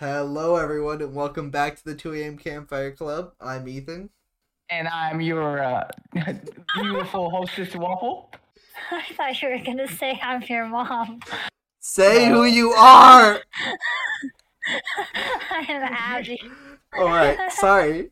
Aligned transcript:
Hello, 0.00 0.56
everyone, 0.56 1.02
and 1.02 1.14
welcome 1.14 1.50
back 1.50 1.76
to 1.76 1.84
the 1.84 1.94
2 1.94 2.14
a.m. 2.14 2.38
Campfire 2.38 2.90
Club. 2.90 3.32
I'm 3.38 3.68
Ethan. 3.68 4.08
And 4.70 4.88
I'm 4.88 5.20
your 5.20 5.62
uh, 5.62 5.90
beautiful 6.74 7.28
hostess, 7.28 7.76
Waffle. 7.76 8.32
I 8.90 9.02
thought 9.12 9.42
you 9.42 9.50
were 9.50 9.58
gonna 9.58 9.86
say 9.86 10.18
I'm 10.22 10.40
your 10.48 10.64
mom. 10.64 11.20
Say 11.80 12.30
who 12.30 12.44
you 12.44 12.70
are! 12.70 13.40
I 15.04 15.66
am 15.68 15.92
Abby. 15.92 16.40
Alright, 16.96 17.52
sorry. 17.52 18.08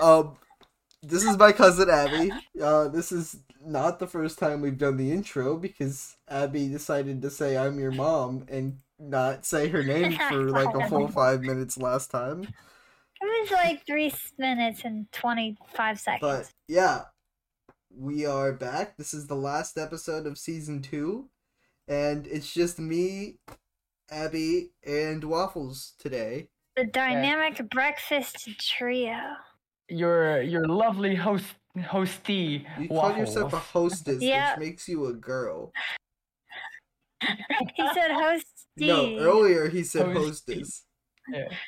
Um, 0.00 0.36
this 1.02 1.24
is 1.24 1.36
my 1.36 1.50
cousin 1.50 1.90
Abby. 1.90 2.30
Uh, 2.62 2.86
this 2.86 3.10
is 3.10 3.38
not 3.60 3.98
the 3.98 4.06
first 4.06 4.38
time 4.38 4.60
we've 4.60 4.78
done 4.78 4.96
the 4.96 5.10
intro 5.10 5.56
because 5.56 6.14
Abby 6.28 6.68
decided 6.68 7.20
to 7.20 7.30
say 7.30 7.56
I'm 7.56 7.80
your 7.80 7.90
mom 7.90 8.46
and 8.48 8.78
not 9.02 9.44
say 9.44 9.68
her 9.68 9.82
name 9.82 10.12
for 10.28 10.50
like 10.50 10.74
a 10.74 10.88
full 10.88 11.08
five 11.08 11.42
minutes 11.42 11.76
last 11.76 12.10
time. 12.10 12.42
It 12.44 13.24
was 13.24 13.50
like 13.50 13.84
three 13.86 14.12
minutes 14.38 14.82
and 14.84 15.10
25 15.12 16.00
seconds. 16.00 16.20
But 16.20 16.52
yeah, 16.68 17.02
we 17.94 18.26
are 18.26 18.52
back. 18.52 18.96
This 18.96 19.12
is 19.14 19.26
the 19.26 19.36
last 19.36 19.76
episode 19.78 20.26
of 20.26 20.38
season 20.38 20.82
two, 20.82 21.28
and 21.86 22.26
it's 22.26 22.52
just 22.52 22.78
me, 22.78 23.38
Abby, 24.10 24.72
and 24.84 25.22
Waffles 25.24 25.94
today. 25.98 26.48
the 26.76 26.84
dynamic 26.84 27.68
breakfast 27.70 28.48
trio. 28.58 29.18
Your 29.88 30.40
your 30.42 30.66
lovely 30.66 31.14
host 31.14 31.54
hostee, 31.76 32.64
You 32.78 32.88
call 32.88 33.16
yourself 33.16 33.52
a 33.52 33.58
hostess, 33.58 34.22
Yeah. 34.22 34.52
which 34.58 34.60
makes 34.68 34.88
you 34.88 35.06
a 35.06 35.12
girl. 35.12 35.72
He 37.76 37.86
said 37.94 38.10
host 38.10 38.46
No, 38.76 39.16
earlier 39.18 39.68
he 39.68 39.82
said 39.84 40.14
Hostess. 40.16 40.84
hostess. 41.28 41.58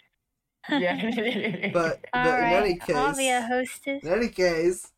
yeah. 0.71 1.71
But, 1.73 2.01
but 2.03 2.09
All 2.15 2.27
in 2.27 2.41
right, 2.41 2.55
any 2.57 2.81
I'll 2.95 3.15
be 3.17 3.29
a 3.29 3.43
hostess. 3.43 4.03
in 4.03 4.09
any 4.11 4.29
case, 4.29 4.93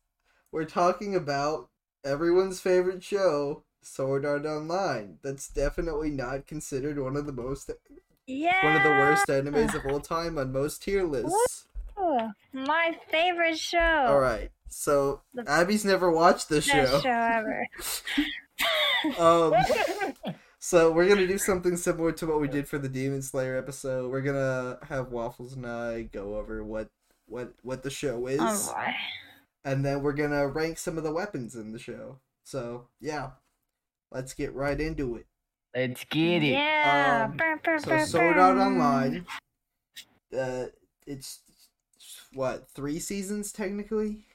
we're 0.51 0.65
talking 0.65 1.15
about 1.15 1.69
everyone's 2.05 2.61
favorite 2.61 3.03
show, 3.03 3.63
Sword 3.81 4.25
Art 4.25 4.45
Online. 4.45 5.17
That's 5.23 5.49
definitely 5.49 6.09
not 6.09 6.47
considered 6.47 6.97
one 6.99 7.17
of 7.17 7.25
the 7.25 7.33
most 7.33 7.69
Yeah. 8.27 8.65
one 8.65 8.75
of 8.77 8.83
the 8.83 8.89
worst 8.89 9.27
animes 9.27 9.73
of 9.73 9.85
all 9.91 9.99
time 9.99 10.37
on 10.37 10.53
most 10.53 10.83
tier 10.83 11.03
lists. 11.03 11.65
Ooh, 11.99 12.29
my 12.53 12.97
favorite 13.11 13.59
show. 13.59 14.05
All 14.07 14.19
right. 14.19 14.51
So 14.69 15.21
The 15.33 15.43
Abby's 15.49 15.83
never 15.85 16.11
watched 16.11 16.47
the 16.49 16.57
Best 16.57 16.67
show. 16.67 16.99
show 17.01 17.09
ever. 17.09 17.67
Um, 19.19 19.53
so 20.67 20.91
we're 20.91 21.07
gonna 21.07 21.25
do 21.25 21.37
something 21.37 21.77
similar 21.77 22.11
to 22.11 22.27
what 22.27 22.41
we 22.41 22.47
did 22.49 22.67
for 22.67 22.77
the 22.77 22.89
Demon 22.89 23.21
Slayer 23.21 23.55
episode. 23.55 24.11
We're 24.11 24.21
gonna 24.21 24.77
have 24.89 25.13
Waffles 25.13 25.53
and 25.53 25.65
I 25.65 26.01
go 26.01 26.35
over 26.35 26.61
what 26.61 26.89
what 27.25 27.53
what 27.61 27.83
the 27.83 27.89
show 27.89 28.27
is, 28.27 28.41
Oh 28.41 28.73
boy. 28.73 28.91
and 29.63 29.85
then 29.85 30.03
we're 30.03 30.11
gonna 30.11 30.45
rank 30.45 30.77
some 30.77 30.97
of 30.97 31.05
the 31.05 31.13
weapons 31.13 31.55
in 31.55 31.71
the 31.71 31.79
show. 31.79 32.19
So 32.43 32.89
yeah, 32.99 33.29
let's 34.11 34.33
get 34.33 34.53
right 34.53 34.77
into 34.77 35.15
it. 35.15 35.25
Let's 35.73 36.03
get 36.03 36.43
it. 36.43 36.51
Yeah. 36.51 37.27
Um, 37.29 37.37
Brr, 37.37 37.61
brr, 37.63 37.79
So 37.79 37.87
brr, 37.87 38.05
Sword 38.05 38.37
Art. 38.37 38.57
Online, 38.57 39.25
uh, 40.37 40.65
it's 41.05 41.39
what 42.33 42.67
three 42.71 42.99
seasons 42.99 43.53
technically. 43.53 44.25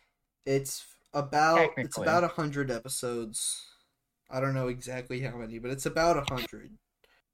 It's 0.47 0.87
about 1.13 1.73
it's 1.77 1.99
about 1.99 2.25
a 2.25 2.29
hundred 2.29 2.71
episodes. 2.71 3.67
I 4.33 4.41
don't 4.41 4.55
know 4.55 4.69
exactly 4.69 5.21
how 5.21 5.37
many, 5.37 5.59
but 5.59 5.71
it's 5.71 5.87
about 5.87 6.17
a 6.17 6.25
hundred. 6.29 6.73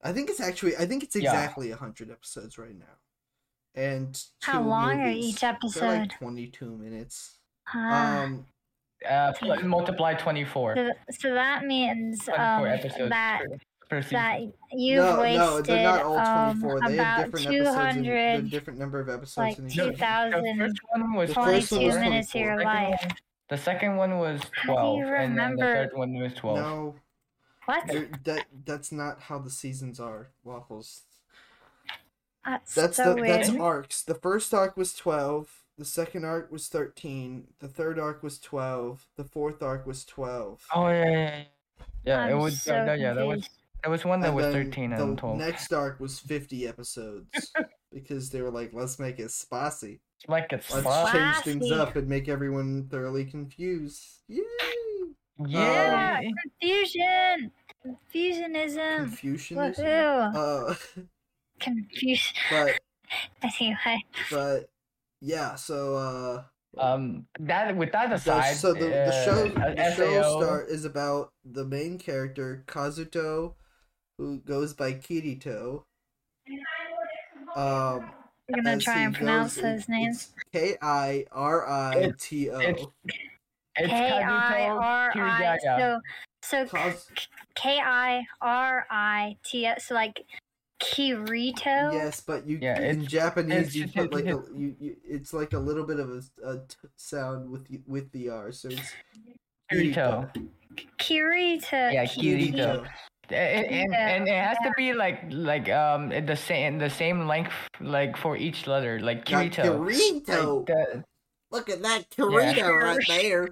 I 0.02 0.12
think 0.12 0.28
it's 0.28 0.40
actually 0.40 0.76
I 0.76 0.84
think 0.84 1.02
it's 1.04 1.16
exactly 1.16 1.70
a 1.70 1.76
hundred 1.76 2.10
episodes 2.10 2.58
right 2.58 2.76
now. 2.76 2.96
And 3.74 4.20
How 4.42 4.60
two 4.62 4.68
long 4.68 5.00
are 5.00 5.06
movies. 5.06 5.26
each 5.26 5.40
They're 5.40 5.52
like 5.52 5.64
episode? 5.64 6.10
twenty 6.18 6.48
two 6.48 6.76
minutes. 6.76 7.38
Ah. 7.72 8.22
Um, 8.22 8.46
Uh, 9.08 9.32
multiply 9.62 10.14
twenty 10.14 10.44
four. 10.44 10.74
so, 10.74 10.90
so 11.12 11.34
that 11.34 11.64
means 11.64 12.28
um, 12.30 12.64
that 12.64 13.42
per, 13.88 14.02
per 14.02 14.08
that 14.10 14.40
you've 14.72 14.96
no, 15.04 15.14
no, 15.14 15.20
wasted 15.20 15.66
they're 15.66 15.84
not 15.84 16.02
all 16.02 16.18
um, 16.18 16.60
they 16.60 16.94
about 16.94 17.30
different 17.30 17.46
episodes. 17.46 17.96
In, 17.96 18.04
200 18.04 18.50
different 18.50 18.78
number 18.80 18.98
of 18.98 19.08
episodes 19.08 19.36
like 19.36 19.58
in 19.58 19.66
each. 19.66 19.76
No, 19.76 19.90
the 19.90 19.96
thousand 19.96 20.58
first 20.58 20.80
one 20.90 21.14
was 21.14 21.28
The 21.28 21.34
first 21.34 21.70
one 21.70 21.80
22 21.80 22.00
minutes 22.00 22.34
of 22.34 22.40
your 22.40 22.58
Second 22.58 22.64
life. 22.64 23.12
One- 23.48 23.56
The 23.56 23.62
second 23.62 23.96
one 23.96 24.18
was 24.18 24.40
twelve, 24.64 25.00
and 25.02 25.38
then 25.38 25.56
the 25.56 25.62
third 25.64 25.90
one 25.94 26.14
was 26.14 26.34
twelve. 26.34 26.58
No, 26.58 26.96
What? 27.66 27.86
There- 27.86 28.08
that 28.24 28.46
that's 28.64 28.90
not 28.92 29.20
how 29.22 29.38
the 29.38 29.50
seasons 29.50 29.98
are. 30.00 30.28
Waffles. 30.44 31.02
That's, 32.44 32.74
That's 32.74 32.96
so 32.96 33.14
the 33.14 33.20
weird. 33.20 33.40
that's 33.40 33.50
arcs. 33.50 34.02
The 34.02 34.14
first 34.14 34.54
arc 34.54 34.76
was 34.76 34.94
twelve. 34.94 35.64
The 35.76 35.84
second 35.84 36.24
arc 36.24 36.50
was 36.50 36.68
thirteen. 36.68 37.48
The 37.58 37.68
third 37.68 37.98
arc 37.98 38.22
was 38.22 38.38
twelve. 38.38 39.06
The 39.16 39.24
fourth 39.24 39.62
arc 39.62 39.86
was 39.86 40.04
twelve. 40.04 40.64
Oh 40.74 40.88
yeah, 40.88 41.04
yeah, 41.04 41.10
yeah. 41.10 41.42
Yeah, 42.04 42.26
it 42.28 42.32
I'm 42.32 42.38
was. 42.38 42.62
so 42.62 42.74
uh, 42.74 42.84
that- 42.86 42.98
yeah, 43.00 43.12
that 43.12 43.26
was. 43.26 43.34
confused. 43.44 43.54
There 43.82 43.90
was 43.92 44.04
one 44.04 44.20
that 44.20 44.28
And 44.28 44.36
was 44.36 44.44
then 44.46 44.52
thirteen 44.54 44.92
and 44.94 45.18
twelve. 45.18 45.36
next 45.38 45.72
arc 45.72 46.00
was 46.00 46.18
fifty 46.18 46.66
episodes 46.66 47.52
because 47.92 48.30
they 48.30 48.40
were 48.40 48.50
like, 48.50 48.72
let's 48.72 48.98
make 48.98 49.18
it 49.20 49.30
spicy. 49.30 50.00
Like 50.26 50.52
it's 50.52 50.70
Let's 50.72 50.84
fun. 50.84 51.12
change 51.12 51.36
things 51.44 51.66
Spicy. 51.66 51.80
up 51.80 51.96
and 51.96 52.08
make 52.08 52.28
everyone 52.28 52.88
thoroughly 52.90 53.24
confused. 53.24 54.02
Yay! 54.28 54.42
Yeah. 55.46 56.20
Confusion. 56.60 57.52
Confusionism. 57.86 58.96
Confucianism. 58.98 59.84
Woohoo. 59.84 60.70
Uh, 60.70 60.74
Confusion. 61.60 62.36
but 62.50 62.74
Anyway. 63.60 64.04
but 64.30 64.68
yeah. 65.20 65.54
So 65.54 65.96
uh. 65.96 66.42
um, 66.82 67.26
that 67.40 67.74
with 67.76 67.92
that 67.92 68.08
The- 68.10 68.16
aside, 68.16 68.54
so 68.56 68.74
the, 68.74 68.80
the 68.86 69.06
uh, 69.06 69.24
show 69.24 69.46
uh, 69.60 69.74
the 69.74 69.94
show 69.96 70.22
SAO 70.22 70.40
start 70.40 70.68
is 70.68 70.84
about 70.84 71.32
the 71.44 71.64
main 71.64 71.98
character 71.98 72.64
Kazuto, 72.66 73.54
who 74.18 74.40
goes 74.40 74.74
by 74.74 74.92
Kirito. 74.94 75.84
Um, 77.56 78.10
We're 78.48 78.62
gonna 78.62 78.78
try 78.78 79.00
and 79.02 79.14
pronounce 79.14 79.56
those 79.56 79.88
names. 79.88 80.30
it's 80.36 80.44
K 80.52 80.76
I 80.80 81.26
R 81.32 81.68
I 81.68 82.12
T 82.18 82.46
it's- 82.48 82.80
O. 82.82 82.92
It's 83.80 83.90
K 83.92 84.18
I 84.18 84.22
Kazuto 84.22 84.80
R 84.80 85.10
I. 85.14 85.14
Kirigaya. 85.14 85.60
So 85.78 86.00
so 86.42 86.76
Kaz- 86.76 87.06
K 87.54 87.78
I 87.84 88.24
R 88.40 88.86
I 88.90 89.36
T 89.44 89.66
S. 89.66 89.84
So 89.86 89.94
like 89.94 90.24
Kirito. 90.80 91.92
Yes, 91.92 92.20
but 92.20 92.46
you 92.46 92.58
Yeah, 92.62 92.80
in 92.80 93.04
Japanese 93.06 93.76
you 93.76 93.84
it's- 93.84 93.94
put 94.06 94.14
like 94.14 94.24
a 94.26 94.42
you, 94.56 94.74
you 94.80 94.96
it's 95.04 95.32
like 95.34 95.52
a 95.52 95.58
little 95.58 95.84
bit 95.84 96.00
of 96.00 96.08
a, 96.10 96.22
a 96.48 96.58
t- 96.60 96.76
sound 96.96 97.50
with 97.50 97.68
the, 97.68 97.80
with 97.86 98.10
the 98.12 98.30
R, 98.30 98.50
so 98.52 98.68
it's 98.70 98.92
Kirito. 99.70 100.30
Kirito. 100.98 101.92
Yeah, 101.92 102.06
Ki- 102.06 102.52
Kirito. 102.52 102.86
And, 103.30 103.66
and, 103.66 103.92
Yeah. 103.92 104.08
and 104.08 104.28
it 104.28 104.44
has 104.44 104.56
to 104.64 104.72
be 104.76 104.92
like 104.94 105.22
like 105.30 105.68
um 105.68 106.08
the 106.10 106.36
same 106.36 106.78
the 106.78 106.90
same 106.90 107.26
length 107.26 107.52
like 107.80 108.16
for 108.16 108.36
each 108.36 108.66
letter 108.66 108.98
like 109.00 109.30
Like 109.30 109.52
Kirito. 109.52 109.78
Kirito. 109.86 110.58
Like 110.58 110.66
the, 110.66 111.04
Look 111.50 111.68
at 111.70 111.82
that 111.82 112.10
Kirito 112.10 112.82
right 112.82 113.04
there. 113.08 113.48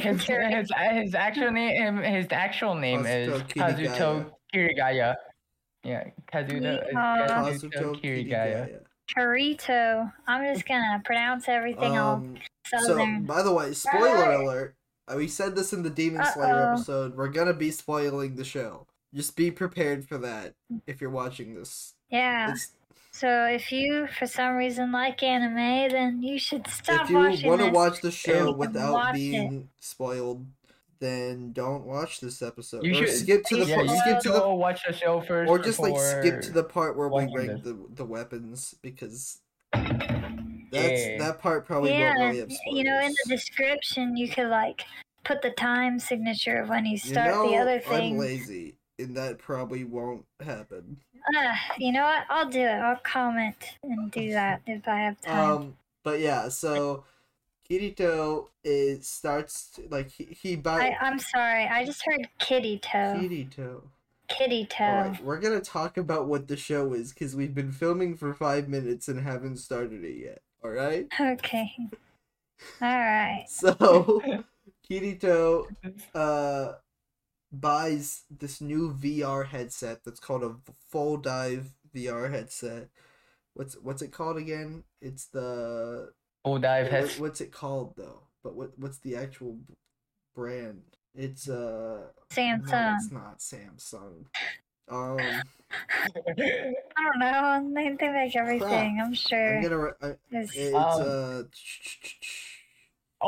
his, 0.00 0.22
his 0.24 0.70
his 0.92 1.14
actual 1.14 1.50
name 1.50 1.98
his 1.98 2.26
actual 2.30 2.74
name 2.74 3.04
is 3.06 3.28
Kazuto 3.42 3.88
Kazuto 3.96 4.30
Kirigaya. 4.54 5.14
Yeah, 5.84 6.04
Kazuto, 6.32 6.82
Uh, 6.82 7.28
Kazuto 7.28 7.70
Kazuto 7.70 8.00
Kirigaya. 8.02 8.68
Kirigaya. 8.68 8.80
Kirito. 9.16 10.12
I'm 10.26 10.54
just 10.54 10.66
gonna 10.66 11.00
pronounce 11.04 11.48
everything 11.48 11.96
all 11.98 12.14
Um, 12.16 12.36
so, 12.66 12.78
southern. 12.78 13.24
by 13.24 13.42
the 13.42 13.52
way, 13.52 13.72
spoiler 13.72 14.32
alert. 14.32 14.74
uh, 15.08 15.14
We 15.16 15.28
said 15.28 15.54
this 15.54 15.72
in 15.72 15.82
the 15.84 15.90
Demon 15.90 16.24
Slayer 16.32 16.54
Uh-oh. 16.54 16.72
episode. 16.74 17.14
We're 17.16 17.28
gonna 17.28 17.52
be 17.54 17.70
spoiling 17.70 18.34
the 18.36 18.44
show. 18.44 18.86
Just 19.16 19.34
be 19.34 19.50
prepared 19.50 20.06
for 20.06 20.18
that 20.18 20.54
if 20.86 21.00
you're 21.00 21.10
watching 21.10 21.54
this. 21.54 21.94
yeah. 22.10 22.52
It's, 22.52 22.72
So 23.12 23.46
if 23.46 23.72
you, 23.72 24.06
for 24.18 24.26
some 24.26 24.56
reason, 24.56 24.92
like 24.92 25.22
anime, 25.22 25.88
then 25.90 26.22
you 26.22 26.38
should 26.38 26.66
stop 26.68 27.10
watching 27.10 27.32
if 27.32 27.42
you 27.42 27.48
want 27.48 27.62
to 27.62 27.70
watch 27.70 28.00
the 28.02 28.10
show 28.10 28.52
without 28.52 28.92
watch 28.92 29.14
it. 29.14 29.18
being 29.18 29.68
spoiled, 29.80 30.44
then 30.98 31.52
don't 31.52 31.84
watch 31.86 32.20
this 32.20 32.42
episode. 32.42 32.84
You 32.84 32.92
or 32.92 33.06
should- 33.06 33.16
skip 33.16 33.44
to 33.46 33.56
the 33.56 33.64
Yeah, 33.64 33.76
part. 33.76 33.88
Skip 33.88 34.20
to 34.20 34.28
the 34.32 34.38
go 34.38 34.54
watch 34.54 34.82
the 34.86 34.92
show 34.92 35.22
first. 35.22 35.48
or 35.50 35.58
just 35.58 35.78
like 35.78 35.96
skip 35.98 36.42
to 36.42 36.50
the 36.52 36.64
part 36.64 36.96
where 36.96 37.08
we 37.08 37.12
watching 37.24 37.34
rank 37.34 37.62
the 37.64 37.78
the 37.94 38.04
weapons 38.04 38.74
because 38.82 39.40
that's 39.72 41.06
Yeah. 41.06 41.18
that 41.18 41.38
part 41.38 41.64
probably 41.66 41.90
yeah, 41.92 42.08
won't 42.16 42.18
really 42.20 42.38
have 42.40 42.50
you 42.66 42.84
know, 42.84 42.98
in 43.00 43.12
the 43.12 43.34
description, 43.34 44.16
you 44.16 44.28
could 44.28 44.48
like 44.48 44.82
put 45.24 45.42
the 45.42 45.50
time 45.50 45.98
signature 45.98 46.56
of 46.62 46.68
when 46.68 46.84
you 46.84 46.92
You 46.92 46.98
start 46.98 47.30
know, 47.30 47.50
the 47.50 47.56
other 47.56 47.80
thing. 47.80 47.92
I'm 47.92 48.00
thing. 48.00 48.18
lazy, 48.18 48.74
and 48.98 49.16
that 49.16 49.38
probably 49.38 49.84
won't 49.84 50.24
happen. 50.40 50.98
Ah, 51.34 51.58
you 51.78 51.92
know 51.92 52.02
what? 52.02 52.24
I'll 52.28 52.48
do 52.48 52.60
it. 52.60 52.68
I'll 52.68 53.00
comment 53.02 53.76
and 53.82 54.10
do 54.10 54.30
that 54.32 54.62
if 54.66 54.86
I 54.86 54.98
have 54.98 55.20
time. 55.20 55.50
Um, 55.50 55.76
but 56.02 56.20
yeah, 56.20 56.48
so 56.48 57.04
Kirito 57.68 58.46
is 58.64 59.08
starts 59.08 59.80
like 59.90 60.10
he 60.10 60.24
he 60.24 60.60
I, 60.64 60.96
I'm 61.00 61.18
sorry. 61.18 61.66
I 61.66 61.84
just 61.84 62.02
heard 62.06 62.28
kitty 62.38 62.78
toe. 62.78 63.16
Kirito. 63.18 63.82
Kitty 64.28 64.66
Toe. 64.66 64.84
Alright, 64.84 65.24
we're 65.24 65.38
gonna 65.38 65.60
talk 65.60 65.96
about 65.96 66.26
what 66.26 66.48
the 66.48 66.56
show 66.56 66.92
is 66.92 67.12
because 67.12 67.36
we've 67.36 67.54
been 67.54 67.72
filming 67.72 68.16
for 68.16 68.34
five 68.34 68.68
minutes 68.68 69.08
and 69.08 69.20
haven't 69.20 69.58
started 69.58 70.04
it 70.04 70.16
yet. 70.18 70.42
Alright? 70.64 71.08
Okay. 71.20 71.70
Alright. 72.82 73.46
So 73.48 74.22
Kirito 74.88 75.66
uh 76.14 76.72
buys 77.60 78.22
this 78.30 78.60
new 78.60 78.92
VR 78.92 79.46
headset 79.46 80.04
that's 80.04 80.20
called 80.20 80.42
a 80.44 80.56
full 80.90 81.16
dive 81.16 81.70
VR 81.94 82.30
headset. 82.30 82.88
What's 83.54 83.74
what's 83.76 84.02
it 84.02 84.12
called 84.12 84.36
again? 84.36 84.84
It's 85.00 85.26
the 85.26 86.12
Full 86.44 86.58
dive 86.58 86.92
what- 86.92 87.18
what's 87.20 87.40
it 87.40 87.52
called 87.52 87.94
though? 87.96 88.22
But 88.44 88.54
what 88.54 88.78
what's 88.78 88.98
the 88.98 89.16
actual 89.16 89.58
brand? 90.34 90.82
It's 91.14 91.48
uh 91.48 92.08
no, 92.08 92.08
Samsung. 92.30 92.96
it's 92.96 93.10
not 93.10 93.38
Samsung. 93.38 94.26
Um 94.88 95.18
I 95.18 96.62
don't 97.02 97.18
know. 97.18 97.72
They, 97.74 97.96
they 97.98 98.08
make 98.12 98.36
everything. 98.36 99.00
I'm 99.02 99.14
sure. 99.14 99.56
I'm 99.56 99.62
sure. 99.62 99.70
gonna 99.70 99.78
re- 99.78 99.92
I, 100.02 100.06
It's- 100.36 100.50
it's 100.54 100.74
Um, 100.74 101.02
uh 101.02 101.42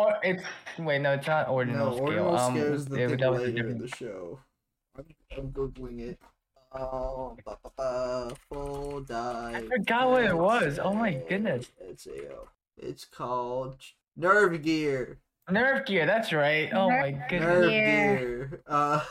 Oh, 0.00 0.12
it's 0.22 0.44
wait, 0.78 1.00
no, 1.00 1.14
it's 1.14 1.26
not 1.26 1.48
ordinal 1.48 1.90
no, 1.90 1.92
scale. 1.96 2.04
ordinal 2.06 2.36
um, 2.38 2.54
scale 2.54 2.72
is 2.72 2.84
the 2.86 3.00
yeah, 3.00 3.08
thing 3.08 3.16
that 3.16 3.32
was 3.32 3.42
a 3.42 3.56
in 3.56 3.78
the 3.78 3.88
show. 3.88 4.38
I'm, 4.96 5.04
I'm 5.36 5.50
googling 5.50 5.98
it. 6.00 6.20
Oh, 6.72 7.36
ba, 7.44 7.58
ba, 7.64 7.70
ba, 7.76 8.32
full 8.48 9.00
dive. 9.00 9.56
I 9.56 9.76
forgot 9.76 10.10
what 10.10 10.24
it 10.24 10.36
was. 10.36 10.78
Oh 10.78 10.92
my 10.92 11.14
goodness. 11.28 11.72
It's 11.80 12.06
a, 12.06 12.28
it's 12.76 13.04
called 13.06 13.78
Nerve 14.16 14.62
Gear. 14.62 15.18
Nerve 15.50 15.84
gear. 15.84 16.06
That's 16.06 16.32
right. 16.32 16.72
Oh 16.72 16.90
my 16.90 17.10
goodness. 17.28 17.48
Nerve 17.48 17.70
Gear. 17.70 18.18
Gear. 18.18 18.60
Uh, 18.68 19.04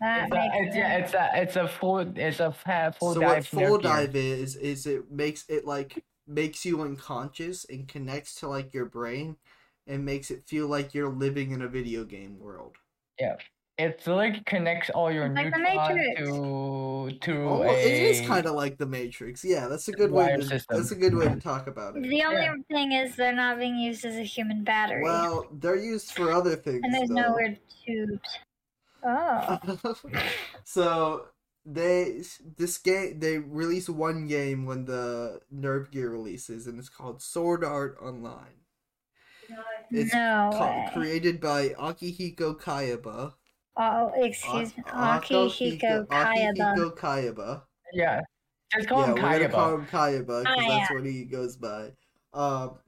that 0.00 0.28
It's 0.28 0.32
a, 0.32 0.36
makes 0.36 0.54
it's, 0.56 0.76
yeah, 0.76 0.96
it's 0.96 1.14
a 1.14 1.30
it's 1.34 1.56
a 1.56 1.68
full 1.68 1.98
it's 1.98 2.40
a 2.40 2.52
fa- 2.52 2.94
full 2.98 3.14
so 3.14 3.20
dive. 3.20 3.30
what 3.30 3.46
full 3.46 3.60
nerve 3.60 3.82
gear. 3.82 3.92
dive 3.92 4.16
is 4.16 4.56
is 4.56 4.86
it 4.86 5.10
makes 5.10 5.44
it 5.48 5.66
like 5.66 6.02
makes 6.26 6.64
you 6.64 6.80
unconscious 6.82 7.66
and 7.68 7.86
connects 7.86 8.34
to 8.36 8.48
like 8.48 8.72
your 8.72 8.86
brain 8.86 9.36
and 9.86 10.04
makes 10.04 10.30
it 10.30 10.42
feel 10.46 10.66
like 10.68 10.94
you're 10.94 11.08
living 11.10 11.50
in 11.52 11.62
a 11.62 11.68
video 11.68 12.04
game 12.04 12.38
world. 12.40 12.76
Yeah. 13.20 13.36
It's 13.78 14.06
like 14.06 14.46
connects 14.46 14.88
all 14.88 15.12
your 15.12 15.28
Like 15.28 15.52
the 15.52 15.58
to 15.58 17.18
to 17.20 17.32
Oh, 17.42 17.62
a. 17.62 17.72
it 17.72 18.02
is 18.04 18.26
kind 18.26 18.46
of 18.46 18.54
like 18.54 18.78
the 18.78 18.86
Matrix. 18.86 19.44
Yeah, 19.44 19.68
that's 19.68 19.86
a 19.88 19.92
good 19.92 20.10
way. 20.10 20.34
To, 20.34 20.42
system. 20.42 20.78
that's 20.78 20.92
a 20.92 20.96
good 20.96 21.14
way 21.14 21.26
to 21.28 21.36
talk 21.38 21.66
about 21.66 21.94
it. 21.94 22.02
The 22.02 22.22
only 22.24 22.42
Yeah. 22.42 22.54
thing 22.70 22.92
is 22.92 23.16
they're 23.16 23.34
not 23.34 23.58
being 23.58 23.76
used 23.76 24.04
as 24.06 24.16
a 24.16 24.22
human 24.22 24.64
battery. 24.64 25.02
Well, 25.02 25.46
they're 25.52 25.76
used 25.76 26.12
for 26.12 26.32
other 26.32 26.56
things. 26.56 26.80
and 26.84 26.94
there's 26.94 27.10
no 27.10 27.24
though. 27.24 27.34
weird 27.34 27.58
tubes. 27.84 28.38
Oh. 29.04 29.58
so 30.64 31.26
they 31.66 32.22
this 32.56 32.78
game 32.78 33.18
they 33.20 33.38
release 33.38 33.90
one 33.90 34.26
game 34.26 34.64
when 34.64 34.86
the 34.86 35.40
Nerve 35.50 35.90
Gear 35.90 36.08
releases, 36.10 36.66
and 36.66 36.78
it's 36.78 36.88
called 36.88 37.20
Sword 37.20 37.62
Art 37.62 37.98
Online. 38.00 38.62
It's 39.90 40.12
no 40.12 40.50
ca- 40.52 40.90
created 40.92 41.40
by 41.40 41.68
Akihiko 41.70 42.58
Kayaba. 42.60 43.32
oh, 43.76 44.12
excuse 44.16 44.76
me. 44.76 44.82
A- 44.86 45.18
Akihiko 45.20 46.06
Kayaba. 46.06 46.56
Akihiko 46.56 46.96
Kayaba. 46.96 47.62
Yeah. 47.92 48.20
Just 48.74 48.88
call 48.88 49.00
Yeah, 49.00 49.06
him 49.06 49.14
we're 49.14 49.20
gonna 49.22 49.48
Kayaba. 49.48 49.52
call 49.52 49.74
him 49.74 49.86
Kayaba 49.86 50.26
because 50.42 50.44
that's 50.44 50.88
Kayak. 50.88 50.90
what 50.90 51.06
he 51.06 51.24
goes 51.24 51.56
by. 51.56 51.92
Um, 52.34 52.78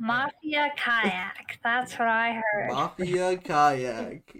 Mafia 0.00 0.72
Kayak. 0.76 1.58
That's 1.62 1.92
what 1.98 2.08
I 2.08 2.42
heard. 2.42 2.70
Mafia 2.72 3.36
Kayak. 3.38 4.34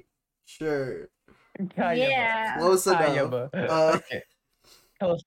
Sure. 0.45 1.09
Kayaba. 1.61 1.97
Yeah. 1.97 2.59
Close 2.59 2.87
enough. 2.87 3.01
Kayaba. 3.01 3.51
Uh, 3.55 3.93
okay. 3.97 4.23
Close. 4.99 5.23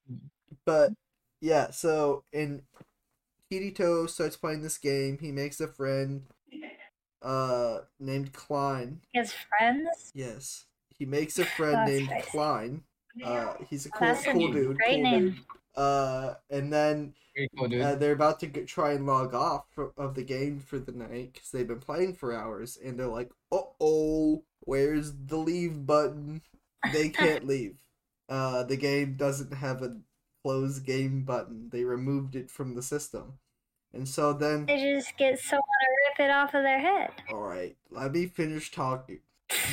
But 0.66 0.92
yeah, 1.40 1.70
so 1.70 2.24
in 2.32 2.62
Kirito 3.50 4.08
starts 4.08 4.36
playing 4.36 4.62
this 4.62 4.78
game, 4.78 5.18
he 5.20 5.32
makes 5.32 5.60
a 5.60 5.68
friend 5.68 6.22
uh 7.22 7.78
named 7.98 8.32
Klein. 8.32 9.00
His 9.12 9.32
friends? 9.32 10.12
Yes. 10.14 10.66
He 10.98 11.06
makes 11.06 11.38
a 11.38 11.44
friend 11.44 11.74
That's 11.76 11.90
named 11.90 12.10
nice. 12.10 12.26
Klein. 12.26 12.82
Uh 13.22 13.54
he's 13.68 13.86
a 13.86 13.90
cool 13.90 14.06
That's 14.08 14.26
a 14.26 14.32
cool 14.32 14.52
dude. 14.52 14.76
great 14.76 14.94
cool 14.96 15.02
name. 15.02 15.30
dude. 15.30 15.36
Uh 15.74 16.34
and 16.50 16.72
then 16.72 17.14
cool, 17.56 17.82
uh, 17.82 17.94
they're 17.96 18.12
about 18.12 18.40
to 18.40 18.46
get, 18.46 18.66
try 18.66 18.92
and 18.92 19.06
log 19.06 19.34
off 19.34 19.66
fro- 19.74 19.92
of 19.96 20.14
the 20.14 20.22
game 20.24 20.58
for 20.60 20.78
the 20.78 20.92
night 20.92 21.32
because 21.34 21.50
they've 21.50 21.68
been 21.68 21.80
playing 21.80 22.14
for 22.14 22.32
hours 22.34 22.78
and 22.82 22.98
they're 22.98 23.06
like, 23.06 23.30
"Uh 23.52 23.60
oh, 23.80 24.42
where's 24.60 25.12
the 25.26 25.36
leave 25.36 25.84
button?" 25.86 26.40
They 26.92 27.10
can't 27.10 27.46
leave. 27.54 27.78
Uh, 28.28 28.64
the 28.64 28.76
game 28.76 29.14
doesn't 29.16 29.52
have 29.52 29.82
a 29.82 29.96
close 30.46 30.78
game 30.78 31.24
button. 31.24 31.68
They 31.72 31.82
removed 31.82 32.36
it 32.36 32.52
from 32.52 32.76
the 32.76 32.82
system, 32.82 33.32
and 33.92 34.08
so 34.08 34.32
then, 34.32 34.66
They 34.66 34.80
just 34.94 35.16
get 35.18 35.40
someone 35.40 35.62
to 35.62 36.22
rip 36.22 36.28
it 36.28 36.32
off 36.32 36.54
of 36.54 36.62
their 36.62 36.78
head. 36.78 37.10
all 37.32 37.40
right, 37.40 37.76
let 37.90 38.12
me 38.12 38.26
finish 38.26 38.70
talking. 38.70 39.18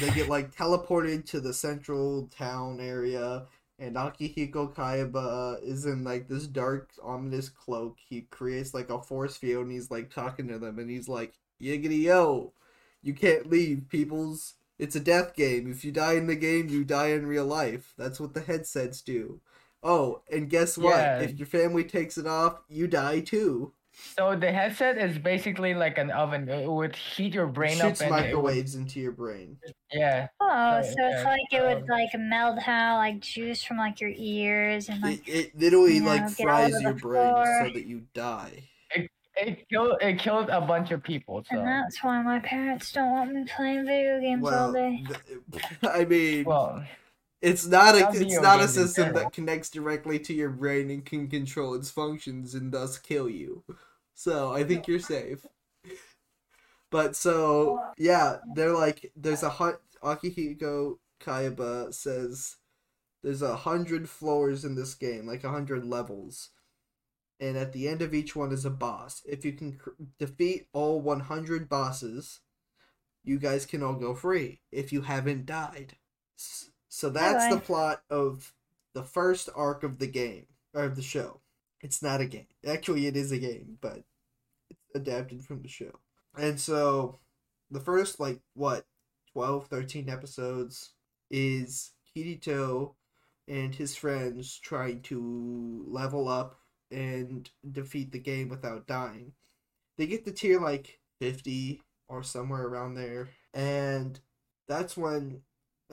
They 0.02 0.10
get 0.10 0.30
like 0.30 0.56
teleported 0.56 1.26
to 1.28 1.40
the 1.40 1.54
central 1.54 2.28
town 2.36 2.80
area, 2.80 3.46
and 3.78 3.96
Akihiko 3.96 4.74
Kayaba 4.74 5.58
uh, 5.58 5.62
is 5.62 5.86
in 5.86 6.04
like 6.04 6.28
this 6.28 6.48
dark, 6.48 6.90
ominous 7.04 7.50
cloak. 7.50 8.00
He 8.10 8.22
creates 8.32 8.74
like 8.74 8.90
a 8.90 9.00
force 9.00 9.38
field, 9.38 9.66
and 9.66 9.72
he's 9.72 9.92
like 9.92 10.10
talking 10.10 10.48
to 10.48 10.58
them, 10.58 10.80
and 10.80 10.90
he's 10.90 11.08
like, 11.08 11.34
"Yiggity 11.62 12.02
yo, 12.02 12.54
you 13.04 13.14
can't 13.14 13.48
leave, 13.48 13.90
peoples. 13.90 14.56
It's 14.80 14.96
a 14.96 15.00
death 15.00 15.36
game. 15.36 15.70
If 15.70 15.86
you 15.86 15.92
die 15.92 16.14
in 16.14 16.26
the 16.26 16.36
game, 16.36 16.68
you 16.68 16.84
die 16.84 17.10
in 17.10 17.28
real 17.28 17.46
life. 17.46 17.94
That's 17.96 18.20
what 18.20 18.34
the 18.34 18.42
headsets 18.42 19.02
do. 19.02 19.40
Oh, 19.84 20.22
and 20.32 20.50
guess 20.50 20.78
what? 20.78 20.96
Yeah. 20.96 21.20
If 21.22 21.38
your 21.38 21.48
family 21.48 21.84
takes 21.84 22.18
it 22.18 22.26
off, 22.26 22.62
you 22.70 22.88
die 22.88 23.20
too. 23.20 23.74
So 24.18 24.36
the 24.36 24.52
headset 24.52 24.98
is 24.98 25.20
basically 25.20 25.74
like 25.74 25.98
an 25.98 26.10
oven. 26.10 26.50
It 26.50 26.70
would 26.70 26.96
heat 26.96 27.34
your 27.34 27.48
brain 27.48 27.78
Shoots 27.78 28.02
up 28.02 28.08
and 28.08 28.26
it 28.26 28.34
would, 28.36 28.44
microwaves 28.44 28.76
into 28.76 29.00
your 29.00 29.12
brain. 29.12 29.58
yeah. 29.92 30.28
Oh, 30.40 30.48
Right, 30.48 30.86
so 30.86 30.94
it's 31.00 31.26
like 31.26 31.42
it 31.52 31.62
would 31.62 31.88
like 31.90 32.10
melt 32.16 32.68
out 32.68 32.98
like 32.98 33.20
juice 33.20 33.64
from 33.64 33.78
like 33.78 34.02
your 34.02 34.12
ears 34.16 34.90
and 34.90 35.02
like 35.02 35.28
It, 35.28 35.34
it 35.34 35.60
literally 35.60 35.96
you 35.96 36.02
know, 36.02 36.08
like 36.08 36.30
fries 36.30 36.82
your 36.82 36.94
brain 36.96 37.34
floor. 37.34 37.60
so 37.60 37.74
that 37.74 37.86
you 37.86 38.08
die. 38.14 38.64
It 39.36 39.68
killed 39.68 39.98
it 40.00 40.20
killed 40.20 40.50
a 40.50 40.62
bunch 40.62 40.92
of 40.92 41.04
people. 41.04 41.44
So 41.44 41.58
and 41.58 41.68
that's 41.68 42.04
why 42.04 42.22
my 42.22 42.40
parents 42.40 42.92
don't 42.92 43.12
want 43.12 43.34
me 43.34 43.46
playing 43.46 43.86
video 43.86 44.20
games 44.20 44.46
all 44.52 44.72
day. 44.72 45.04
th- 45.52 45.64
I 45.84 46.06
mean, 46.06 46.46
well, 46.46 46.86
it's 47.44 47.68
not 47.68 47.96
a 47.96 48.10
it's 48.14 48.40
not 48.40 48.62
a 48.62 48.68
system 48.68 49.14
that 49.14 49.34
connects 49.34 49.70
directly 49.70 50.20
to 50.20 50.34
your 50.34 50.50
brain 50.50 50.90
and 50.90 51.06
can 51.06 51.28
control 51.28 51.76
its 51.76 51.92
functions 51.92 52.56
and 52.56 52.72
thus 52.72 52.98
kill 52.98 53.30
you. 53.30 53.64
So 54.16 54.54
I 54.54 54.64
think 54.64 54.88
you're 54.88 55.00
safe. 55.00 55.46
But 56.92 57.16
so 57.16 57.82
yeah, 57.98 58.38
they're 58.54 58.74
like 58.74 59.12
there's 59.16 59.44
a 59.44 59.50
hunt. 59.50 59.78
Akihiko 60.02 61.00
Kayaba 61.22 61.94
says 61.94 62.58
there's 63.24 63.42
a 63.42 63.56
hundred 63.58 64.10
floors 64.10 64.66
in 64.66 64.76
this 64.76 64.96
game, 64.96 65.28
like 65.28 65.44
a 65.44 65.52
hundred 65.52 65.86
levels, 65.86 66.50
and 67.40 67.58
at 67.58 67.74
the 67.74 67.88
end 67.88 68.02
of 68.02 68.14
each 68.14 68.36
one 68.36 68.52
is 68.54 68.66
a 68.66 68.70
boss. 68.70 69.22
If 69.28 69.46
you 69.46 69.54
can 69.54 69.78
cr- 69.78 69.92
defeat 70.20 70.68
all 70.74 71.02
100 71.02 71.70
bosses, 71.70 72.42
you 73.24 73.40
guys 73.40 73.66
can 73.66 73.84
all 73.84 73.96
go 73.96 74.16
free 74.16 74.62
if 74.72 74.94
you 74.94 75.02
haven't 75.02 75.46
died. 75.46 75.98
S- 76.38 76.70
So 76.96 77.10
that's 77.10 77.52
the 77.52 77.60
plot 77.60 78.04
of 78.12 78.54
the 78.94 79.02
first 79.02 79.50
arc 79.56 79.82
of 79.82 79.98
the 79.98 80.06
game 80.06 80.46
or 80.76 80.84
of 80.84 80.96
the 80.96 81.02
show. 81.02 81.42
It's 81.82 82.04
not 82.04 82.22
a 82.22 82.26
game. 82.28 82.46
Actually, 82.64 83.08
it 83.08 83.18
is 83.18 83.32
a 83.32 83.40
game, 83.40 83.80
but 83.82 84.04
it's 84.70 84.80
adapted 84.94 85.44
from 85.44 85.64
the 85.64 85.68
show. 85.68 85.90
And 86.38 86.60
so 86.60 87.18
the 87.72 87.80
first 87.80 88.20
like 88.20 88.42
what 88.54 88.86
12 89.32 89.66
13 89.70 90.08
episodes 90.08 90.92
is 91.32 91.94
Kirito 92.16 92.94
and 93.48 93.74
his 93.74 93.96
friends 93.96 94.60
trying 94.60 95.02
to 95.02 95.84
level 95.88 96.30
up 96.30 96.60
and 96.92 97.50
defeat 97.72 98.12
the 98.12 98.20
game 98.20 98.50
without 98.50 98.86
dying. 98.86 99.34
They 99.98 100.06
get 100.06 100.26
to 100.26 100.32
tier 100.32 100.62
like 100.62 101.00
50 101.20 101.82
or 102.08 102.22
somewhere 102.22 102.68
around 102.68 102.94
there 102.94 103.30
and 103.52 104.20
that's 104.68 104.96
when 104.96 105.42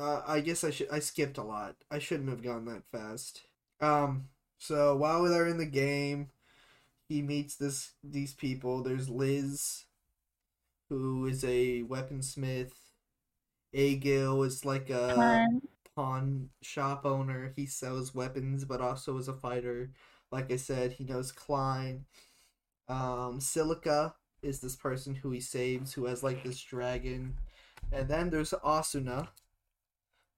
uh, 0.00 0.22
I 0.26 0.40
guess 0.40 0.64
I 0.64 0.70
should 0.70 0.88
I 0.90 1.00
skipped 1.00 1.38
a 1.38 1.42
lot. 1.42 1.76
I 1.90 1.98
shouldn't 1.98 2.30
have 2.30 2.42
gone 2.42 2.64
that 2.66 2.84
fast. 2.90 3.42
Um 3.80 4.28
so 4.58 4.96
while 4.96 5.22
they're 5.24 5.46
in 5.46 5.58
the 5.58 5.66
game, 5.66 6.30
he 7.08 7.22
meets 7.22 7.56
this 7.56 7.92
these 8.02 8.34
people. 8.34 8.82
There's 8.82 9.08
Liz 9.08 9.84
who 10.88 11.26
is 11.26 11.44
a 11.44 11.82
weaponsmith. 11.84 12.72
Agil 13.74 14.44
is 14.44 14.64
like 14.64 14.90
a 14.90 15.46
pawn 15.94 16.50
shop 16.62 17.06
owner. 17.06 17.52
He 17.56 17.66
sells 17.66 18.14
weapons, 18.14 18.64
but 18.64 18.80
also 18.80 19.16
is 19.18 19.28
a 19.28 19.32
fighter. 19.32 19.90
Like 20.32 20.52
I 20.52 20.56
said, 20.56 20.92
he 20.92 21.04
knows 21.04 21.32
Klein. 21.32 22.06
Um, 22.88 23.40
Silica 23.40 24.14
is 24.42 24.60
this 24.60 24.76
person 24.76 25.14
who 25.14 25.30
he 25.30 25.40
saves, 25.40 25.92
who 25.92 26.06
has 26.06 26.22
like 26.22 26.42
this 26.42 26.60
dragon. 26.60 27.36
And 27.92 28.08
then 28.08 28.30
there's 28.30 28.52
Asuna, 28.52 29.28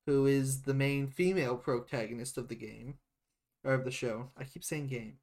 who 0.07 0.27
is 0.27 0.63
the 0.63 0.75
main 0.75 1.07
female 1.09 1.57
protagonist 1.57 2.39
of 2.39 2.49
the 2.49 2.55
game 2.55 2.95
or 3.65 3.75
of 3.75 3.85
the 3.85 3.91
show. 3.91 4.31
I 4.37 4.45
keep 4.45 4.65
saying 4.65 4.89
game. 4.89 5.19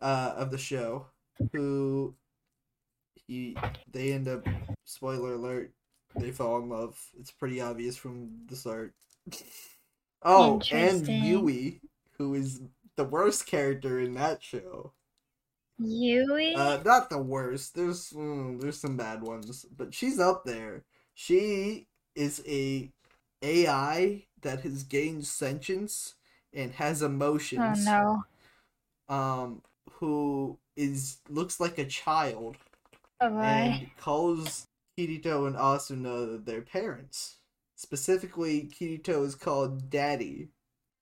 Uh, 0.00 0.32
of 0.36 0.50
the 0.50 0.58
show, 0.58 1.06
who 1.52 2.14
he 3.26 3.54
they 3.92 4.12
end 4.12 4.28
up 4.28 4.46
spoiler 4.84 5.34
alert 5.34 5.72
they 6.16 6.30
fall 6.30 6.58
in 6.58 6.68
love. 6.68 6.98
It's 7.18 7.30
pretty 7.30 7.60
obvious 7.60 7.96
from 7.96 8.30
the 8.48 8.56
start. 8.56 8.94
oh, 10.22 10.60
and. 10.72 11.06
Yui, 11.06 11.80
who 12.18 12.34
is 12.34 12.60
the 12.96 13.04
worst 13.04 13.46
character 13.46 14.00
in 14.00 14.14
that 14.14 14.42
show. 14.42 14.92
Yui? 15.78 16.54
Uh, 16.54 16.80
not 16.84 17.08
the 17.08 17.18
worst. 17.18 17.74
There's 17.74 18.10
mm, 18.10 18.60
there's 18.60 18.80
some 18.80 18.96
bad 18.96 19.22
ones, 19.22 19.64
but 19.76 19.94
she's 19.94 20.18
up 20.18 20.44
there. 20.44 20.84
She 21.14 21.88
is 22.14 22.42
a 22.46 22.90
AI 23.42 24.24
that 24.42 24.60
has 24.60 24.82
gained 24.82 25.26
sentience 25.26 26.14
and 26.52 26.72
has 26.72 27.02
emotions. 27.02 27.86
oh 27.86 28.22
no. 29.08 29.14
Um, 29.14 29.62
who 29.92 30.58
is 30.76 31.18
looks 31.28 31.60
like 31.60 31.78
a 31.78 31.84
child 31.84 32.56
Oh 33.20 33.38
and 33.38 33.90
calls 33.98 34.66
Kirito 34.98 35.46
and 35.46 35.56
Asuna 35.56 36.44
their 36.44 36.62
parents. 36.62 37.36
Specifically, 37.76 38.68
Kirito 38.72 39.24
is 39.24 39.34
called 39.34 39.90
Daddy. 39.90 40.48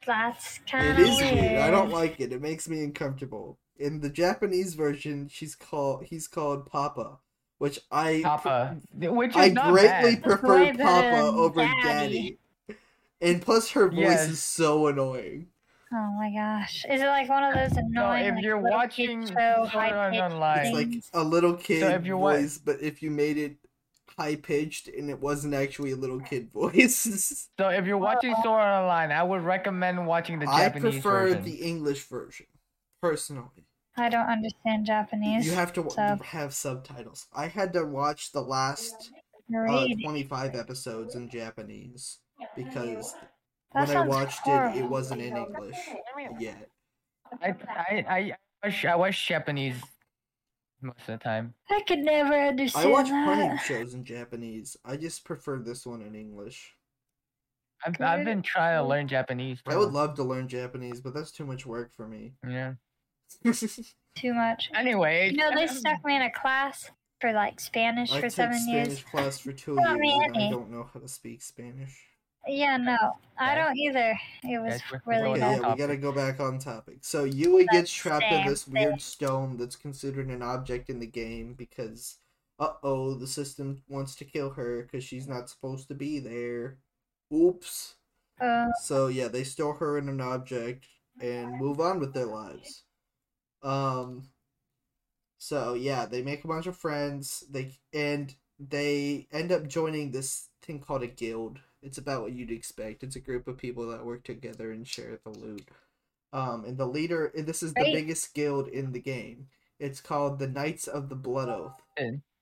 That's 0.06 0.58
kind 0.68 0.88
of 0.90 0.98
is 0.98 1.20
weird. 1.20 1.34
weird. 1.34 1.58
I 1.58 1.70
don't 1.70 1.90
like 1.90 2.20
it. 2.20 2.32
It 2.32 2.40
makes 2.40 2.68
me 2.68 2.82
uncomfortable. 2.82 3.58
In 3.78 4.00
the 4.00 4.10
Japanese 4.10 4.74
version, 4.74 5.28
she's 5.28 5.54
called 5.54 6.04
he's 6.04 6.26
called 6.26 6.66
Papa, 6.66 7.18
which 7.58 7.78
I 7.90 8.20
Papa, 8.22 8.76
which 8.94 9.30
is 9.30 9.36
I 9.36 9.48
not 9.50 9.72
greatly 9.72 10.14
bad. 10.16 10.22
prefer 10.22 10.72
Papa 10.74 11.16
over 11.34 11.60
Daddy. 11.60 11.82
Daddy. 11.82 12.38
And 13.20 13.42
plus, 13.42 13.70
her 13.72 13.88
voice 13.88 13.98
Yes. 13.98 14.28
is 14.30 14.42
so 14.42 14.86
annoying. 14.86 15.48
Oh 15.92 16.12
my 16.18 16.30
gosh. 16.30 16.84
Is 16.88 17.00
it 17.00 17.06
like 17.06 17.28
one 17.28 17.42
of 17.44 17.54
those 17.54 17.72
So 17.72 17.80
annoying 17.80 18.24
if 18.26 18.34
like, 18.36 18.44
you're 18.44 18.62
little 18.62 18.78
watching 18.78 19.26
show 19.26 19.32
Sword 19.56 19.68
high 19.70 19.90
Art 19.90 20.12
pitched 20.12 20.22
Online- 20.22 20.66
It's 20.66 20.74
like 21.14 21.22
a 21.22 21.24
little 21.26 21.54
kid 21.54 21.82
if 21.82 22.04
you're 22.04 22.16
wa- 22.18 22.32
voice, 22.34 22.58
but 22.58 22.80
if 22.82 23.02
you 23.02 23.10
made 23.10 23.38
it 23.38 23.56
high 24.16 24.36
pitched 24.36 24.88
and 24.88 25.08
it 25.10 25.18
wasn't 25.20 25.54
actually 25.54 25.92
a 25.92 25.96
little 25.96 26.20
kid 26.20 26.50
voice. 26.52 27.48
So 27.58 27.68
if 27.70 27.86
you're 27.86 27.96
watching 27.98 28.34
Sword 28.44 28.60
Online, 28.62 29.10
I 29.10 29.22
would 29.22 29.42
recommend 29.42 30.06
watching 30.06 30.38
the 30.38 30.46
Japanese 30.46 30.82
version. 30.82 30.98
I 30.98 31.02
prefer 31.02 31.26
version. 31.28 31.44
the 31.44 31.54
English 31.62 32.02
version, 32.04 32.46
personally. 33.00 33.48
I 33.98 34.08
don't 34.08 34.26
understand 34.28 34.86
Japanese. 34.86 35.46
You 35.46 35.52
have 35.52 35.72
to 35.74 35.88
so- 35.90 36.18
have 36.24 36.54
subtitles. 36.54 37.26
I 37.32 37.46
had 37.48 37.72
to 37.74 37.84
watch 37.84 38.32
the 38.32 38.42
last 38.42 39.10
uh, 39.54 39.86
25 40.02 40.54
episodes 40.54 41.14
in 41.14 41.28
Japanese 41.28 42.18
because 42.56 43.14
That 43.74 43.88
when 43.88 43.90
I 43.90 43.92
sounds 43.92 44.08
watched 44.08 44.46
it, 44.46 44.76
it 44.76 44.84
wasn't 44.84 45.22
in 45.22 45.36
English 45.36 45.76
yet. 46.38 46.68
I 47.42 47.54
I 47.68 48.04
I 48.08 48.36
watch, 48.64 48.84
I 48.84 48.96
watch 48.96 49.26
Japanese 49.26 49.82
most 50.80 51.00
of 51.00 51.06
the 51.06 51.18
time. 51.18 51.54
I 51.70 51.80
could 51.80 51.98
never 52.00 52.34
understand 52.34 52.88
I 52.88 52.90
watch 52.90 53.08
plenty 53.08 53.54
of 53.54 53.60
shows 53.66 53.94
in 53.94 54.04
Japanese. 54.04 54.76
I 54.84 54.96
just 54.96 55.24
prefer 55.24 55.58
this 55.58 55.86
one 55.86 56.02
in 56.02 56.14
English. 56.14 56.74
I've, 57.84 58.00
I've 58.00 58.24
been 58.24 58.42
trying 58.42 58.82
to 58.82 58.88
learn 58.88 59.06
Japanese. 59.06 59.60
I 59.66 59.76
would 59.76 59.92
love 59.92 60.14
to 60.14 60.24
learn 60.24 60.48
Japanese, 60.48 61.00
but 61.00 61.14
that's 61.14 61.30
too 61.30 61.46
much 61.46 61.64
work 61.64 61.94
for 61.94 62.08
me. 62.08 62.34
Yeah. 62.46 62.74
Too 64.16 64.34
much. 64.34 64.70
Anyway. 64.74 65.30
You 65.30 65.36
know, 65.36 65.50
they 65.54 65.66
stuck 65.66 66.04
me 66.04 66.16
in 66.16 66.22
a 66.22 66.30
class 66.30 66.90
for 67.20 67.32
like 67.32 67.60
Spanish 67.60 68.10
I 68.12 68.16
for 68.16 68.22
took 68.22 68.30
seven 68.32 68.58
Spanish 68.58 68.88
years. 68.88 69.02
class 69.04 69.38
for 69.38 69.52
two 69.52 69.74
Not 69.74 69.96
years, 69.96 70.00
me 70.00 70.20
and 70.24 70.36
I 70.36 70.50
don't 70.50 70.70
know 70.70 70.88
how 70.92 71.00
to 71.00 71.08
speak 71.08 71.42
Spanish. 71.42 72.04
Yeah, 72.46 72.76
no, 72.78 72.96
I 73.38 73.54
don't 73.54 73.76
either. 73.76 74.18
It 74.44 74.62
was 74.62 74.74
Guys, 74.74 74.82
we're- 74.90 75.00
we're 75.04 75.12
really 75.14 75.30
Okay, 75.32 75.40
bad. 75.40 75.60
yeah, 75.62 75.72
we 75.72 75.78
gotta 75.78 75.96
go 75.96 76.12
back 76.12 76.40
on 76.40 76.58
topic. 76.58 76.98
So 77.02 77.24
Yui 77.24 77.64
gets 77.64 77.72
That's 77.72 77.92
trapped 77.92 78.24
in 78.24 78.30
same 78.38 78.46
this 78.46 78.62
thing. 78.64 78.72
weird 78.74 79.00
stone 79.02 79.56
that's 79.58 79.76
considered 79.76 80.28
an 80.28 80.42
object 80.42 80.88
in 80.88 80.98
the 81.00 81.06
game 81.06 81.54
because, 81.54 82.18
uh 82.58 82.72
oh, 82.82 83.14
the 83.14 83.26
system 83.26 83.82
wants 83.88 84.14
to 84.16 84.24
kill 84.24 84.50
her 84.50 84.82
because 84.82 85.04
she's 85.04 85.28
not 85.28 85.50
supposed 85.50 85.88
to 85.88 85.94
be 85.94 86.20
there. 86.20 86.78
Oops. 87.34 87.96
Uh, 88.40 88.72
So 88.82 89.08
yeah, 89.08 89.28
they 89.28 89.44
store 89.44 89.74
her 89.74 89.98
in 89.98 90.08
an 90.08 90.20
object 90.20 90.86
and 91.20 91.56
move 91.58 91.80
on 91.80 91.98
with 91.98 92.14
their 92.14 92.26
lives. 92.26 92.84
Um. 93.68 94.28
So 95.38 95.74
yeah, 95.74 96.06
they 96.06 96.22
make 96.22 96.44
a 96.44 96.48
bunch 96.48 96.66
of 96.66 96.76
friends. 96.76 97.44
They 97.50 97.78
and 97.92 98.34
they 98.58 99.28
end 99.32 99.52
up 99.52 99.68
joining 99.68 100.10
this 100.10 100.48
thing 100.62 100.80
called 100.80 101.02
a 101.02 101.06
guild. 101.06 101.60
It's 101.82 101.98
about 101.98 102.22
what 102.22 102.32
you'd 102.32 102.50
expect. 102.50 103.04
It's 103.04 103.14
a 103.16 103.20
group 103.20 103.46
of 103.46 103.56
people 103.56 103.88
that 103.90 104.04
work 104.04 104.24
together 104.24 104.72
and 104.72 104.86
share 104.86 105.20
the 105.22 105.30
loot. 105.30 105.68
Um, 106.32 106.64
and 106.64 106.76
the 106.76 106.86
leader. 106.86 107.26
And 107.26 107.46
this 107.46 107.62
is 107.62 107.72
the 107.74 107.82
Right. 107.82 107.94
biggest 107.94 108.34
guild 108.34 108.68
in 108.68 108.92
the 108.92 109.00
game. 109.00 109.48
It's 109.78 110.00
called 110.00 110.38
the 110.38 110.48
Knights 110.48 110.88
of 110.88 111.08
the 111.08 111.14
Blood 111.14 111.48
Oath. 111.48 111.80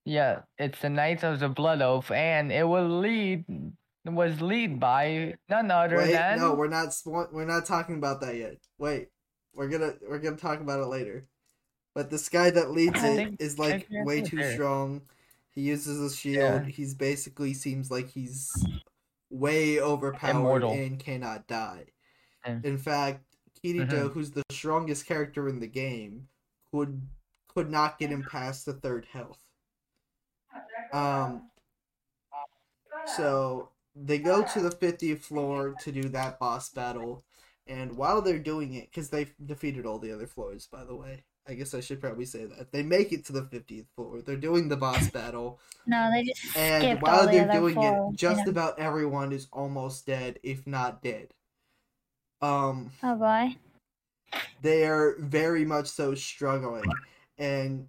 Yeah, 0.04 0.42
it's 0.58 0.80
the 0.80 0.88
Knights 0.88 1.24
of 1.24 1.40
the 1.40 1.48
Blood 1.48 1.82
Oath, 1.82 2.10
and 2.10 2.50
it 2.50 2.64
will 2.66 3.00
lead 3.00 3.44
was 4.04 4.40
lead 4.40 4.78
by 4.78 5.34
none 5.48 5.70
other 5.70 5.96
Wait, 5.96 6.12
than 6.12 6.38
no, 6.38 6.54
we're 6.54 6.68
not. 6.68 6.94
We're 7.04 7.44
not 7.44 7.66
talking 7.66 7.96
about 7.96 8.20
that 8.20 8.36
yet. 8.36 8.58
Wait, 8.78 9.08
we're 9.56 9.68
gonna 9.68 9.94
we're 10.08 10.18
gonna 10.20 10.36
talk 10.36 10.60
about 10.60 10.80
it 10.80 10.86
later. 10.86 11.26
But 11.94 12.10
this 12.10 12.28
guy 12.28 12.50
that 12.50 12.70
leads 12.70 13.00
I 13.02 13.08
it 13.08 13.36
is 13.40 13.58
like 13.58 13.88
way 13.90 14.20
too 14.20 14.42
strong. 14.52 15.02
He 15.54 15.62
uses 15.62 16.00
a 16.00 16.14
shield. 16.14 16.64
Yeah. 16.64 16.68
He's 16.70 16.94
basically 16.94 17.54
seems 17.54 17.90
like 17.90 18.08
he's 18.08 18.52
way 19.30 19.80
overpowered 19.80 20.36
Immortal. 20.62 20.72
and 20.72 20.98
cannot 21.00 21.46
die. 21.46 21.86
Yeah. 22.44 22.60
In 22.62 22.76
fact, 22.78 23.24
Kirito, 23.64 23.88
Mhm. 23.88 24.12
who's 24.12 24.30
the 24.32 24.42
strongest 24.50 25.06
character 25.06 25.48
in 25.48 25.58
the 25.60 25.66
game, 25.66 26.28
could 26.70 27.00
could 27.48 27.70
not 27.70 27.98
get 27.98 28.10
him 28.10 28.22
past 28.22 28.66
the 28.66 28.74
third 28.74 29.06
health. 29.06 29.42
Um. 30.92 31.50
So 33.16 33.70
they 33.94 34.18
go 34.18 34.42
to 34.44 34.60
the 34.60 34.70
50th 34.70 35.20
floor 35.22 35.74
to 35.80 35.92
do 35.92 36.02
that 36.10 36.38
boss 36.38 36.68
battle, 36.68 37.24
and 37.66 37.96
while 37.96 38.22
they're 38.22 38.38
doing 38.38 38.74
it, 38.74 38.90
because 38.90 39.10
they've 39.10 39.32
defeated 39.44 39.86
all 39.86 39.98
the 39.98 40.12
other 40.12 40.26
floors, 40.26 40.66
by 40.66 40.84
the 40.84 40.94
way. 40.96 41.24
I 41.48 41.54
guess 41.54 41.74
I 41.74 41.80
should 41.80 42.00
probably 42.00 42.24
say 42.24 42.44
that. 42.46 42.72
They 42.72 42.82
make 42.82 43.12
it 43.12 43.24
to 43.26 43.32
the 43.32 43.42
50th 43.42 43.86
floor. 43.94 44.20
They're 44.20 44.36
doing 44.36 44.68
the 44.68 44.76
boss 44.76 45.08
battle, 45.12 45.60
no, 45.86 46.10
they 46.12 46.24
just 46.24 46.56
and 46.56 47.00
while 47.00 47.26
the 47.26 47.32
they're 47.32 47.48
doing 47.48 47.74
floors, 47.74 48.14
it, 48.14 48.16
just 48.16 48.40
you 48.40 48.44
know? 48.46 48.50
about 48.50 48.78
everyone 48.78 49.32
is 49.32 49.48
almost 49.52 50.06
dead, 50.06 50.38
if 50.42 50.66
not 50.66 51.02
dead. 51.02 51.34
Um, 52.40 52.90
Oh 53.02 53.16
boy. 53.16 53.56
they 54.60 54.84
are 54.86 55.16
very 55.18 55.64
much 55.64 55.86
so 55.88 56.14
struggling, 56.14 56.84
and 57.38 57.88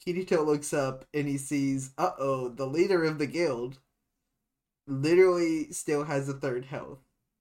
Kirito 0.00 0.44
looks 0.44 0.72
up 0.72 1.04
and 1.14 1.28
he 1.28 1.38
sees, 1.38 1.92
uh 1.98 2.12
oh, 2.18 2.48
the 2.48 2.66
leader 2.66 3.04
of 3.04 3.18
the 3.18 3.26
guild 3.26 3.78
literally 4.88 5.70
still 5.72 6.04
has 6.04 6.28
a 6.28 6.32
third 6.34 6.64
health. 6.66 6.98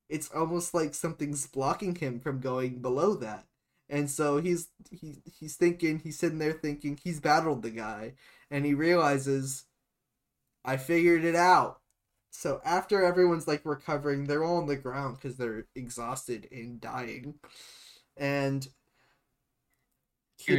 It's 0.09 0.29
almost 0.31 0.73
like 0.73 0.93
something's 0.93 1.47
blocking 1.47 1.95
him 1.95 2.19
from 2.19 2.39
going 2.39 2.81
below 2.81 3.15
that. 3.15 3.45
And 3.89 4.09
so 4.09 4.37
he's 4.39 4.69
he, 4.91 5.21
he's 5.39 5.55
thinking, 5.55 5.99
he's 5.99 6.19
sitting 6.19 6.39
there 6.39 6.53
thinking, 6.53 6.99
he's 7.01 7.19
battled 7.19 7.61
the 7.61 7.69
guy, 7.71 8.13
and 8.51 8.65
he 8.65 8.73
realizes, 8.73 9.65
I 10.65 10.77
figured 10.77 11.23
it 11.23 11.35
out. 11.35 11.81
So 12.31 12.61
after 12.65 13.03
everyone's 13.03 13.47
like 13.47 13.61
recovering, 13.65 14.25
they're 14.25 14.43
all 14.43 14.57
on 14.57 14.67
the 14.67 14.75
ground 14.75 15.17
because 15.17 15.37
they're 15.37 15.67
exhausted 15.75 16.47
and 16.51 16.79
dying. 16.81 17.35
And 18.17 18.67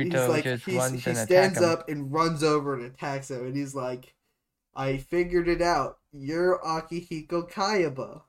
he's 0.02 0.26
like, 0.28 0.50
he's, 0.54 0.90
he 0.90 1.14
stands 1.14 1.60
up 1.60 1.88
and 1.88 2.12
runs 2.12 2.42
over 2.42 2.74
and 2.74 2.84
attacks 2.84 3.30
him, 3.30 3.46
and 3.46 3.56
he's 3.56 3.74
like, 3.74 4.14
I 4.74 4.96
figured 4.98 5.48
it 5.48 5.62
out. 5.62 5.98
You're 6.12 6.58
Akihiko 6.60 7.50
Kayaba. 7.50 8.22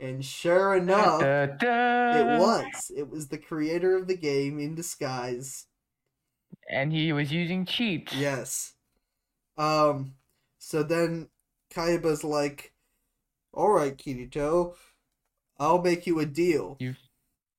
And 0.00 0.24
sure 0.24 0.74
enough, 0.76 1.20
Da, 1.20 1.46
da. 1.46 2.16
it 2.16 2.40
was. 2.40 2.90
It 2.96 3.10
was 3.10 3.28
the 3.28 3.36
creator 3.38 3.96
of 3.96 4.06
the 4.08 4.16
game 4.16 4.58
in 4.58 4.74
disguise. 4.74 5.66
and 6.70 6.92
he 6.92 7.12
was 7.12 7.30
using 7.32 7.66
cheats. 7.66 8.14
Yes. 8.14 8.74
Um. 9.58 10.14
So 10.58 10.82
then, 10.82 11.28
Kayaba's 11.74 12.24
like, 12.24 12.72
"All 13.52 13.70
right, 13.72 13.96
Kirito, 13.96 14.74
I'll 15.58 15.82
make 15.82 16.06
you 16.06 16.18
a 16.20 16.26
deal. 16.26 16.76
You- 16.80 16.96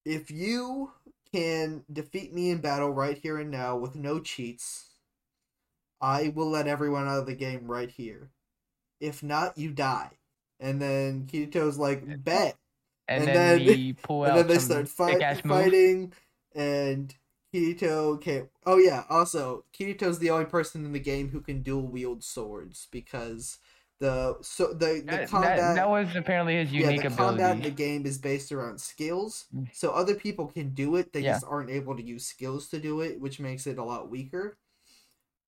If 0.03 0.31
you 0.31 0.93
can 1.31 1.85
defeat 1.91 2.33
me 2.33 2.49
in 2.49 2.59
battle 2.61 2.89
right 2.91 3.17
here 3.17 3.37
and 3.37 3.51
now 3.51 3.77
with 3.77 3.95
no 3.95 4.19
cheats, 4.19 4.95
I 6.01 6.29
will 6.29 6.49
let 6.49 6.67
everyone 6.67 7.07
out 7.07 7.19
of 7.19 7.25
the 7.27 7.35
game 7.35 7.67
right 7.69 7.91
here. 7.91 8.31
If 8.99 9.21
not, 9.21 9.57
you 9.59 9.71
die." 9.71 10.17
And 10.61 10.81
then 10.81 11.27
Kirito's 11.29 11.77
like, 11.77 12.23
"Bet." 12.23 12.55
and, 13.07 13.23
and 13.23 13.35
then, 13.35 13.65
then- 13.65 13.77
he 13.77 13.93
pull 14.03 14.23
and 14.23 14.31
out 14.33 14.35
then 14.37 14.47
they 14.47 14.57
start 14.59 14.87
fight, 14.87 15.41
fighting, 15.43 16.13
and 16.55 17.13
Kirito 17.53 18.21
can't. 18.21 18.47
Oh 18.65 18.77
yeah, 18.77 19.03
also 19.09 19.65
Kirito's 19.77 20.19
the 20.19 20.29
only 20.29 20.45
person 20.45 20.85
in 20.85 20.93
the 20.93 20.99
game 20.99 21.29
who 21.29 21.41
can 21.41 21.61
dual 21.63 21.87
wield 21.87 22.23
swords 22.23 22.87
because 22.91 23.57
The 23.99 24.37
so 24.41 24.73
the 24.73 25.03
the 25.05 25.11
That, 25.11 25.29
combat 25.29 25.57
that, 25.57 25.75
that 25.75 25.89
was 25.89 26.15
apparently 26.15 26.55
his 26.55 26.71
unique 26.71 27.03
yeah 27.03 27.09
the 27.09 27.15
combat 27.15 27.55
in 27.57 27.61
the 27.61 27.69
game 27.69 28.05
is 28.05 28.17
based 28.17 28.51
around 28.51 28.79
skills. 28.81 29.45
Mm. 29.55 29.67
So 29.73 29.91
other 29.91 30.15
people 30.15 30.47
can 30.47 30.69
do 30.73 30.95
it. 30.95 31.11
They 31.13 31.21
Yeah. 31.21 31.33
just 31.33 31.45
aren't 31.47 31.69
able 31.69 31.95
to 31.97 32.03
use 32.03 32.25
skills 32.25 32.67
to 32.69 32.79
do 32.79 33.01
it, 33.01 33.19
which 33.19 33.39
makes 33.39 33.67
it 33.67 33.77
a 33.77 33.83
lot 33.83 34.09
weaker. 34.09 34.57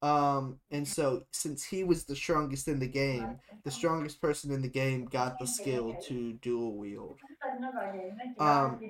Um, 0.04 0.60
and 0.72 0.88
so 0.88 1.26
since 1.32 1.66
he 1.66 1.84
was 1.84 2.06
the 2.06 2.16
strongest 2.18 2.68
in 2.70 2.80
the 2.80 2.88
game, 2.88 3.40
the 3.66 3.72
strongest 3.72 4.22
person 4.22 4.52
in 4.52 4.62
the 4.62 4.70
game 4.70 5.06
got 5.08 5.40
the 5.40 5.48
skill 5.48 5.96
to 6.08 6.34
dual 6.36 6.78
wield. 6.78 7.22
Um, 8.40 8.84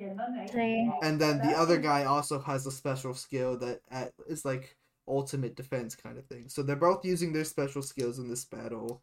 And 1.02 1.20
then 1.20 1.42
the 1.42 1.56
other 1.56 1.78
guy 1.78 2.06
also 2.06 2.40
has 2.40 2.66
a 2.66 2.72
special 2.72 3.14
skill 3.14 3.58
that 3.60 3.82
at, 3.92 4.14
is 4.28 4.46
like 4.46 4.78
ultimate 5.08 5.56
defense 5.56 5.96
kind 5.96 6.18
of 6.18 6.26
thing. 6.28 6.48
So 6.50 6.64
they're 6.64 6.76
both 6.76 7.06
using 7.06 7.34
their 7.34 7.44
special 7.44 7.82
skills 7.82 8.20
in 8.20 8.30
this 8.30 8.46
battle, 8.46 9.02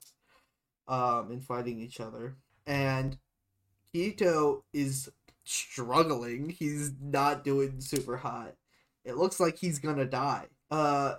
um, 0.88 1.30
and 1.32 1.44
fighting 1.44 1.80
each 1.80 2.00
other. 2.00 2.36
And 2.66 3.18
Kito 3.94 4.62
is 4.72 5.10
struggling. 5.44 6.50
He's 6.50 6.92
not 7.00 7.44
doing 7.44 7.80
super 7.80 8.16
hot. 8.18 8.54
It 9.04 9.16
looks 9.16 9.40
like 9.40 9.58
he's 9.58 9.78
gonna 9.78 10.06
die. 10.06 10.46
Uh, 10.70 11.16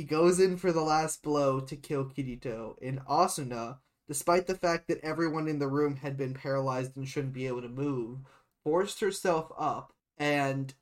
he 0.00 0.06
goes 0.06 0.40
in 0.40 0.56
for 0.56 0.72
the 0.72 0.80
last 0.80 1.22
blow 1.22 1.60
to 1.60 1.76
kill 1.76 2.06
Kirito, 2.06 2.74
and 2.80 3.04
Asuna, 3.04 3.80
despite 4.08 4.46
the 4.46 4.54
fact 4.54 4.88
that 4.88 5.04
everyone 5.04 5.46
in 5.46 5.58
the 5.58 5.68
room 5.68 5.96
had 5.96 6.16
been 6.16 6.32
paralyzed 6.32 6.96
and 6.96 7.06
shouldn't 7.06 7.34
be 7.34 7.46
able 7.46 7.60
to 7.60 7.68
move, 7.68 8.20
forced 8.64 9.00
herself 9.00 9.52
up 9.58 9.92
and 10.16 10.72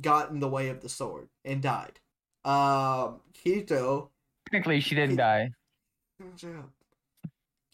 got 0.00 0.30
in 0.30 0.40
the 0.40 0.48
way 0.48 0.70
of 0.70 0.80
the 0.80 0.88
sword 0.88 1.28
and 1.44 1.60
died. 1.60 2.00
Um, 2.46 3.20
Kirito, 3.34 4.08
Technically, 4.46 4.80
she 4.80 4.94
didn't 4.94 5.16
die. 5.16 5.50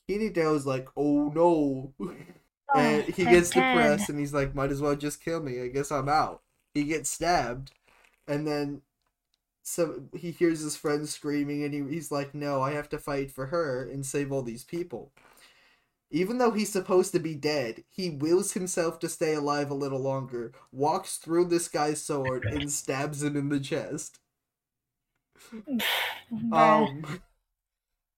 Kirito's 0.08 0.66
like, 0.66 0.88
oh 0.96 1.30
no. 1.32 1.94
and 2.74 3.04
he 3.04 3.22
gets 3.24 3.50
depressed 3.50 4.08
and 4.08 4.18
he's 4.18 4.34
like, 4.34 4.52
might 4.52 4.72
as 4.72 4.80
well 4.80 4.96
just 4.96 5.24
kill 5.24 5.40
me. 5.40 5.62
I 5.62 5.68
guess 5.68 5.92
I'm 5.92 6.08
out. 6.08 6.42
He 6.74 6.82
gets 6.82 7.08
stabbed 7.08 7.70
and 8.26 8.48
then 8.48 8.82
so 9.68 10.04
he 10.14 10.30
hears 10.30 10.60
his 10.60 10.76
friend 10.76 11.06
screaming 11.06 11.62
and 11.62 11.74
he, 11.74 11.94
he's 11.94 12.10
like, 12.10 12.34
no, 12.34 12.62
I 12.62 12.72
have 12.72 12.88
to 12.88 12.98
fight 12.98 13.30
for 13.30 13.46
her 13.46 13.86
and 13.86 14.04
save 14.04 14.32
all 14.32 14.42
these 14.42 14.64
people. 14.64 15.12
Even 16.10 16.38
though 16.38 16.52
he's 16.52 16.72
supposed 16.72 17.12
to 17.12 17.18
be 17.18 17.34
dead, 17.34 17.84
he 17.90 18.08
wills 18.08 18.52
himself 18.52 18.98
to 19.00 19.10
stay 19.10 19.34
alive 19.34 19.70
a 19.70 19.74
little 19.74 20.00
longer, 20.00 20.52
walks 20.72 21.18
through 21.18 21.44
this 21.44 21.68
guy's 21.68 22.02
sword, 22.02 22.46
and 22.46 22.72
stabs 22.72 23.22
him 23.22 23.36
in 23.36 23.50
the 23.50 23.60
chest. 23.60 24.18
Um, 26.52 27.20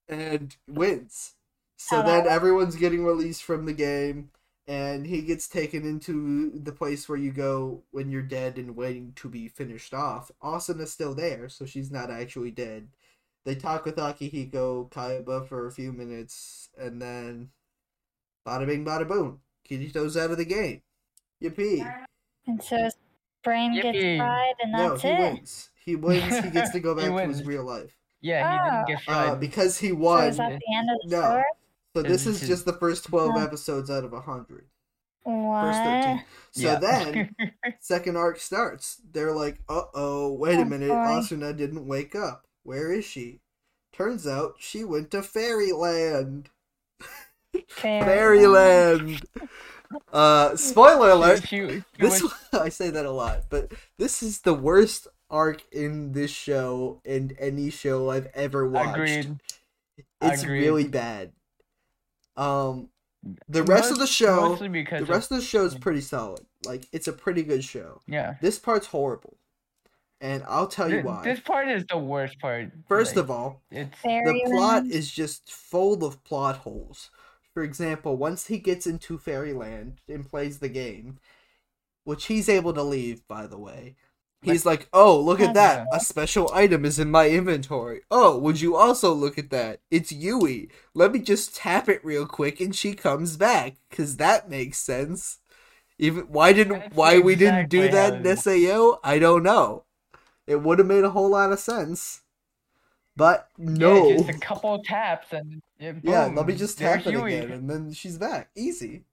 and 0.09 0.57
wins. 0.66 1.35
So 1.76 1.97
How 1.97 2.02
then 2.02 2.26
everyone's 2.26 2.75
getting 2.75 3.04
released 3.04 3.45
from 3.45 3.66
the 3.66 3.73
game, 3.73 4.30
and 4.71 5.05
he 5.05 5.21
gets 5.23 5.49
taken 5.49 5.85
into 5.85 6.53
the 6.55 6.71
place 6.71 7.09
where 7.09 7.19
you 7.19 7.33
go 7.33 7.83
when 7.91 8.09
you're 8.09 8.23
dead 8.23 8.57
and 8.57 8.77
waiting 8.77 9.12
to 9.17 9.29
be 9.29 9.49
finished 9.49 9.93
off. 9.93 10.31
Asuna's 10.45 10.93
still 10.93 11.12
there, 11.12 11.49
so 11.49 11.67
she's 11.67 11.91
not 11.91 12.09
actually 12.09 12.53
dead. 12.53 12.87
They 13.45 13.57
talk 13.57 13.85
with 13.85 13.97
Akihiko 13.97 14.89
Kayaba 14.93 15.49
for 15.49 15.67
a 15.67 15.73
few 15.73 15.93
minutes, 15.93 16.69
and 16.79 17.03
then 17.03 17.50
bada 18.47 18.65
bing 18.65 18.85
bada 18.85 19.09
boom. 19.09 19.41
Kirito's 19.69 20.17
out 20.17 20.31
of 20.31 20.39
the 20.39 20.45
game. 20.45 20.83
Yippee. 21.43 21.93
and 22.47 22.62
so 22.62 22.77
his 22.85 22.95
brain 23.43 23.75
gets 23.75 23.99
fried, 23.99 24.55
and 24.62 24.73
that's 24.73 25.05
No, 25.05 25.11
he 25.11 25.15
it. 25.15 25.19
wins. 25.19 25.71
He 25.85 25.97
wins, 25.97 26.39
he 26.39 26.50
gets 26.50 26.71
to 26.71 26.79
go 26.79 26.95
back 26.97 27.21
to 27.21 27.29
his 27.29 27.45
real 27.45 27.65
life. 27.65 27.97
Yeah, 28.21 28.49
he 28.49 28.57
Oh. 28.57 28.71
didn't 28.71 28.87
get 28.87 29.09
Uh, 29.09 29.35
because 29.35 29.79
he 29.79 29.89
So 29.89 29.95
won. 29.97 30.29
is 30.29 30.37
that 30.37 30.61
the 30.61 30.77
end 30.77 30.91
of 30.91 30.99
the 31.03 31.09
No. 31.09 31.23
story? 31.23 31.45
So 31.94 32.02
this 32.02 32.25
This 32.25 32.26
is 32.37 32.42
is- 32.42 32.49
just 32.49 32.64
the 32.66 32.73
first 32.75 33.04
12 33.04 33.32
Huh. 33.35 33.40
episodes 33.44 33.90
out 33.90 34.04
of 34.04 34.12
100. 34.12 34.66
What? 35.25 35.62
First 35.64 35.78
13. 35.80 36.25
So 36.52 36.60
Yeah. 36.62 36.78
then, 36.78 37.34
second 37.80 38.17
arc 38.17 38.38
starts. 38.38 39.00
They're 39.12 39.34
like, 39.34 39.58
uh 39.69 39.82
oh, 39.95 40.32
wait 40.32 40.58
a 40.58 40.62
Oh, 40.62 40.65
minute, 40.65 40.88
boy. 40.88 40.95
Asuna 40.95 41.56
didn't 41.56 41.86
wake 41.86 42.15
up. 42.15 42.47
Where 42.62 42.93
is 42.93 43.04
she? 43.04 43.41
Turns 43.93 44.26
out 44.26 44.54
she 44.58 44.84
went 44.84 45.10
to 45.10 45.23
Fairyland. 45.23 46.49
Fairyland! 47.69 49.23
Uh, 50.12 50.56
spoiler 50.56 51.10
alert! 51.10 51.43
She- 51.43 51.47
she- 51.69 51.69
she 51.78 51.84
This 51.99 52.23
was- 52.23 52.32
I 52.52 52.69
say 52.69 52.91
that 52.91 53.04
a 53.06 53.10
lot, 53.10 53.45
but 53.50 53.73
this 53.99 54.23
is 54.23 54.41
the 54.43 54.54
worst 54.54 55.08
arc 55.28 55.65
in 55.73 56.12
this 56.12 56.30
show 56.30 57.00
and 57.04 57.34
any 57.38 57.71
show 57.71 58.10
I've 58.10 58.26
ever 58.34 58.69
watched. 58.69 58.91
agreed. 58.97 59.38
It's 60.23 60.43
Agreed. 60.43 60.60
really 60.60 60.88
bad. 60.88 61.32
Um, 62.36 62.88
the 63.49 63.62
rest 63.62 63.90
of 63.90 63.99
the 63.99 64.06
show, 64.06 64.56
because 64.69 65.06
the 65.06 65.12
rest 65.12 65.30
of 65.30 65.38
the 65.38 65.45
show 65.45 65.64
is 65.64 65.75
pretty 65.75 66.00
solid. 66.00 66.45
Like 66.64 66.86
it's 66.93 67.08
a 67.08 67.12
pretty 67.12 67.43
good 67.43 67.62
show. 67.64 68.00
yeah. 68.06 68.34
This 68.40 68.58
part's 68.58 68.86
horrible, 68.86 69.36
and 70.21 70.43
I'll 70.49 70.66
tell 70.66 70.88
you 70.88 70.97
Th- 70.97 71.04
why. 71.04 71.23
This 71.23 71.40
part 71.40 71.69
is 71.69 71.84
the 71.86 71.99
worst 71.99 72.38
part. 72.38 72.71
First 72.88 73.16
like, 73.16 73.25
of 73.25 73.30
all, 73.30 73.62
it's 73.71 73.90
the 74.02 74.43
plot 74.47 74.86
is 74.86 75.10
just 75.10 75.52
full 75.52 76.04
of 76.04 76.23
plot 76.25 76.58
holes. 76.58 77.10
For 77.52 77.62
example, 77.62 78.16
once 78.16 78.47
he 78.47 78.58
gets 78.58 78.86
into 78.86 79.19
Fairyland 79.19 80.00
and 80.08 80.28
plays 80.28 80.60
the 80.60 80.69
game, 80.69 81.19
which 82.04 82.26
he's 82.26 82.49
able 82.49 82.73
to 82.73 82.82
leave, 82.82 83.26
by 83.28 83.47
the 83.47 83.58
way, 83.58 83.97
he's 84.43 84.65
like, 84.67 84.89
"Oh, 84.93 85.21
look 85.21 85.41
at 85.41 85.55
that! 85.55 85.87
A 85.93 86.00
special 86.00 86.50
item 86.53 86.85
is 86.85 86.99
in 86.99 87.11
my 87.11 87.29
inventory. 87.29 88.03
Oh, 88.11 88.39
would 88.39 88.61
you 88.61 88.76
also 88.76 89.13
look 89.13 89.39
at 89.39 89.50
that? 89.50 89.81
It's 89.91 90.13
Yui. 90.13 90.71
Let 90.95 91.13
me 91.13 91.19
just 91.21 91.55
tap 91.57 91.89
it 91.89 92.05
real 92.05 92.26
quick, 92.26 92.61
and 92.61 92.75
she 92.75 92.95
comes 92.95 93.37
back. 93.37 93.76
Cause 93.91 94.17
that 94.17 94.49
makes 94.49 94.79
sense. 94.79 95.39
Even 95.99 96.25
why 96.25 96.53
didn't 96.53 96.95
why 96.95 97.19
we 97.19 97.35
didn't 97.35 97.69
do 97.69 97.89
that 97.89 98.25
in 98.25 98.37
Sao? 98.37 98.99
I 99.05 99.19
don't 99.19 99.43
know. 99.43 99.85
It 100.47 100.63
would 100.63 100.79
have 100.79 100.89
made 100.89 101.05
a 101.05 101.11
whole 101.11 101.29
lot 101.31 101.53
of 101.53 101.61
sense, 101.61 102.23
but 103.17 103.49
no. 103.59 104.09
yeah, 104.09 104.17
just 104.17 104.31
a 104.31 104.39
couple 104.39 104.83
taps 104.83 105.33
and 105.33 105.61
yeah, 105.79 105.93
Yeah, 106.03 106.25
let 106.35 106.47
me 106.47 106.55
just 106.57 106.79
tap 106.79 107.07
it 107.07 107.13
Yui. 107.13 107.35
again, 107.35 107.53
and 107.53 107.71
then 107.71 107.93
she's 107.93 108.19
back. 108.19 108.49
Easy. 108.57 109.05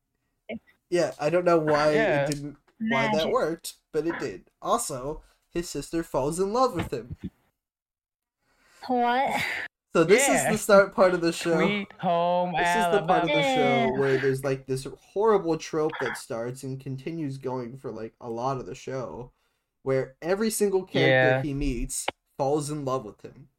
Yeah, 0.89 1.11
I 1.19 1.29
don't 1.29 1.45
know 1.45 1.59
why 1.59 1.93
Yeah. 1.93 2.23
it 2.23 2.27
didn't, 2.31 2.57
why 2.79 3.09
that 3.13 3.29
worked, 3.29 3.73
but 3.97 4.05
it 4.07 4.19
did. 4.19 4.43
Also, 4.61 5.23
his 5.49 5.67
sister 5.67 6.03
falls 6.03 6.39
in 6.39 6.53
love 6.53 6.75
with 6.75 6.93
him. 6.93 7.15
What? 8.85 9.41
So 9.95 10.03
this 10.03 10.27
Yeah. 10.27 10.35
is 10.45 10.51
the 10.51 10.57
start 10.63 10.93
part 10.95 11.15
of 11.15 11.21
the 11.21 11.31
show. 11.31 11.55
Sweet 11.59 11.91
home 11.99 12.53
This 12.55 12.67
is 12.75 12.91
the 12.91 13.03
part 13.07 13.23
of 13.23 13.29
the 13.29 13.41
show 13.41 13.91
where 13.99 14.17
there's 14.19 14.43
like 14.43 14.67
this 14.67 14.85
horrible 15.13 15.57
trope 15.57 15.93
that 16.01 16.17
starts 16.17 16.61
and 16.61 16.79
continues 16.79 17.37
going 17.39 17.77
for 17.77 17.91
like 17.91 18.13
a 18.21 18.29
lot 18.29 18.57
of 18.57 18.67
the 18.67 18.75
show, 18.75 19.31
where 19.81 20.15
every 20.21 20.51
single 20.51 20.83
character 20.83 21.37
Yeah. 21.37 21.41
he 21.41 21.53
meets 21.55 22.05
falls 22.37 22.69
in 22.69 22.85
love 22.85 23.03
with 23.03 23.21
him. 23.23 23.49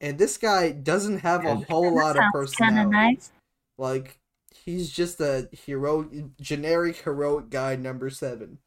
And 0.00 0.16
this 0.16 0.38
guy 0.38 0.70
doesn't 0.70 1.18
have 1.18 1.44
a 1.44 1.56
whole 1.56 1.92
lot 1.92 2.16
of 2.16 2.22
of 2.22 2.32
personality. 2.32 2.90
nice. 2.90 3.32
Like 3.76 4.20
he's 4.54 4.92
just 4.92 5.20
a 5.20 5.48
hero, 5.50 6.08
generic 6.40 6.98
heroic 6.98 7.50
guy 7.50 7.74
number 7.74 8.08
seven. 8.10 8.58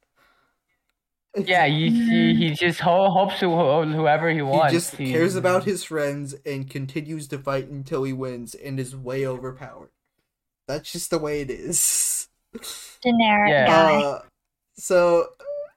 Yeah, 1.36 1.65
he, 1.67 1.89
he, 1.89 2.36
he 2.36 2.50
just 2.52 2.80
ho- 2.80 3.10
hopes 3.10 3.39
to 3.39 3.50
ho- 3.50 3.86
whoever 3.86 4.30
he 4.30 4.41
wants. 4.41 4.56
he 4.56 4.60
wants. 4.60 4.74
just 4.74 4.98
cares 4.98 5.36
about 5.36 5.63
his 5.63 5.84
friends 5.84 6.36
and 6.46 6.70
continues 6.70 7.28
to 7.30 7.38
fight 7.38 7.67
until 7.70 8.04
he 8.04 8.13
wins 8.13 8.54
and 8.56 8.80
is 8.80 8.96
way 8.96 9.26
overpowered. 9.26 9.91
That's 10.67 10.91
just 10.91 11.10
the 11.10 11.20
way 11.20 11.41
it 11.41 11.50
is. 11.50 12.28
Generic 13.04 13.50
Yeah. 13.50 13.65
guy. 13.67 14.02
Uh, 14.02 14.22
so 14.76 15.28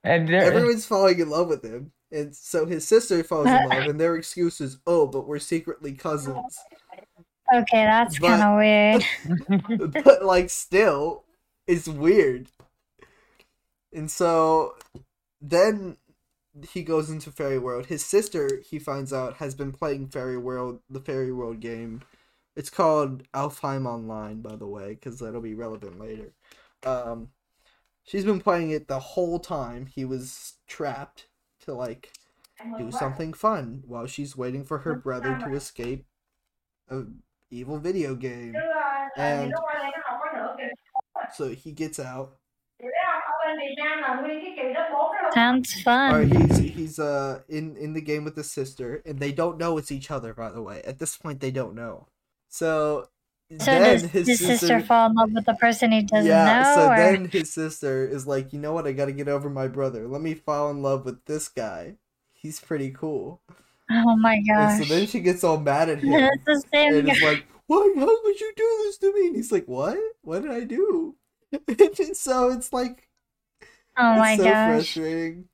and 0.02 0.28
there, 0.28 0.42
everyone's 0.42 0.86
falling 0.86 1.18
in 1.18 1.30
love 1.30 1.48
with 1.48 1.64
him, 1.64 1.92
and 2.12 2.34
so 2.34 2.66
his 2.66 2.86
sister 2.86 3.22
falls 3.24 3.46
in 3.46 3.68
love, 3.68 3.86
and 3.86 3.98
their 4.00 4.16
excuse 4.16 4.60
is, 4.60 4.78
"Oh, 4.86 5.06
but 5.06 5.26
we're 5.26 5.38
secretly 5.38 5.92
cousins." 5.94 6.58
okay, 7.54 7.84
that's 7.84 8.18
kind 8.18 8.42
of 8.42 8.58
weird. 8.58 9.94
but 10.04 10.24
like, 10.24 10.50
still, 10.50 11.24
it's 11.66 11.88
weird. 11.88 12.48
And 13.92 14.10
so 14.10 14.74
then 15.50 15.98
he 16.70 16.82
goes 16.82 17.10
into 17.10 17.30
Fairy 17.30 17.58
World. 17.58 17.86
His 17.86 18.04
sister, 18.04 18.62
he 18.68 18.78
finds 18.78 19.12
out, 19.12 19.36
has 19.36 19.54
been 19.54 19.72
playing 19.72 20.08
Fairy 20.08 20.38
World, 20.38 20.80
the 20.88 21.00
Fairy 21.00 21.32
World 21.32 21.60
game. 21.60 22.00
It's 22.56 22.70
called 22.70 23.24
Alfheim 23.32 23.86
Online, 23.86 24.40
by 24.40 24.56
the 24.56 24.66
way, 24.66 24.94
because 24.94 25.18
that'll 25.18 25.40
be 25.40 25.54
relevant 25.54 26.00
later. 26.00 26.32
Um, 26.86 27.28
she's 28.04 28.24
been 28.24 28.40
playing 28.40 28.70
it 28.70 28.88
the 28.88 29.00
whole 29.00 29.38
time. 29.38 29.86
He 29.86 30.04
was 30.04 30.54
trapped 30.66 31.26
to 31.64 31.74
like 31.74 32.12
do 32.78 32.90
something 32.90 33.34
fun 33.34 33.82
while 33.86 34.06
she's 34.06 34.36
waiting 34.36 34.64
for 34.64 34.78
her 34.78 34.94
brother 34.94 35.36
to 35.40 35.52
escape 35.54 36.06
a 36.88 37.02
evil 37.50 37.78
video 37.78 38.14
game. 38.14 38.54
And 39.16 39.52
so 41.34 41.48
he 41.50 41.72
gets 41.72 41.98
out. 41.98 42.36
Sounds 45.32 45.74
fun. 45.82 46.22
he's 46.22 46.58
he's 46.58 46.98
uh 46.98 47.40
in 47.48 47.76
in 47.76 47.92
the 47.94 48.00
game 48.00 48.24
with 48.24 48.36
his 48.36 48.50
sister, 48.50 49.02
and 49.04 49.18
they 49.18 49.32
don't 49.32 49.58
know 49.58 49.78
it's 49.78 49.90
each 49.92 50.10
other. 50.10 50.34
By 50.34 50.50
the 50.50 50.62
way, 50.62 50.82
at 50.82 50.98
this 50.98 51.16
point 51.16 51.40
they 51.40 51.50
don't 51.50 51.74
know. 51.74 52.08
So 52.48 53.08
So 53.58 53.78
then 53.78 53.82
does 53.82 54.04
his 54.12 54.26
his 54.26 54.40
sister, 54.40 54.56
sister 54.58 54.80
fall 54.80 55.10
in 55.10 55.14
love 55.16 55.32
with 55.32 55.46
the 55.46 55.54
person 55.54 55.92
he 55.92 56.02
doesn't 56.02 56.26
yeah, 56.26 56.44
know? 56.44 56.62
so 56.74 56.90
or... 56.90 56.96
then 56.96 57.28
his 57.28 57.52
sister 57.52 58.06
is 58.06 58.26
like, 58.26 58.52
you 58.52 58.58
know 58.58 58.72
what? 58.72 58.86
I 58.86 58.92
got 58.92 59.06
to 59.06 59.12
get 59.12 59.28
over 59.28 59.50
my 59.50 59.68
brother. 59.68 60.08
Let 60.08 60.22
me 60.22 60.34
fall 60.34 60.70
in 60.70 60.82
love 60.82 61.04
with 61.04 61.24
this 61.26 61.48
guy. 61.48 61.96
He's 62.32 62.60
pretty 62.60 62.90
cool. 62.90 63.40
Oh 63.90 64.16
my 64.16 64.40
And 64.46 64.46
gosh. 64.46 64.78
so 64.78 64.84
then 64.84 65.06
she 65.06 65.20
gets 65.20 65.44
all 65.44 65.58
mad 65.60 65.88
at 65.88 65.98
him. 66.02 66.30
It's 66.32 66.44
the 66.44 66.62
same 66.72 66.94
and 66.94 67.06
guy. 67.06 67.12
it's 67.12 67.22
like, 67.22 67.46
why? 67.66 67.92
How 67.96 68.22
could 68.22 68.40
you 68.40 68.52
do 68.56 68.80
this 68.84 68.98
to 68.98 69.12
me? 69.14 69.26
And 69.28 69.36
he's 69.36 69.52
like, 69.52 69.66
what? 69.66 69.98
What 70.22 70.42
did 70.42 70.50
I 70.50 70.64
do? 70.64 71.16
and 71.68 72.16
so 72.16 72.50
it's 72.50 72.72
like, 72.72 73.08
Oh 73.96 74.16
my 74.16 74.32
it's 74.32 74.42
so 74.42 74.48
gosh. 74.48 74.74
frustrating. 74.76 75.44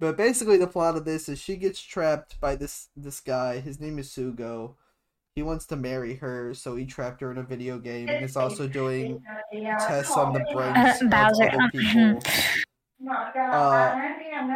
But 0.00 0.16
basically, 0.16 0.56
the 0.56 0.66
plot 0.66 0.96
of 0.96 1.04
this 1.04 1.28
is 1.28 1.38
she 1.38 1.56
gets 1.56 1.80
trapped 1.80 2.40
by 2.40 2.56
this 2.56 2.88
this 2.96 3.20
guy. 3.20 3.60
His 3.60 3.80
name 3.80 3.98
is 3.98 4.10
Sugo. 4.10 4.74
He 5.36 5.42
wants 5.42 5.66
to 5.66 5.76
marry 5.76 6.14
her, 6.16 6.54
so 6.54 6.76
he 6.76 6.84
trapped 6.86 7.20
her 7.20 7.30
in 7.32 7.38
a 7.38 7.42
video 7.42 7.78
game, 7.78 8.08
and 8.08 8.24
is 8.24 8.36
also 8.36 8.68
doing 8.68 9.22
tests 9.52 10.16
on 10.16 10.32
the 10.32 10.44
brains 10.52 11.02
of 11.02 11.10
Bowser. 11.10 11.48
other 11.50 11.70
people. 11.72 12.20
Uh, 13.52 14.00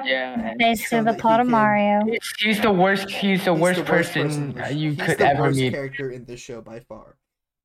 Yeah. 0.05 0.55
Basically, 0.59 0.99
so 0.99 1.05
the 1.05 1.15
plot 1.15 1.41
of 1.41 1.47
can- 1.47 1.51
Mario. 1.53 2.01
He's 2.39 2.61
the 2.61 2.71
worst. 2.71 3.11
He's 3.11 3.45
the 3.45 3.53
He's 3.53 3.61
worst 3.61 3.79
the 3.81 3.85
person, 3.85 4.31
in 4.31 4.53
the- 4.55 4.73
you 4.75 4.91
he's 4.93 5.01
could 5.03 5.19
the 5.19 5.27
ever 5.29 5.43
worst 5.43 5.59
meet. 5.59 5.73
character 5.73 6.11
in 6.11 6.25
this 6.25 6.41
show 6.41 6.61
by 6.61 6.81
far. 6.81 7.17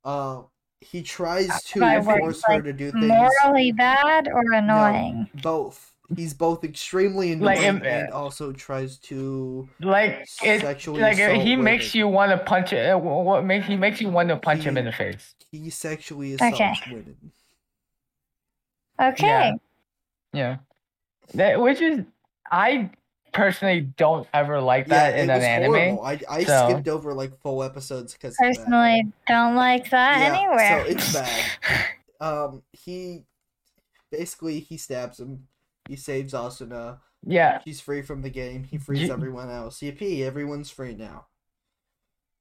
Uh, 0.04 0.44
he 0.84 1.02
tries 1.04 1.64
to 1.64 1.80
By 1.80 1.98
worst, 2.00 2.20
force 2.20 2.44
her 2.48 2.54
like, 2.56 2.64
to 2.66 2.74
do 2.74 2.92
things. 2.92 3.34
Morally 3.44 3.72
bad 3.72 4.28
or 4.28 4.54
annoying? 4.54 5.30
both. 5.36 5.92
He's 6.16 6.34
both 6.34 6.64
extremely 6.64 7.32
annoying 7.32 7.70
um, 7.70 7.84
and 7.84 8.10
also 8.12 8.52
tries 8.52 8.98
to 9.00 9.68
Like 9.80 10.28
it, 10.44 10.62
sexually 10.62 11.02
like 11.02 11.18
uh, 11.18 11.32
assault 11.32 11.44
he 11.44 11.56
makes 11.56 11.96
women. 11.96 12.00
you 12.00 12.08
want 12.08 12.32
to 12.32 12.38
punch 12.38 12.74
it. 12.74 13.00
What 13.00 13.46
makes 13.46 13.66
he 13.68 13.76
makes 13.78 14.00
you 14.02 14.10
want 14.10 14.30
to 14.30 14.38
punch 14.38 14.64
him 14.64 14.78
in 14.78 14.86
the 14.86 14.92
face? 14.92 15.34
He 15.52 15.70
sexually 15.70 16.34
assaults 16.34 16.82
Okay. 16.86 16.92
women. 16.92 17.32
Okay. 19.00 19.54
Yeah, 20.34 20.58
that 21.34 21.60
which 21.62 21.82
is 21.82 22.02
I 22.52 22.92
personally 23.34 23.82
don't 23.98 24.28
ever 24.34 24.62
like 24.62 24.88
that 24.88 25.14
in 25.18 25.30
it 25.30 25.34
an 25.34 25.38
was 25.40 25.44
anime. 25.44 25.74
horrible. 25.74 26.04
I, 26.06 26.20
I 26.30 26.44
so- 26.44 26.70
skipped 26.70 26.88
over 26.88 27.14
like 27.14 27.38
full 27.42 27.64
episodes 27.64 28.14
because 28.14 28.36
Personally, 28.40 29.12
don't 29.28 29.56
like 29.56 29.90
that 29.90 30.20
Yeah, 30.20 30.40
anywhere. 30.40 30.86
so 30.86 30.92
it's 30.92 31.14
bad. 31.14 31.44
Um, 32.22 32.64
he 32.72 33.24
basically 34.10 34.62
he 34.62 34.78
stabs 34.78 35.20
him. 35.20 35.48
He 35.90 35.98
saves 35.98 36.32
Asuna. 36.34 37.00
Yeah, 37.26 37.60
He's 37.66 37.82
free 37.82 38.02
from 38.02 38.22
the 38.22 38.30
game. 38.30 38.64
He 38.64 38.78
frees 38.78 39.02
You- 39.02 39.12
everyone 39.14 39.50
else. 39.50 39.80
Yippee! 39.82 40.22
Everyone's 40.22 40.70
free 40.70 40.96
now. 40.96 41.26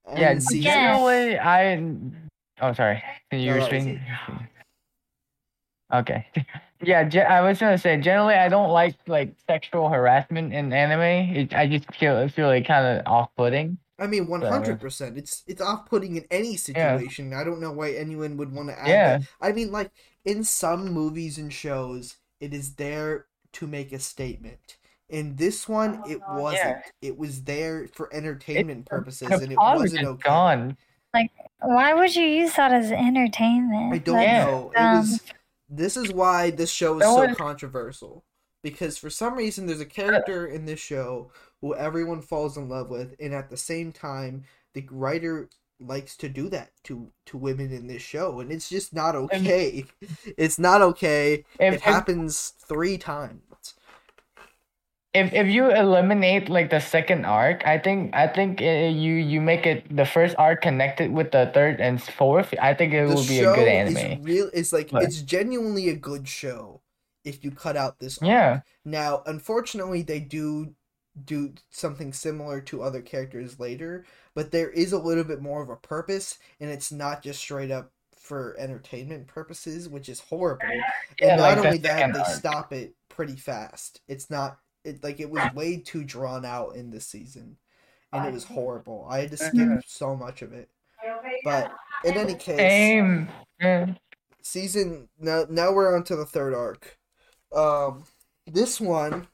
And 0.08 0.18
yeah. 0.20 0.38
season- 0.38 0.62
Generally, 0.62 1.38
I. 1.40 1.76
Oh, 2.60 2.72
sorry. 2.74 3.02
Can 3.30 3.40
you 3.40 3.46
No, 3.46 3.52
that 3.54 3.62
was 3.62 3.72
restrain? 3.72 4.00
Okay. 5.92 6.26
Yeah, 6.84 7.04
ge- 7.04 7.18
I 7.18 7.42
was 7.42 7.60
gonna 7.60 7.78
say 7.78 7.96
generally 8.00 8.34
I 8.34 8.48
don't 8.48 8.70
like 8.70 8.96
like 9.06 9.34
sexual 9.46 9.88
harassment 9.88 10.52
in 10.52 10.72
anime. 10.72 11.36
It, 11.36 11.54
I 11.54 11.68
just 11.68 11.94
feel 11.94 12.16
I 12.16 12.26
feel 12.26 12.48
like 12.48 12.66
kind 12.66 12.84
of 12.98 13.06
off-putting. 13.06 13.78
I 14.00 14.08
mean, 14.08 14.26
one 14.26 14.42
hundred 14.42 14.80
percent. 14.80 15.16
It's 15.16 15.44
it's 15.46 15.60
off 15.60 15.86
putting 15.86 16.16
in 16.16 16.24
any 16.32 16.56
situation. 16.56 16.82
Yeah. 16.82 16.98
situation. 16.98 17.34
I 17.34 17.44
don't 17.44 17.60
know 17.60 17.70
why 17.70 17.92
anyone 17.92 18.36
would 18.36 18.52
want 18.52 18.68
to 18.70 18.80
add 18.80 18.88
Yeah. 18.88 19.18
that. 19.18 19.28
I 19.40 19.52
mean, 19.52 19.70
like 19.70 19.92
in 20.24 20.42
some 20.42 20.90
movies 20.90 21.38
and 21.38 21.52
shows, 21.52 22.16
it 22.40 22.52
is 22.52 22.74
there 22.74 23.26
to 23.52 23.68
make 23.68 23.92
a 23.92 24.00
statement. 24.00 24.78
In 25.08 25.36
this 25.36 25.68
one, 25.68 26.02
it 26.08 26.18
wasn't. 26.30 26.78
It 27.00 27.16
was 27.16 27.44
there 27.44 27.86
for 27.94 28.12
entertainment 28.12 28.86
purposes, 28.86 29.30
and 29.30 29.52
it 29.52 29.56
was 29.56 29.82
wasn't 29.82 30.00
just 30.00 30.10
okay. 30.14 30.22
gone. 30.28 30.76
Why 31.60 31.94
would 31.94 32.16
you 32.16 32.24
use 32.24 32.56
that 32.56 32.72
as 32.72 32.90
entertainment? 32.90 33.94
I 33.94 33.98
don't 33.98 34.16
Like, 34.16 34.26
Yeah. 34.26 34.44
know. 34.46 34.72
It 34.74 34.78
um, 34.80 34.98
was. 34.98 35.20
This 35.74 35.96
is 35.96 36.12
why 36.12 36.50
this 36.50 36.70
show 36.70 36.98
is 36.98 37.04
so 37.04 37.34
controversial. 37.34 38.24
Because 38.62 38.98
for 38.98 39.10
some 39.10 39.34
reason, 39.34 39.66
there's 39.66 39.80
a 39.80 39.86
character 39.86 40.46
in 40.46 40.66
this 40.66 40.78
show 40.78 41.32
who 41.60 41.74
everyone 41.74 42.20
falls 42.20 42.56
in 42.56 42.68
love 42.68 42.90
with, 42.90 43.16
and 43.18 43.34
at 43.34 43.50
the 43.50 43.56
same 43.56 43.90
time, 43.90 44.44
the 44.74 44.86
writer 44.90 45.48
likes 45.80 46.16
to 46.18 46.28
do 46.28 46.48
that 46.50 46.70
to 46.84 47.10
to 47.26 47.36
women 47.36 47.72
in 47.72 47.86
this 47.86 48.02
show, 48.02 48.40
and 48.40 48.52
it's 48.52 48.68
just 48.68 48.92
not 48.92 49.16
okay. 49.16 49.84
it's 50.36 50.58
not 50.58 50.82
okay. 50.82 51.44
If, 51.58 51.74
it 51.74 51.80
happens 51.80 52.50
three 52.50 52.98
times. 52.98 53.74
If 55.14 55.32
if 55.34 55.46
you 55.48 55.70
eliminate 55.70 56.48
like 56.48 56.70
the 56.70 56.80
second 56.80 57.24
arc, 57.26 57.66
I 57.66 57.78
think 57.78 58.14
I 58.14 58.26
think 58.28 58.62
uh, 58.62 58.64
you 58.64 59.14
you 59.14 59.40
make 59.40 59.66
it 59.66 59.94
the 59.94 60.06
first 60.06 60.34
arc 60.38 60.62
connected 60.62 61.12
with 61.12 61.32
the 61.32 61.50
third 61.52 61.80
and 61.80 62.02
fourth. 62.02 62.54
I 62.60 62.72
think 62.74 62.94
it 62.94 63.06
The 63.08 63.14
will 63.14 63.24
be 63.26 63.40
a 63.40 63.54
good 63.54 63.68
is 63.96 64.24
real. 64.24 64.50
It's 64.54 64.72
like 64.72 64.90
But- 64.90 65.02
it's 65.04 65.20
genuinely 65.22 65.88
a 65.90 65.96
good 65.96 66.26
show 66.28 66.80
if 67.24 67.44
you 67.44 67.50
cut 67.50 67.76
out 67.76 67.98
this. 67.98 68.18
Yeah. 68.22 68.60
Now, 68.84 69.22
unfortunately, 69.26 70.02
they 70.02 70.20
do 70.20 70.74
do 71.26 71.52
something 71.70 72.12
similar 72.14 72.62
to 72.62 72.82
other 72.82 73.02
characters 73.02 73.60
later, 73.60 74.06
but 74.34 74.50
there 74.50 74.70
is 74.70 74.92
a 74.94 74.98
little 74.98 75.24
bit 75.24 75.42
more 75.42 75.62
of 75.62 75.68
a 75.68 75.76
purpose, 75.76 76.38
and 76.58 76.70
it's 76.70 76.90
not 76.90 77.22
just 77.22 77.38
straight 77.38 77.70
up 77.70 77.92
for 78.16 78.56
entertainment 78.58 79.26
purposes, 79.26 79.90
which 79.90 80.08
is 80.08 80.20
horrible. 80.20 80.64
Yeah, 81.20 81.32
and 81.32 81.40
not 81.40 81.58
like 81.58 81.66
only 81.66 81.78
that, 81.78 82.14
they 82.14 82.18
arc. 82.20 82.28
stop 82.28 82.72
it 82.72 82.94
pretty 83.10 83.36
fast. 83.36 84.00
It's 84.08 84.30
not 84.30 84.58
it 84.84 85.02
like 85.02 85.20
it 85.20 85.30
was 85.30 85.42
way 85.54 85.76
too 85.78 86.04
drawn 86.04 86.44
out 86.44 86.76
in 86.76 86.90
this 86.90 87.06
season, 87.06 87.56
and 88.12 88.26
it 88.26 88.32
was 88.32 88.44
horrible. 88.44 89.06
I 89.08 89.20
had 89.20 89.30
to 89.30 89.36
skip 89.36 89.82
so 89.86 90.16
much 90.16 90.42
of 90.42 90.52
it. 90.52 90.70
But 91.44 91.72
in 92.04 92.14
any 92.14 92.34
case, 92.34 92.56
Same. 92.58 93.28
Season 94.42 95.08
now 95.18 95.46
now 95.48 95.72
we're 95.72 95.94
on 95.94 96.02
to 96.04 96.16
the 96.16 96.26
third 96.26 96.52
arc 96.52 96.98
um 97.54 98.04
this 98.46 98.80
one 98.80 99.28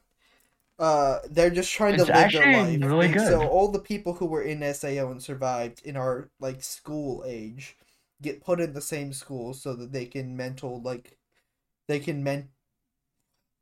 uh 0.77 1.19
they're 1.29 1.49
just 1.49 1.71
trying 1.73 1.95
to 1.97 2.03
It's 2.03 2.09
live 2.11 2.31
their 2.31 2.53
life 2.53 2.81
really 2.83 3.05
and 3.07 3.15
good. 3.15 3.27
so 3.27 3.47
all 3.47 3.69
the 3.71 3.79
people 3.79 4.13
who 4.13 4.25
were 4.27 4.41
in 4.43 4.61
sao 4.73 5.09
and 5.11 5.21
survived 5.21 5.81
in 5.83 5.97
our 5.97 6.29
like 6.39 6.63
school 6.63 7.23
age 7.27 7.77
get 8.21 8.43
put 8.43 8.59
in 8.59 8.73
the 8.73 8.81
same 8.81 9.13
school 9.13 9.53
so 9.53 9.73
that 9.75 9.91
they 9.91 10.05
can 10.05 10.37
mental 10.37 10.81
like 10.81 11.17
they 11.87 11.99
can 11.99 12.23
men- 12.23 12.49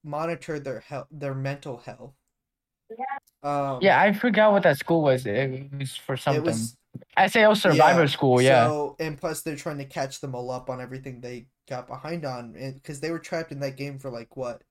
monitor 0.08 0.60
their 0.60 0.80
health 0.82 1.08
their 1.12 1.36
mental 1.36 1.78
health 1.78 2.16
um 3.44 3.82
Yeah, 3.82 4.00
I 4.02 4.14
forgot 4.14 4.52
what 4.52 4.64
that 4.64 4.78
school 4.78 5.02
was. 5.04 5.26
It 5.26 5.72
was 5.78 5.96
for 5.96 6.18
something. 6.18 6.34
it 6.36 6.44
was 6.44 6.78
SAO 7.16 7.54
Survivor 7.54 8.08
Yeah, 8.08 8.08
School, 8.08 8.42
yeah. 8.42 8.72
So 8.72 8.96
and 9.00 9.18
plus 9.18 9.42
they're 9.42 9.56
trying 9.56 9.80
to 9.80 9.86
catch 9.86 10.22
them 10.22 10.36
all 10.36 10.52
up 10.52 10.70
on 10.70 10.82
everything 10.82 11.22
they 11.22 11.48
got 11.68 11.88
behind 11.88 12.26
on, 12.26 12.54
because 12.54 13.00
they 13.00 13.12
were 13.12 13.20
trapped 13.20 13.52
in 13.52 13.60
that 13.62 13.78
game 13.78 14.00
for 14.00 14.10
like 14.12 14.36
what, 14.38 14.64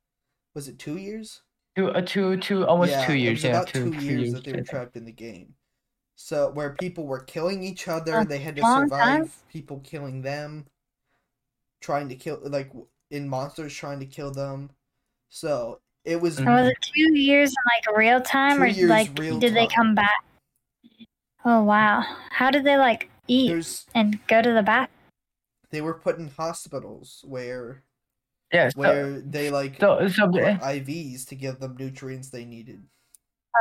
was 0.55 0.69
it 0.69 0.79
two 0.79 0.97
years? 0.99 1.43
Two, 1.77 1.89
uh, 1.91 2.01
two, 2.01 2.37
two, 2.39 2.67
almost 2.67 3.01
yeah, 3.01 3.03
two 3.03 3.15
it 3.23 3.29
years. 3.29 3.43
was 3.43 3.45
Yeah, 3.45 3.61
about 3.61 3.73
two, 3.73 3.91
two 3.91 3.93
two 3.99 4.15
years 4.15 4.31
years. 4.31 4.33
that 4.33 4.45
they 4.45 4.53
were 4.53 4.63
trapped 4.63 4.97
in 4.97 5.05
the 5.05 5.13
game. 5.13 5.55
So 6.17 6.51
where 6.51 6.75
people 6.75 7.07
were 7.07 7.21
killing 7.25 7.63
each 7.65 7.89
other, 7.89 8.25
A 8.25 8.27
they 8.27 8.39
had 8.41 8.57
to 8.57 8.65
survive 8.65 9.25
time? 9.25 9.31
people 9.49 9.81
killing 9.81 10.23
them, 10.23 10.67
trying 11.81 12.09
to 12.09 12.17
kill 12.17 12.39
like 12.45 12.71
in 13.11 13.29
monsters 13.29 13.75
trying 13.75 14.01
to 14.01 14.07
kill 14.07 14.31
them. 14.31 14.71
So 15.29 15.81
it 16.05 16.21
was. 16.21 16.41
Was 16.41 16.69
it 16.69 16.77
two 16.95 17.19
years 17.19 17.51
in 17.51 17.91
like 17.93 17.97
real 17.99 18.21
time, 18.21 18.57
Two 18.59 18.63
or 18.63 18.67
years 18.67 18.91
like 18.91 19.19
real 19.19 19.39
did 19.39 19.55
they 19.55 19.67
come 19.67 19.95
back? 19.95 20.25
Oh 21.45 21.63
wow! 21.63 22.05
How 22.31 22.51
did 22.51 22.65
they 22.65 22.77
like 22.77 23.11
eat 23.29 23.49
there's 23.49 23.87
and 23.95 24.19
go 24.27 24.43
to 24.43 24.53
the 24.53 24.63
bath? 24.63 24.91
they 25.71 25.81
were 25.81 25.95
put 25.95 26.19
in 26.19 26.29
hospitals 26.29 27.25
where 27.27 27.83
Yeah, 28.53 28.71
so, 28.71 28.81
where 28.81 29.21
they 29.21 29.51
like 29.51 29.79
so, 29.81 30.09
so, 30.09 30.27
put 30.29 30.43
IVs 30.43 31.27
to 31.29 31.35
give 31.35 31.61
them 31.61 31.77
nutrients 31.79 32.31
they 32.31 32.45
needed. 32.45 32.83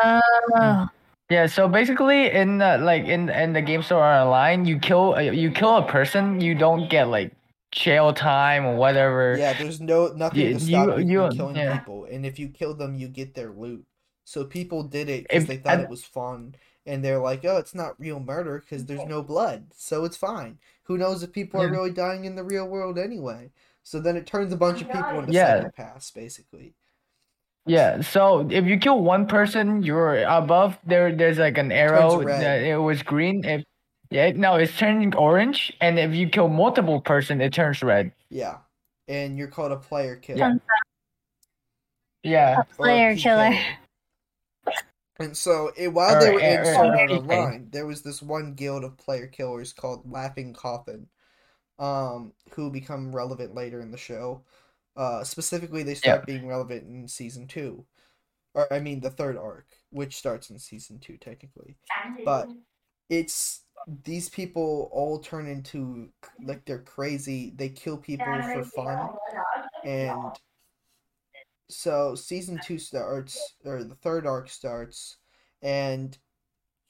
Oh, 0.03 0.87
yeah, 1.29 1.47
so 1.47 1.67
basically, 1.67 2.29
in 2.31 2.59
the, 2.59 2.77
like 2.77 3.05
in 3.05 3.29
in 3.29 3.53
the 3.53 3.61
game 3.61 3.81
Sword 3.81 4.03
Online, 4.03 4.65
you 4.65 4.79
kill 4.79 5.15
uh, 5.15 5.21
you 5.21 5.51
kill 5.51 5.77
a 5.77 5.87
person, 5.87 6.39
you 6.39 6.53
don't 6.55 6.89
get 6.89 7.07
like 7.07 7.33
jail 7.75 8.13
time 8.13 8.65
or 8.65 8.75
whatever. 8.75 9.35
Yeah, 9.37 9.53
there's 9.53 9.81
no 9.81 10.07
nothing 10.13 10.39
You- 10.39 10.53
to 10.53 10.59
stop 10.59 10.97
you- 10.99 11.05
you, 11.05 11.19
from 11.27 11.37
killing 11.37 11.55
yeah. 11.57 11.77
people, 11.77 12.05
and 12.05 12.25
if 12.25 12.39
you 12.39 12.47
kill 12.47 12.73
them, 12.73 12.95
you 12.95 13.07
get 13.07 13.35
their 13.35 13.51
loot. 13.51 13.85
So 14.23 14.45
people 14.45 14.81
did 14.83 15.09
it 15.09 15.23
because 15.27 15.45
they 15.45 15.57
thought 15.57 15.73
and- 15.75 15.83
it 15.83 15.89
was 15.89 16.03
fun, 16.03 16.55
and 16.85 17.03
they're 17.03 17.19
like, 17.19 17.43
"Oh, 17.43 17.57
it's 17.57 17.75
not 17.75 17.99
real 17.99 18.19
murder 18.19 18.59
because 18.59 18.85
there's 18.85 19.05
no 19.05 19.21
blood, 19.21 19.65
so 19.75 20.05
it's 20.05 20.17
fine." 20.17 20.57
Who 20.83 20.97
knows 20.97 21.21
if 21.21 21.31
people 21.31 21.61
are 21.61 21.69
really 21.69 21.91
dying 21.91 22.25
in 22.25 22.35
the 22.35 22.43
real 22.43 22.67
world 22.67 22.97
anyway? 22.97 23.51
So 23.83 23.99
then 23.99 24.15
it 24.15 24.25
turns 24.25 24.51
a 24.53 24.57
bunch 24.57 24.81
of 24.81 24.87
people 24.89 25.19
into 25.19 25.33
Yeah. 25.33 25.63
psychopaths, 25.63 26.13
basically. 26.13 26.73
Yeah, 27.67 28.01
so 28.01 28.47
if 28.49 28.65
you 28.65 28.77
kill 28.77 29.01
one 29.01 29.27
person, 29.27 29.83
you're 29.83 30.23
above 30.23 30.77
there. 30.85 31.11
There's 31.15 31.39
like 31.39 31.57
an 31.57 31.71
arrow 31.71 32.23
that 32.23 32.61
it 32.61 32.77
was 32.77 33.01
green. 33.03 33.43
If 33.43 33.63
yeah, 34.09 34.31
no, 34.31 34.55
it's 34.55 34.77
turning 34.77 35.15
orange, 35.15 35.73
and 35.81 35.97
if 35.99 36.13
you 36.13 36.29
kill 36.29 36.47
multiple 36.49 37.01
person, 37.01 37.41
it 37.41 37.53
turns 37.53 37.81
red. 37.81 38.11
Yeah, 38.29 38.57
and 39.07 39.37
you're 39.37 39.47
called 39.47 39.71
a 39.71 39.77
player 39.77 40.15
killer. 40.15 40.39
Yeah. 40.39 40.55
Yeah, 42.23 42.61
a 42.61 42.63
player 42.75 43.13
PK. 43.15 43.21
killer. 43.21 43.59
And 45.17 45.37
so, 45.37 45.71
it, 45.77 45.87
while 45.89 46.15
Or 46.15 46.19
they 46.19 46.31
were 46.33 46.39
a- 46.39 46.53
in 46.55 46.59
or 46.59 46.65
Sword 46.65 46.95
Art 46.99 47.11
Online, 47.11 47.69
there 47.71 47.85
was 47.85 48.01
this 48.01 48.21
one 48.21 48.53
guild 48.53 48.83
of 48.83 48.97
player 48.97 49.27
killers 49.27 49.71
called 49.73 50.09
Laughing 50.11 50.53
Coffin. 50.53 51.07
um, 51.77 52.31
who 52.51 52.71
become 52.71 53.13
relevant 53.13 53.53
later 53.53 53.81
in 53.81 53.91
the 53.91 53.97
show. 53.97 54.41
Uh, 54.95 55.25
specifically, 55.25 55.83
they 55.83 55.93
start 55.93 56.21
Yeah. 56.21 56.25
being 56.25 56.47
relevant 56.47 56.83
in 56.87 57.05
season 57.09 57.47
two, 57.47 57.85
or 58.53 58.71
I 58.71 58.79
mean 58.79 59.01
the 59.01 59.09
third 59.09 59.35
arc, 59.35 59.67
which 59.89 60.15
starts 60.15 60.49
in 60.49 60.57
season 60.57 60.99
two 60.99 61.17
technically. 61.17 61.75
But 62.23 62.49
it's 63.09 63.64
these 64.03 64.29
people 64.29 64.89
all 64.91 65.19
turn 65.19 65.47
into 65.47 66.09
like 66.43 66.65
they're 66.65 66.79
crazy. 66.79 67.53
They 67.55 67.69
kill 67.69 67.97
people 67.97 68.25
for 68.25 68.63
fun, 68.63 69.09
and 69.83 70.31
so 71.69 72.15
season 72.15 72.59
two 72.63 72.79
starts, 72.79 73.55
or 73.63 73.83
the 73.83 73.95
third 73.95 74.25
arc 74.25 74.49
starts, 74.49 75.17
and 75.61 76.17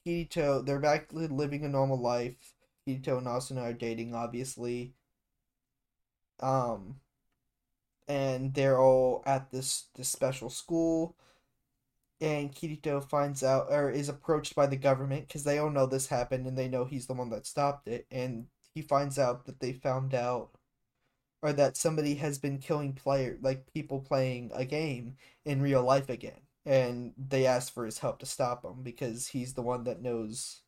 Kirito 0.06 0.64
they're 0.64 0.80
back 0.80 1.12
living 1.12 1.64
a 1.64 1.68
normal 1.68 2.00
life. 2.00 2.54
Kirito 2.86 3.18
and 3.18 3.26
Asuna 3.26 3.62
are 3.62 3.72
dating, 3.72 4.14
obviously. 4.14 4.94
Um, 6.40 7.00
and 8.08 8.54
they're 8.54 8.78
all 8.78 9.22
at 9.26 9.50
this 9.50 9.86
this 9.94 10.08
special 10.08 10.50
school. 10.50 11.16
And 12.20 12.54
Kirito 12.54 13.06
finds 13.06 13.42
out 13.42 13.66
or 13.70 13.90
is 13.90 14.08
approached 14.08 14.54
by 14.54 14.66
the 14.66 14.76
government 14.76 15.28
because 15.28 15.44
they 15.44 15.58
all 15.58 15.70
know 15.70 15.86
this 15.86 16.06
happened 16.06 16.46
and 16.46 16.56
they 16.56 16.68
know 16.68 16.84
he's 16.84 17.06
the 17.06 17.14
one 17.14 17.30
that 17.30 17.46
stopped 17.46 17.88
it. 17.88 18.06
And 18.10 18.46
he 18.74 18.82
finds 18.82 19.18
out 19.18 19.44
that 19.46 19.60
they 19.60 19.72
found 19.72 20.14
out 20.14 20.50
or 21.42 21.52
that 21.52 21.76
somebody 21.76 22.14
has 22.16 22.38
been 22.38 22.58
killing 22.58 22.94
player 22.94 23.38
like 23.42 23.72
people 23.72 24.00
playing 24.00 24.50
a 24.54 24.64
game 24.64 25.16
in 25.44 25.62
real 25.62 25.82
life 25.82 26.08
again. 26.08 26.40
And 26.64 27.12
they 27.16 27.46
ask 27.46 27.72
for 27.72 27.84
his 27.84 27.98
help 27.98 28.18
to 28.20 28.26
stop 28.26 28.64
him 28.64 28.82
because 28.82 29.28
he's 29.28 29.54
the 29.54 29.62
one 29.62 29.84
that 29.84 30.02
knows 30.02 30.62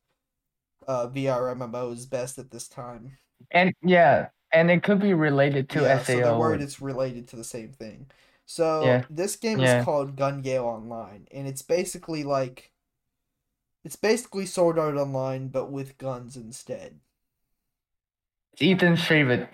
uh 0.86 1.08
VR 1.08 1.56
MMOs 1.56 2.08
best 2.08 2.38
at 2.38 2.50
this 2.50 2.68
time. 2.68 3.18
And 3.50 3.74
yeah, 3.82 4.28
and 4.52 4.70
it 4.70 4.82
could 4.82 5.00
be 5.00 5.14
related 5.14 5.68
to 5.70 5.82
yeah, 5.82 5.98
SAO. 5.98 6.04
so 6.04 6.20
they're 6.20 6.34
worried 6.34 6.60
it's 6.60 6.80
related 6.80 7.28
to 7.28 7.36
the 7.36 7.44
same 7.44 7.72
thing. 7.72 8.06
So 8.50 8.82
Yeah. 8.82 9.04
this 9.10 9.36
game 9.36 9.58
Yeah. 9.60 9.80
is 9.80 9.84
called 9.84 10.16
Gun 10.16 10.40
Gale 10.40 10.64
Online, 10.64 11.28
and 11.30 11.46
it's 11.46 11.60
basically 11.60 12.24
like 12.24 12.72
it's 13.84 13.94
basically 13.96 14.46
Sword 14.46 14.78
Art 14.78 14.96
Online, 14.96 15.48
but 15.48 15.70
with 15.70 15.98
guns 15.98 16.34
instead. 16.34 16.98
It's 18.54 18.62
Ethan's 18.62 19.04
favorite. 19.04 19.50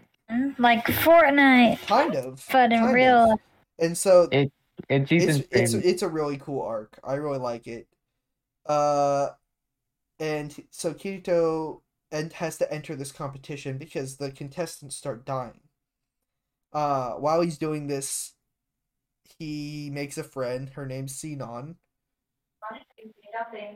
Like 0.58 0.84
Fortnite, 0.86 1.80
Kind 1.88 2.14
of. 2.14 2.46
but 2.52 2.72
in 2.72 2.78
kind 2.78 2.88
of. 2.88 2.94
real. 2.94 3.40
And 3.80 3.98
so 3.98 4.28
It- 4.30 4.52
It's 4.88 5.10
Ethan's 5.10 5.40
it's 5.40 5.48
it's 5.50 5.74
it's 5.74 6.02
a 6.02 6.08
really 6.08 6.38
cool 6.38 6.62
arc. 6.62 6.98
I 7.02 7.14
really 7.14 7.38
like 7.38 7.66
it. 7.66 7.88
Uh, 8.64 9.30
and 10.20 10.54
so 10.70 10.94
Kirito 10.94 11.82
and 12.12 12.32
has 12.34 12.58
to 12.58 12.72
enter 12.72 12.94
this 12.94 13.10
competition 13.10 13.76
because 13.76 14.18
the 14.18 14.30
contestants 14.30 14.94
start 14.96 15.24
dying. 15.24 15.60
Uh, 16.72 17.14
while 17.14 17.40
he's 17.40 17.58
doing 17.58 17.88
this, 17.88 18.34
he 19.38 19.90
makes 19.92 20.18
a 20.18 20.24
friend. 20.24 20.68
Her 20.70 20.86
name's 20.86 21.14
Sinon, 21.14 21.76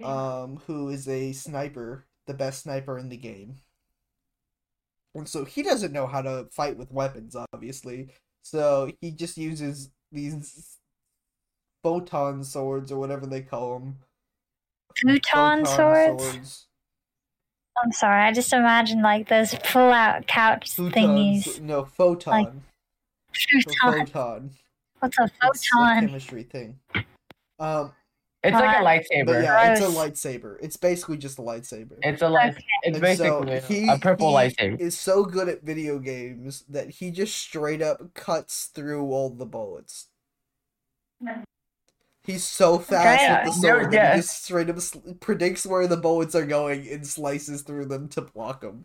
um, 0.05 0.61
who 0.67 0.89
is 0.91 1.09
a 1.09 1.33
sniper, 1.33 2.07
the 2.27 2.35
best 2.35 2.63
sniper 2.63 2.99
in 2.99 3.09
the 3.09 3.17
game. 3.17 3.57
And 5.15 5.29
so 5.29 5.45
he 5.45 5.63
doesn't 5.63 5.93
know 5.93 6.07
how 6.07 6.23
to 6.23 6.47
fight 6.53 6.77
with 6.77 6.93
weapons, 6.93 7.35
obviously. 7.53 8.11
So 8.43 8.93
he 9.01 9.11
just 9.11 9.37
uses 9.37 9.91
these 10.13 10.79
photon 11.83 12.45
swords 12.45 12.93
or 12.93 12.99
whatever 12.99 13.27
they 13.27 13.43
call 13.43 13.79
them. 13.79 13.97
Photon, 15.03 15.67
swords? 15.67 16.67
I'm 17.83 17.93
sorry, 17.93 18.23
I 18.25 18.33
just 18.33 18.53
imagine 18.53 19.03
like 19.03 19.29
those 19.29 19.55
pull 19.65 19.93
out 19.93 20.27
couch 20.27 20.75
Photons. 20.75 20.95
thingies. 20.95 21.61
No, 21.61 21.85
photon. 21.85 22.33
Like- 22.33 22.53
Or 23.67 23.93
photon. 23.93 24.51
What's 25.01 25.19
a 25.19 25.25
It's 25.25 25.33
a 25.43 25.71
photon? 25.77 26.07
chemistry 26.07 26.43
thing. 26.45 26.79
Um, 27.59 27.93
It's 28.45 28.55
like 28.55 28.77
a 28.77 28.81
lightsaber. 28.85 29.27
but 29.27 29.43
yeah, 29.43 29.73
it's 29.73 29.81
a 29.81 29.87
lightsaber. 29.89 30.57
It's 30.63 30.77
basically 30.77 31.17
just 31.19 31.39
a 31.39 31.43
lightsaber. 31.43 31.99
It's 32.03 32.23
a 32.23 32.29
light. 32.29 32.55
Okay. 32.55 32.65
It's 32.85 32.99
And 32.99 33.19
so 33.19 33.43
he- 33.67 33.89
a 33.89 33.99
purple 33.99 34.29
he 34.31 34.35
lightsaber. 34.49 34.81
is 34.81 34.99
so 34.99 35.25
good 35.25 35.49
at 35.49 35.63
video 35.63 35.99
games 35.99 36.65
that 36.69 36.89
he 36.91 37.11
just 37.11 37.37
straight 37.37 37.83
up 37.83 38.15
cuts 38.15 38.67
through 38.67 39.11
all 39.11 39.31
the 39.31 39.47
bullets. 39.47 40.07
He's 42.23 42.45
so 42.45 42.79
fast 42.79 43.19
Great. 43.27 43.45
with 43.47 43.55
the 43.55 43.61
sword 43.69 43.91
that 43.93 44.15
he 44.15 44.21
just 44.21 44.45
straight 44.45 44.71
up 44.71 44.79
sl- 44.81 44.99
predicts 45.19 45.65
where 45.67 45.87
the 45.87 45.97
bullets 45.97 46.35
are 46.35 46.45
going 46.47 46.87
and 46.89 47.07
slices 47.07 47.63
through 47.63 47.87
them 47.87 48.09
to 48.11 48.21
block 48.21 48.61
them. 48.61 48.85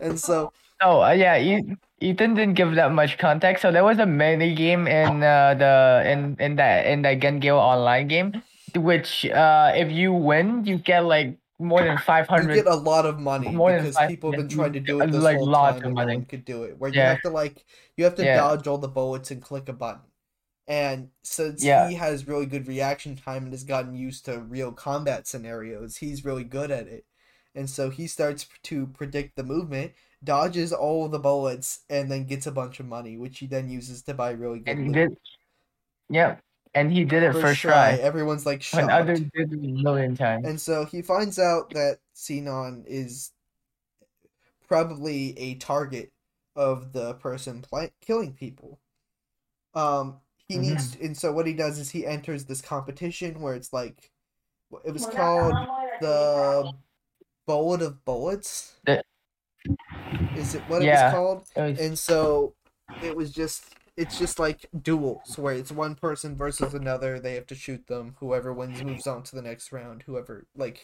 And 0.00 0.18
so, 0.18 0.52
Oh 0.82 1.00
uh, 1.02 1.10
yeah, 1.12 1.38
E- 1.38 1.76
Ethan 2.00 2.34
didn't 2.34 2.54
give 2.54 2.74
that 2.76 2.92
much 2.92 3.18
context. 3.18 3.62
So 3.62 3.70
there 3.72 3.84
was 3.84 3.98
a 3.98 4.06
mini 4.06 4.54
game 4.54 4.86
in 4.86 5.22
uh, 5.22 5.54
the 5.54 6.02
in 6.10 6.36
in 6.40 6.56
that 6.56 6.86
in 6.86 7.02
that 7.02 7.14
Gun 7.20 7.38
Gale 7.40 7.58
online 7.58 8.08
game, 8.08 8.42
which 8.74 9.26
uh, 9.26 9.72
if 9.74 9.90
you 9.92 10.12
win, 10.12 10.64
you 10.64 10.78
get 10.78 11.04
like 11.04 11.36
more 11.58 11.82
than 11.82 11.98
five 11.98 12.26
hundred. 12.26 12.56
you 12.56 12.62
get 12.62 12.72
a 12.72 12.76
lot 12.76 13.04
of 13.04 13.18
money 13.18 13.50
More 13.50 13.70
than 13.72 13.82
because 13.82 13.96
five- 13.96 14.08
people 14.08 14.32
have 14.32 14.40
been 14.40 14.48
trying 14.48 14.72
to 14.72 14.80
do 14.80 15.00
it 15.02 15.12
this 15.12 15.22
like, 15.22 15.36
whole 15.36 15.46
lots 15.46 15.72
time 15.72 15.78
of 15.80 15.84
and 15.84 15.94
no 15.94 16.00
money. 16.02 16.16
one 16.16 16.24
could 16.24 16.44
do 16.46 16.62
it. 16.64 16.78
Where 16.78 16.90
you 16.90 17.00
have 17.00 17.20
to 17.22 17.28
like 17.30 17.64
you 17.96 18.04
have 18.04 18.14
to 18.16 18.24
Yeah. 18.24 18.36
dodge 18.38 18.66
all 18.66 18.78
the 18.78 18.88
bullets 18.88 19.30
and 19.30 19.42
click 19.42 19.68
a 19.68 19.74
button. 19.74 20.00
And 20.66 21.10
since 21.22 21.62
Yeah. 21.64 21.88
he 21.88 21.96
has 21.96 22.28
really 22.28 22.46
good 22.46 22.66
reaction 22.68 23.16
time 23.16 23.44
and 23.44 23.52
has 23.52 23.64
gotten 23.64 23.94
used 23.94 24.24
to 24.26 24.38
real 24.40 24.72
combat 24.72 25.26
scenarios, 25.26 25.96
he's 25.98 26.24
really 26.24 26.44
good 26.44 26.70
at 26.70 26.86
it. 26.86 27.04
And 27.54 27.68
so 27.68 27.90
he 27.90 28.06
starts 28.06 28.46
to 28.62 28.86
predict 28.86 29.34
the 29.36 29.42
movement, 29.42 29.92
dodges 30.22 30.72
all 30.72 31.08
the 31.08 31.18
bullets, 31.18 31.80
and 31.88 32.10
then 32.10 32.24
gets 32.26 32.46
a 32.46 32.52
bunch 32.52 32.80
of 32.80 32.86
money, 32.86 33.16
which 33.16 33.38
he 33.38 33.46
then 33.46 33.68
uses 33.70 34.02
to 34.02 34.14
buy 34.14 34.30
really 34.30 34.58
good 34.60 34.68
And 34.70 34.80
he 34.80 34.86
loot. 34.88 34.94
did. 35.10 35.18
Yep, 36.10 36.42
and 36.74 36.92
he 36.92 37.04
did 37.04 37.22
it 37.22 37.32
first, 37.32 37.42
First 37.42 37.60
try. 37.60 37.92
Everyone's 37.92 38.44
like 38.46 38.62
shocked. 38.62 38.82
When 38.82 38.90
shocked. 38.90 39.02
others 39.02 39.20
did 39.20 39.52
it 39.52 39.52
a 39.52 39.82
million 39.82 40.16
times. 40.16 40.46
And 40.46 40.60
so 40.60 40.84
he 40.84 41.02
finds 41.02 41.38
out 41.38 41.70
that 41.70 41.98
Sinon 42.14 42.84
is 42.86 43.30
probably 44.66 45.38
a 45.38 45.54
target 45.56 46.12
of 46.56 46.92
the 46.92 47.14
person 47.14 47.62
pla 47.62 47.86
killing 48.00 48.32
people. 48.34 48.78
Um, 49.74 50.20
he 50.48 50.56
Mhm. 50.56 50.60
needs, 50.60 50.96
and 51.00 51.16
so 51.16 51.32
what 51.32 51.46
he 51.46 51.52
does 51.54 51.78
is 51.78 51.90
he 51.90 52.04
enters 52.04 52.44
this 52.44 52.60
competition 52.60 53.40
where 53.40 53.54
it's 53.54 53.72
like, 53.72 54.10
it 54.84 54.92
was 54.92 55.06
called 55.06 55.54
the 56.00 56.72
Bullet 57.46 57.82
of 57.82 58.04
Bullets. 58.04 58.74
The- 58.84 59.02
Is 60.40 60.54
it 60.54 60.62
what 60.68 60.82
it 60.82 60.86
Yeah. 60.86 61.06
was 61.06 61.14
called? 61.14 61.40
It 61.56 61.70
was- 61.70 61.80
And 61.80 61.98
so 61.98 62.54
it 63.02 63.14
was 63.16 63.30
just 63.32 63.74
it's 63.96 64.18
just 64.18 64.38
like 64.38 64.64
duels 64.82 65.36
where 65.36 65.54
it's 65.54 65.70
one 65.70 65.94
person 65.94 66.34
versus 66.34 66.72
another, 66.72 67.20
they 67.20 67.34
have 67.34 67.46
to 67.48 67.54
shoot 67.54 67.86
them. 67.86 68.14
Whoever 68.20 68.52
wins 68.52 68.82
moves 68.82 69.06
on 69.06 69.22
to 69.24 69.36
the 69.36 69.42
next 69.42 69.72
round. 69.72 70.02
Whoever 70.06 70.46
like 70.56 70.82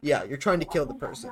Yeah, 0.00 0.24
you're 0.24 0.38
trying 0.46 0.60
to 0.60 0.66
kill 0.66 0.86
the 0.86 0.94
person. 0.94 1.30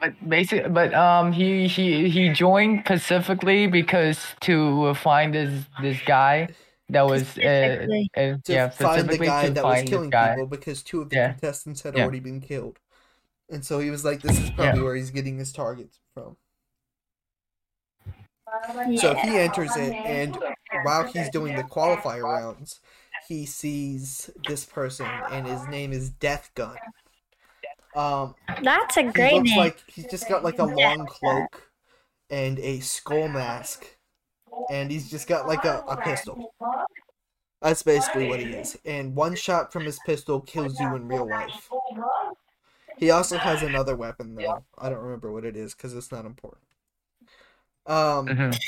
But 0.00 0.28
basically, 0.28 0.68
but 0.70 0.92
um, 0.94 1.32
he 1.32 1.66
he 1.68 2.08
he 2.10 2.28
joined 2.30 2.82
specifically 2.84 3.66
because 3.66 4.18
to 4.40 4.92
find 4.94 5.32
this 5.34 5.64
this 5.80 5.98
guy 6.04 6.48
that 6.90 7.06
was 7.06 7.22
uh, 7.22 7.24
Specifically. 7.40 8.10
uh 8.16 8.20
To 8.44 8.52
yeah 8.52 8.68
find 8.68 9.08
the 9.08 9.14
specifically 9.14 9.26
guy 9.26 9.46
to 9.46 9.50
that 9.54 9.64
was 9.64 9.82
killing 9.84 10.10
people 10.10 10.46
because 10.46 10.82
two 10.82 11.00
of 11.02 11.08
the 11.10 11.16
Yeah. 11.16 11.30
contestants 11.32 11.82
had 11.82 11.96
Yeah. 11.96 12.02
already 12.02 12.20
been 12.20 12.40
killed. 12.40 12.78
And 13.50 13.64
so 13.64 13.78
he 13.78 13.90
was 13.90 14.04
like, 14.04 14.22
This 14.22 14.38
is 14.38 14.50
probably 14.50 14.82
where 14.82 14.96
he's 14.96 15.10
getting 15.10 15.38
his 15.38 15.52
targets 15.52 16.00
from. 16.14 16.36
So 18.96 19.14
he 19.14 19.38
enters 19.38 19.76
it, 19.76 19.92
and 19.92 20.36
while 20.82 21.04
he's 21.04 21.28
doing 21.30 21.56
the 21.56 21.64
qualifier 21.64 22.22
rounds, 22.22 22.80
he 23.28 23.46
sees 23.46 24.30
this 24.46 24.64
person, 24.64 25.06
and 25.06 25.46
his 25.46 25.66
name 25.68 25.92
is 25.92 26.10
Death 26.10 26.50
Gun. 26.54 26.76
Um, 27.94 28.34
That's 28.62 28.96
a 28.96 29.02
great 29.04 29.12
he 29.12 29.12
great 29.12 29.32
looks 29.34 29.50
name. 29.50 29.58
like 29.58 29.82
he's 29.86 30.06
just 30.06 30.28
got 30.28 30.44
like 30.44 30.58
a 30.58 30.64
long 30.64 31.06
cloak 31.06 31.70
and 32.30 32.58
a 32.58 32.80
skull 32.80 33.28
mask, 33.28 33.96
and 34.70 34.90
he's 34.90 35.10
just 35.10 35.26
got 35.28 35.46
like 35.46 35.64
a, 35.64 35.84
a 35.88 35.96
pistol. 35.96 36.54
That's 37.60 37.82
basically 37.82 38.28
what 38.28 38.40
he 38.40 38.46
is. 38.52 38.76
And 38.84 39.14
one 39.16 39.34
shot 39.36 39.72
from 39.72 39.84
his 39.84 39.98
pistol 40.00 40.40
kills 40.40 40.78
you 40.78 40.94
in 40.94 41.08
real 41.08 41.28
life. 41.28 41.68
He 42.96 43.10
also 43.10 43.38
has 43.38 43.62
another 43.62 43.96
weapon 43.96 44.34
though. 44.34 44.64
I 44.78 44.88
don't 44.88 45.02
remember 45.02 45.32
what 45.32 45.44
it 45.44 45.56
is 45.56 45.74
because 45.74 45.94
it's 45.94 46.12
not 46.12 46.24
important. 46.26 46.64
Um, 47.86 48.26
Mhm. 48.28 48.60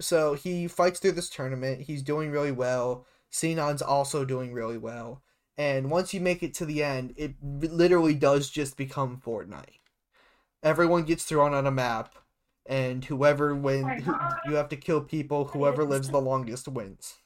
so 0.00 0.34
he 0.34 0.68
fights 0.68 1.00
through 1.00 1.12
this 1.12 1.30
tournament. 1.30 1.82
He's 1.82 2.02
doing 2.02 2.30
really 2.30 2.52
well. 2.52 3.06
Sinon's 3.30 3.82
also 3.82 4.24
doing 4.24 4.52
really 4.52 4.78
well. 4.78 5.22
And 5.56 5.90
once 5.90 6.12
you 6.14 6.20
make 6.20 6.42
it 6.42 6.54
to 6.54 6.66
the 6.66 6.82
end, 6.82 7.14
it 7.16 7.36
literally 7.42 8.14
does 8.14 8.50
just 8.50 8.76
become 8.76 9.20
Fortnite. 9.20 9.80
Everyone 10.62 11.04
gets 11.04 11.24
thrown 11.24 11.54
on 11.54 11.66
a 11.66 11.70
map, 11.70 12.14
and 12.66 13.04
whoever 13.04 13.54
wins, 13.54 14.04
who, 14.04 14.18
you 14.42 14.56
have 14.56 14.68
to 14.70 14.76
kill 14.76 15.02
people. 15.02 15.46
Whoever 15.46 15.84
lives 15.84 16.10
the 16.10 16.20
longest 16.20 16.68
wins. 16.68 17.16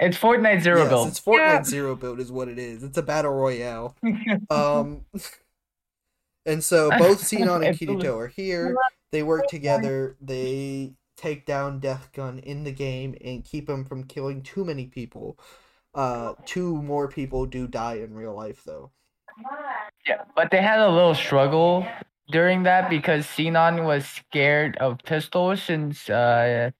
It's 0.00 0.16
Fortnite 0.16 0.62
Zero 0.62 0.80
yes, 0.80 0.88
Build. 0.88 1.08
it's 1.08 1.20
Fortnite 1.20 1.38
Yeah. 1.38 1.62
Zero 1.64 1.96
Build 1.96 2.20
is 2.20 2.30
what 2.30 2.48
it 2.48 2.58
is. 2.58 2.82
It's 2.82 2.98
a 2.98 3.02
battle 3.02 3.32
royale. 3.32 3.96
Um, 4.50 5.04
and 6.46 6.62
so 6.62 6.90
both 6.98 7.26
Sinon 7.26 7.62
and 7.62 7.74
It's 7.74 7.78
Kirito 7.78 8.16
are 8.16 8.28
here, 8.28 8.76
they 9.12 9.22
work 9.22 9.48
together. 9.48 10.16
They 10.20 10.94
take 11.16 11.44
down 11.46 11.80
Death 11.80 12.10
Gun 12.12 12.38
in 12.38 12.64
the 12.64 12.72
game 12.72 13.16
and 13.24 13.44
keep 13.44 13.68
him 13.68 13.84
from 13.84 14.04
killing 14.04 14.42
too 14.42 14.64
many 14.64 14.86
people. 14.86 15.38
Uh, 15.94 16.34
two 16.46 16.80
more 16.82 17.08
people 17.08 17.44
do 17.46 17.66
die 17.66 17.94
in 17.96 18.14
real 18.14 18.34
life 18.34 18.62
though. 18.64 18.92
Yeah, 20.06 20.22
but 20.36 20.50
they 20.50 20.62
had 20.62 20.78
a 20.80 20.88
little 20.88 21.14
struggle 21.14 21.86
during 22.30 22.62
that 22.64 22.88
because 22.88 23.26
Sinon 23.26 23.84
was 23.84 24.06
scared 24.06 24.76
of 24.78 24.98
pistols 25.04 25.62
since 25.62 26.08
uh 26.08 26.70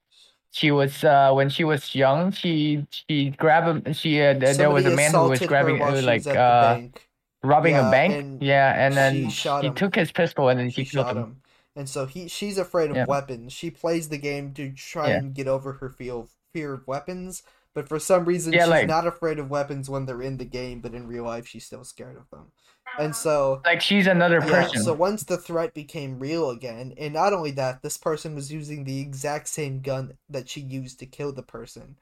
she 0.50 0.70
was 0.70 1.04
uh 1.04 1.30
when 1.32 1.48
she 1.48 1.64
was 1.64 1.94
young 1.94 2.30
she 2.32 2.86
she 2.90 3.30
grabbed 3.30 3.66
him 3.86 3.92
she 3.92 4.20
uh, 4.22 4.34
there 4.34 4.70
was 4.70 4.86
a 4.86 4.90
man 4.90 5.14
who 5.14 5.28
was 5.28 5.40
her 5.40 5.46
grabbing 5.46 5.76
she 5.78 6.00
like 6.02 6.24
was 6.24 6.26
at 6.26 6.34
the 6.34 6.40
uh 6.40 6.74
bank. 6.74 7.08
robbing 7.42 7.74
Yeah, 7.74 7.88
a 7.88 7.90
bank 7.90 8.12
and 8.14 8.42
yeah 8.42 8.74
and 8.86 8.96
then 8.96 9.28
she 9.28 9.48
he 9.60 9.70
took 9.70 9.94
his 9.94 10.10
pistol 10.12 10.48
and 10.48 10.58
then 10.58 10.70
She 10.70 10.84
she 10.84 10.84
killed 10.84 11.06
shot 11.06 11.16
him. 11.16 11.22
him. 11.24 11.42
And 11.76 11.88
so 11.88 12.06
he 12.06 12.28
she's 12.28 12.58
afraid 12.58 12.90
of 12.90 12.96
Yeah. 12.96 13.04
weapons. 13.06 13.52
She 13.52 13.70
plays 13.70 14.08
the 14.08 14.18
game 14.18 14.52
to 14.54 14.72
try 14.72 15.10
Yeah. 15.10 15.18
and 15.18 15.34
get 15.34 15.46
over 15.48 15.74
her 15.74 15.88
fear 15.90 16.24
fear 16.52 16.72
of 16.74 16.86
weapons, 16.86 17.42
but 17.74 17.88
for 17.88 17.98
some 18.00 18.24
reason 18.24 18.52
she's 18.52 18.66
like- 18.66 18.86
not 18.88 19.06
afraid 19.06 19.38
of 19.38 19.50
weapons 19.50 19.88
when 19.88 20.06
they're 20.06 20.22
in 20.22 20.38
the 20.38 20.44
game, 20.44 20.80
but 20.80 20.94
in 20.94 21.06
real 21.06 21.24
life 21.24 21.46
she's 21.46 21.66
still 21.66 21.84
scared 21.84 22.16
of 22.16 22.28
them. 22.30 22.52
And 22.98 23.16
so 23.16 23.64
like 23.64 23.80
she's 23.80 24.06
another 24.06 24.40
yeah, 24.40 24.42
person 24.42 24.82
so 24.82 24.94
once 24.94 25.24
the 25.24 25.38
threat 25.38 25.74
became 25.74 26.18
real 26.20 26.50
again, 26.50 26.94
and 26.98 27.14
not 27.14 27.32
only 27.32 27.50
that, 27.52 27.82
this 27.82 27.98
person 27.98 28.34
was 28.34 28.52
using 28.52 28.84
the 28.84 29.00
exact 29.00 29.48
same 29.48 29.80
gun 29.82 30.18
that 30.28 30.48
she 30.48 30.60
used 30.60 30.98
to 31.00 31.06
kill 31.06 31.32
the 31.32 31.42
person. 31.42 31.98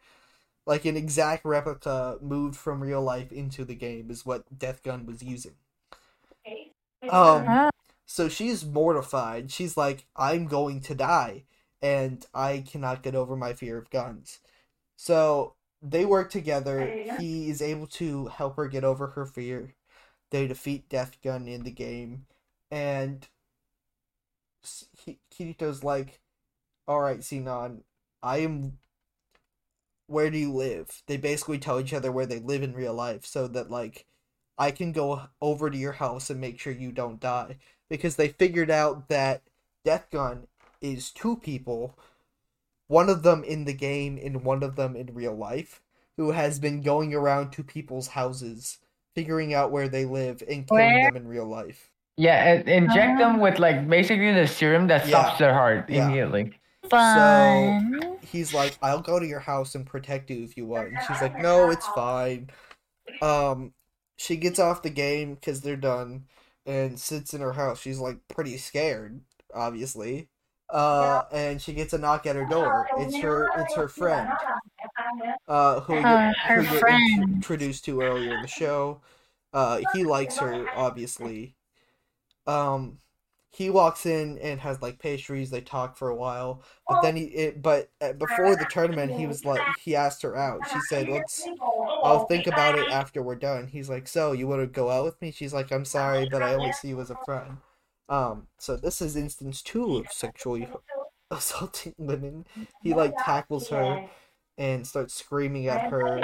Like 0.66 0.84
an 0.86 0.96
exact 0.96 1.44
replica 1.46 2.18
moved 2.22 2.56
from 2.56 2.82
real 2.82 3.02
life 3.02 3.32
into 3.32 3.64
the 3.64 3.74
game 3.76 4.10
is 4.10 4.26
what 4.26 4.58
Death 4.58 4.82
Gun 4.82 5.06
was 5.06 5.22
using. 5.22 5.56
Um 7.08 7.62
Oh, 7.62 7.70
so 8.06 8.28
she's 8.28 8.64
mortified. 8.64 9.50
She's 9.50 9.76
like, 9.76 10.06
I'm 10.16 10.46
going 10.46 10.80
to 10.82 10.94
die, 10.94 11.44
and 11.82 12.24
I 12.34 12.60
cannot 12.68 13.02
get 13.02 13.14
over 13.16 13.36
my 13.36 13.52
fear 13.54 13.78
of 13.78 13.90
guns. 13.90 14.40
So 14.96 15.56
they 15.82 16.06
work 16.06 16.30
together. 16.32 16.98
He 17.08 17.50
is 17.50 17.62
able 17.62 17.88
to 17.88 18.28
help 18.28 18.56
her 18.58 18.68
get 18.68 18.84
over 18.84 19.08
her 19.08 19.26
fear. 19.26 19.75
They 20.30 20.46
defeat 20.46 20.88
Death 20.88 21.16
Gun 21.22 21.46
in 21.46 21.62
the 21.62 21.70
game, 21.70 22.26
and 22.70 23.26
Kirito's 25.30 25.84
like, 25.84 26.20
All 26.88 27.00
right, 27.00 27.22
Sinon, 27.22 27.84
I 28.22 28.38
am. 28.38 28.78
Where 30.08 30.30
do 30.30 30.38
you 30.38 30.52
live? 30.52 31.02
They 31.06 31.16
basically 31.16 31.58
tell 31.58 31.80
each 31.80 31.92
other 31.92 32.12
where 32.12 32.26
they 32.26 32.38
live 32.38 32.62
in 32.62 32.74
real 32.74 32.94
life 32.94 33.26
so 33.26 33.48
that, 33.48 33.70
like, 33.70 34.06
I 34.58 34.70
can 34.70 34.92
go 34.92 35.22
over 35.40 35.68
to 35.68 35.76
your 35.76 35.92
house 35.92 36.30
and 36.30 36.40
make 36.40 36.60
sure 36.60 36.72
you 36.72 36.92
don't 36.92 37.20
die 37.20 37.58
because 37.88 38.16
they 38.16 38.28
figured 38.28 38.70
out 38.70 39.08
that 39.08 39.42
Death 39.84 40.08
Gun 40.10 40.46
is 40.80 41.10
two 41.10 41.36
people, 41.36 41.98
one 42.88 43.08
of 43.08 43.22
them 43.22 43.44
in 43.44 43.64
the 43.64 43.74
game 43.74 44.18
and 44.22 44.44
one 44.44 44.62
of 44.62 44.76
them 44.76 44.96
in 44.96 45.14
real 45.14 45.34
life, 45.34 45.82
who 46.16 46.30
has 46.30 46.58
been 46.58 46.82
going 46.82 47.14
around 47.14 47.50
to 47.52 47.62
people's 47.62 48.08
houses, 48.08 48.78
figuring 49.16 49.54
out 49.54 49.72
where 49.72 49.88
they 49.88 50.04
live 50.04 50.42
and 50.48 50.68
killing 50.68 50.92
Where? 50.94 51.08
them 51.10 51.16
in 51.16 51.26
real 51.26 51.46
life. 51.60 51.90
yeah 52.18 52.38
and 52.52 52.68
inject 52.68 53.18
them 53.18 53.32
Uh-huh. 53.36 53.42
with 53.44 53.58
like 53.58 53.78
basically 53.88 54.32
the 54.32 54.46
serum 54.46 54.86
that 54.92 55.06
stops 55.06 55.32
Yeah. 55.40 55.46
their 55.46 55.54
heart 55.54 55.90
Yeah. 55.90 56.04
immediately 56.04 56.44
fun. 56.88 58.18
He's 58.22 58.54
like, 58.54 58.78
"I'll 58.82 59.00
go 59.02 59.18
to 59.18 59.26
your 59.26 59.40
house 59.40 59.74
and 59.74 59.84
protect 59.86 60.30
you 60.30 60.44
if 60.44 60.56
you 60.56 60.66
want." 60.66 60.88
And 60.88 60.98
she's 61.06 61.20
like, 61.20 61.36
"No, 61.38 61.70
it's 61.70 61.86
fine." 61.88 62.48
Um, 63.22 63.72
she 64.16 64.36
gets 64.36 64.58
off 64.58 64.82
the 64.82 64.90
game 64.90 65.34
because 65.34 65.60
they're 65.62 65.76
done 65.76 66.24
and 66.64 66.98
sits 66.98 67.34
in 67.34 67.40
her 67.40 67.52
house. 67.52 67.80
She's 67.80 67.98
like 67.98 68.18
pretty 68.28 68.56
scared, 68.56 69.20
obviously. 69.54 70.28
Uh, 70.72 71.22
and 71.32 71.60
she 71.62 71.72
gets 71.72 71.92
a 71.92 71.98
knock 71.98 72.26
at 72.26 72.34
her 72.36 72.46
door. 72.46 72.88
It's 72.98 73.16
her. 73.18 73.48
It's 73.60 73.74
her 73.76 73.88
friend. 73.88 74.28
Uh, 75.48 75.80
who 75.80 75.96
Oh, 75.96 76.32
her 76.44 76.62
who 76.62 76.78
friend. 76.78 77.34
introduced 77.34 77.84
to 77.86 78.00
earlier 78.00 78.34
in 78.36 78.42
the 78.42 78.48
show. 78.48 79.00
Uh, 79.52 79.80
he 79.94 80.04
likes 80.04 80.38
her 80.38 80.68
obviously. 80.74 81.54
Um, 82.46 82.98
he 83.50 83.70
walks 83.70 84.04
in 84.04 84.38
and 84.38 84.60
has 84.60 84.82
like 84.82 84.98
pastries. 84.98 85.50
They 85.50 85.62
talk 85.62 85.96
for 85.96 86.08
a 86.10 86.14
while, 86.14 86.62
but 86.88 87.00
then 87.00 87.16
he. 87.16 87.24
It, 87.24 87.62
but 87.62 87.90
uh, 88.02 88.12
before 88.12 88.54
the 88.54 88.66
tournament, 88.66 89.12
he 89.12 89.26
was 89.26 89.44
like 89.44 89.62
he 89.82 89.96
asked 89.96 90.22
her 90.22 90.36
out. 90.36 90.60
She 90.70 90.78
said, 90.88 91.08
"Let's 91.08 91.46
I'll 92.02 92.26
think 92.26 92.46
about 92.46 92.78
it 92.78 92.88
after 92.90 93.22
we're 93.22 93.34
done. 93.36 93.66
He's 93.68 93.88
like, 93.88 94.08
so 94.08 94.32
you 94.32 94.46
want 94.46 94.60
to 94.60 94.66
go 94.66 94.90
out 94.90 95.04
with 95.04 95.20
me? 95.22 95.30
She's 95.30 95.54
like, 95.54 95.72
I'm 95.72 95.84
sorry, 95.86 96.28
but 96.30 96.42
I 96.42 96.54
only 96.54 96.72
see 96.72 96.88
you 96.88 97.00
as 97.00 97.10
a 97.10 97.16
friend. 97.24 97.58
Um, 98.08 98.48
so 98.58 98.76
this 98.76 99.00
is 99.00 99.16
instance 99.16 99.62
two 99.62 99.96
of 99.96 100.12
sexually 100.12 100.68
assaulting 101.30 101.94
women. 101.98 102.46
He 102.82 102.94
like 102.94 103.14
tackles 103.18 103.68
her 103.70 104.04
and 104.58 104.86
starts 104.86 105.14
screaming 105.14 105.68
at 105.68 105.90
her 105.90 106.20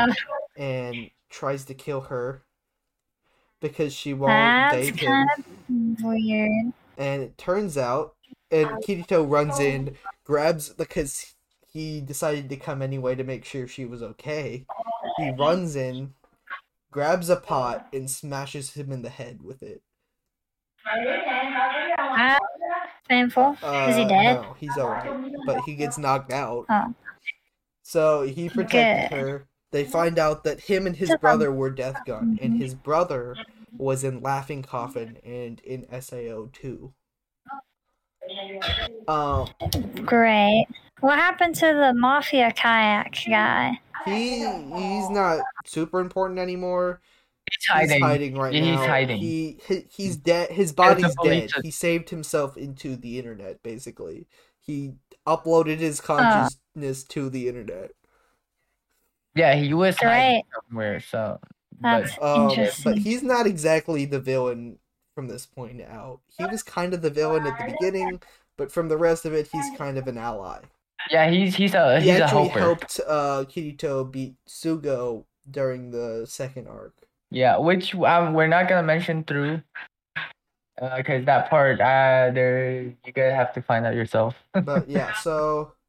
and 0.56 1.10
tries 1.30 1.64
to 1.66 1.74
kill 1.74 2.02
her 2.02 2.42
because 3.60 3.92
she 3.92 4.12
won't 4.14 4.30
That's 4.30 4.86
date 4.86 5.00
him. 5.00 5.28
kind 5.28 5.96
of 5.98 6.04
weird. 6.04 6.72
And 6.98 7.22
it 7.22 7.38
turns 7.38 7.78
out, 7.78 8.14
and 8.50 8.68
Kirito 8.84 9.28
runs 9.28 9.58
in, 9.60 9.96
grabs 10.24 10.68
because 10.70 11.34
he 11.72 12.00
decided 12.00 12.48
to 12.50 12.56
come 12.56 12.82
anyway 12.82 13.14
to 13.14 13.24
make 13.24 13.44
sure 13.44 13.66
she 13.66 13.84
was 13.84 14.02
okay. 14.02 14.66
He 15.16 15.30
runs 15.30 15.74
in, 15.76 16.14
grabs 16.90 17.30
a 17.30 17.36
pot, 17.36 17.86
and 17.92 18.10
smashes 18.10 18.74
him 18.74 18.92
in 18.92 19.02
the 19.02 19.08
head 19.08 19.42
with 19.42 19.62
it. 19.62 19.82
Ah, 21.98 22.38
painful. 23.08 23.56
Uh, 23.62 23.86
Is 23.88 23.96
he 23.96 24.04
dead? 24.04 24.42
No, 24.42 24.54
he's 24.58 24.76
alright, 24.76 25.32
but 25.46 25.62
he 25.64 25.74
gets 25.74 25.96
knocked 25.96 26.32
out. 26.32 26.66
Oh. 26.68 26.94
So 27.82 28.22
he 28.22 28.48
protected 28.48 29.10
Good. 29.10 29.18
her. 29.20 29.46
They 29.70 29.84
find 29.84 30.18
out 30.18 30.44
that 30.44 30.60
him 30.60 30.86
and 30.86 30.94
his 30.96 31.14
brother 31.20 31.50
were 31.50 31.70
Death 31.70 32.00
Gun, 32.06 32.38
and 32.42 32.60
his 32.60 32.74
brother 32.74 33.34
was 33.78 34.04
in 34.04 34.20
Laughing 34.20 34.62
Coffin 34.62 35.16
and 35.24 35.60
in 35.60 35.86
SAO 36.00 36.48
2. 36.52 36.92
Um, 39.08 39.48
Great. 40.04 40.66
What 41.00 41.18
happened 41.18 41.54
to 41.56 41.66
the 41.66 41.92
mafia 41.94 42.52
kayak 42.52 43.16
guy? 43.28 43.80
he 44.04 44.38
he's 44.74 45.10
not 45.10 45.40
super 45.64 46.00
important 46.00 46.38
anymore. 46.38 47.00
he's 47.50 47.56
He's 47.80 47.90
hiding, 47.90 48.02
hiding 48.02 48.34
right 48.38 48.52
Yeah, 48.52 48.60
now. 48.60 48.70
he's 48.78 48.86
hiding. 48.86 49.18
He, 49.20 49.58
he 49.66 49.84
he's 49.90 50.16
dead. 50.16 50.50
His 50.50 50.72
body's 50.72 51.14
dead. 51.24 51.50
are- 51.56 51.62
He 51.62 51.70
saved 51.70 52.10
himself 52.10 52.56
into 52.56 52.96
the 52.96 53.18
internet. 53.18 53.62
Basically, 53.62 54.26
he 54.60 54.92
uploaded 55.26 55.78
his 55.78 56.00
Uh. 56.00 56.48
Consciousness 56.74 57.04
to 57.04 57.28
the 57.30 57.48
internet. 57.48 57.90
yeah 59.34 59.54
he 59.54 59.72
was 59.74 59.96
hiding 59.98 60.42
Great. 60.42 60.44
somewhere 60.68 61.00
so 61.00 61.38
That's 61.80 62.16
but 62.16 62.24
Um, 62.24 62.50
interesting. 62.50 62.92
but 62.92 62.98
he's 63.02 63.22
not 63.22 63.46
exactly 63.46 64.04
the 64.04 64.20
villain 64.20 64.78
from 65.14 65.28
this 65.28 65.44
point 65.46 65.82
out. 65.82 66.20
He 66.38 66.44
was 66.46 66.62
kind 66.62 66.94
of 66.94 67.02
the 67.02 67.10
villain 67.10 67.46
at 67.46 67.58
the 67.58 67.72
beginning, 67.72 68.20
but 68.56 68.72
from 68.72 68.88
the 68.88 68.96
rest 68.96 69.24
of 69.26 69.34
it, 69.34 69.48
he's 69.52 69.66
kind 69.76 69.98
of 69.98 70.06
an 70.08 70.16
ally. 70.18 70.60
yeah 71.10 71.28
he's 71.30 71.54
he's 71.56 71.74
a 71.74 72.00
He 72.00 72.10
he's 72.10 72.20
a 72.20 72.24
actually 72.24 72.48
helper 72.48 72.60
helped 72.60 73.00
uh, 73.06 73.44
Kirito 73.48 74.10
beat 74.10 74.34
Sugo 74.48 75.24
during 75.50 75.90
the 75.90 76.24
second 76.26 76.68
arc. 76.68 76.94
Yeah, 77.30 77.56
which 77.58 77.94
um, 77.94 78.34
we're 78.34 78.46
not 78.46 78.68
gonna 78.68 78.82
mention 78.86 79.24
through, 79.24 79.62
because 80.96 81.24
that 81.24 81.48
part, 81.50 81.80
uh, 81.80 82.30
there 82.32 82.82
you 82.82 83.12
gotta 83.14 83.34
have 83.34 83.52
to 83.54 83.62
find 83.62 83.84
out 83.86 83.94
yourself. 83.94 84.34
But 84.64 84.88
yeah, 84.88 85.12
so 85.14 85.72
s- 85.72 85.72
what? 85.72 85.72
pa-pa-da-pa. 85.72 85.81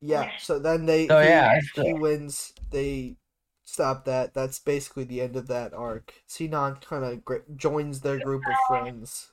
Yeah, 0.00 0.30
so 0.38 0.58
then 0.58 0.86
they 0.86 1.08
So, 1.08 1.20
he, 1.20 1.26
yeah, 1.28 1.60
so- 1.74 1.82
he 1.82 1.94
wins. 1.94 2.52
They 2.70 3.16
stop 3.64 4.04
that. 4.04 4.34
That's 4.34 4.58
basically 4.58 5.04
the 5.04 5.20
end 5.20 5.36
of 5.36 5.46
that 5.48 5.72
arc. 5.74 6.12
Sinon 6.26 6.76
kind 6.76 7.04
of 7.04 7.24
gr- 7.24 7.48
joins 7.56 8.00
their 8.00 8.18
group 8.18 8.46
of 8.46 8.54
friends. 8.68 9.32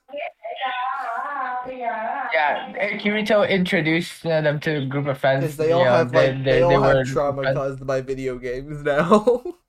Yeah, 1.67 2.97
Kirito 2.97 3.47
introduced 3.47 4.23
them 4.23 4.59
to 4.61 4.77
a 4.77 4.85
group 4.85 5.07
of 5.07 5.17
friends. 5.17 5.43
Because 5.43 5.57
they 5.57 5.69
you 5.69 5.75
all 5.75 5.85
know, 5.85 5.91
have 5.91 6.11
they, 6.11 6.33
like 6.33 6.43
they, 6.43 6.51
they, 6.51 6.61
all 6.61 6.81
they 6.81 6.97
have 6.97 7.07
trauma 7.07 7.41
friends. 7.43 7.57
caused 7.57 7.87
by 7.87 8.01
video 8.01 8.37
games 8.37 8.83
now. 8.83 9.43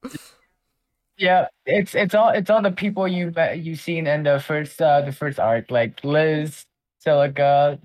Yeah, 1.16 1.46
it's 1.64 1.94
it's 1.94 2.12
all 2.12 2.30
it's 2.30 2.50
all 2.50 2.60
the 2.60 2.72
people 2.72 3.06
you 3.06 3.30
met 3.30 3.60
you 3.60 3.76
seen 3.76 4.08
in 4.08 4.24
the 4.24 4.40
first 4.40 4.82
uh 4.82 5.00
the 5.02 5.12
first 5.12 5.38
arc, 5.38 5.70
like 5.70 6.02
Liz, 6.02 6.66
Silica, 6.98 7.78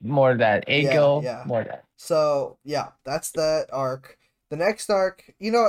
more 0.00 0.32
of 0.32 0.38
that, 0.38 0.64
Yeah, 0.68 1.20
yeah. 1.22 1.42
more 1.46 1.60
of 1.62 1.68
that. 1.68 1.84
so 1.96 2.58
yeah, 2.64 2.88
that's 3.04 3.30
that 3.32 3.66
arc. 3.72 4.18
The 4.50 4.56
next 4.56 4.90
arc, 4.90 5.32
you 5.38 5.50
know, 5.50 5.68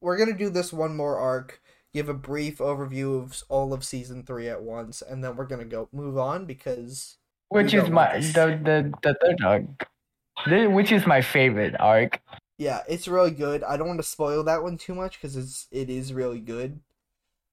we're 0.00 0.16
gonna 0.18 0.36
do 0.36 0.50
this 0.50 0.72
one 0.72 0.96
more 0.96 1.16
arc. 1.18 1.60
Give 1.92 2.08
a 2.08 2.14
brief 2.14 2.58
overview 2.58 3.22
of 3.22 3.42
all 3.48 3.72
of 3.72 3.84
season 3.84 4.24
three 4.24 4.48
at 4.48 4.62
once, 4.62 5.00
and 5.02 5.22
then 5.22 5.36
we're 5.36 5.46
gonna 5.46 5.64
go 5.64 5.88
move 5.92 6.18
on 6.18 6.44
because 6.44 7.16
Which 7.48 7.72
is 7.72 7.88
my 7.88 8.18
the 8.18 8.58
the 8.62 8.92
the 9.02 9.14
third 9.22 9.42
arc, 9.44 9.88
Thi- 10.48 10.66
which 10.66 10.90
is 10.92 11.06
my 11.06 11.20
favorite 11.22 11.76
arc. 11.80 12.20
yeah, 12.58 12.82
it's 12.88 13.06
really 13.08 13.30
good. 13.30 13.62
I 13.62 13.76
don't 13.76 13.86
want 13.88 14.00
to 14.00 14.06
spoil 14.06 14.42
that 14.44 14.62
one 14.62 14.76
too 14.76 14.94
much 14.94 15.18
because 15.20 15.36
it's 15.36 15.68
it 15.70 15.88
is 15.88 16.12
really 16.12 16.40
good. 16.40 16.80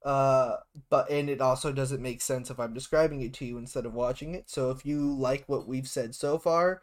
Uh, 0.03 0.57
but 0.89 1.09
and 1.11 1.29
it 1.29 1.41
also 1.41 1.71
doesn't 1.71 2.01
make 2.01 2.21
sense 2.21 2.49
if 2.49 2.59
I'm 2.59 2.73
describing 2.73 3.21
it 3.21 3.33
to 3.35 3.45
you 3.45 3.57
instead 3.57 3.85
of 3.85 3.93
watching 3.93 4.33
it. 4.33 4.49
So 4.49 4.71
if 4.71 4.85
you 4.85 5.13
like 5.13 5.43
what 5.47 5.67
we've 5.67 5.87
said 5.87 6.15
so 6.15 6.39
far, 6.39 6.81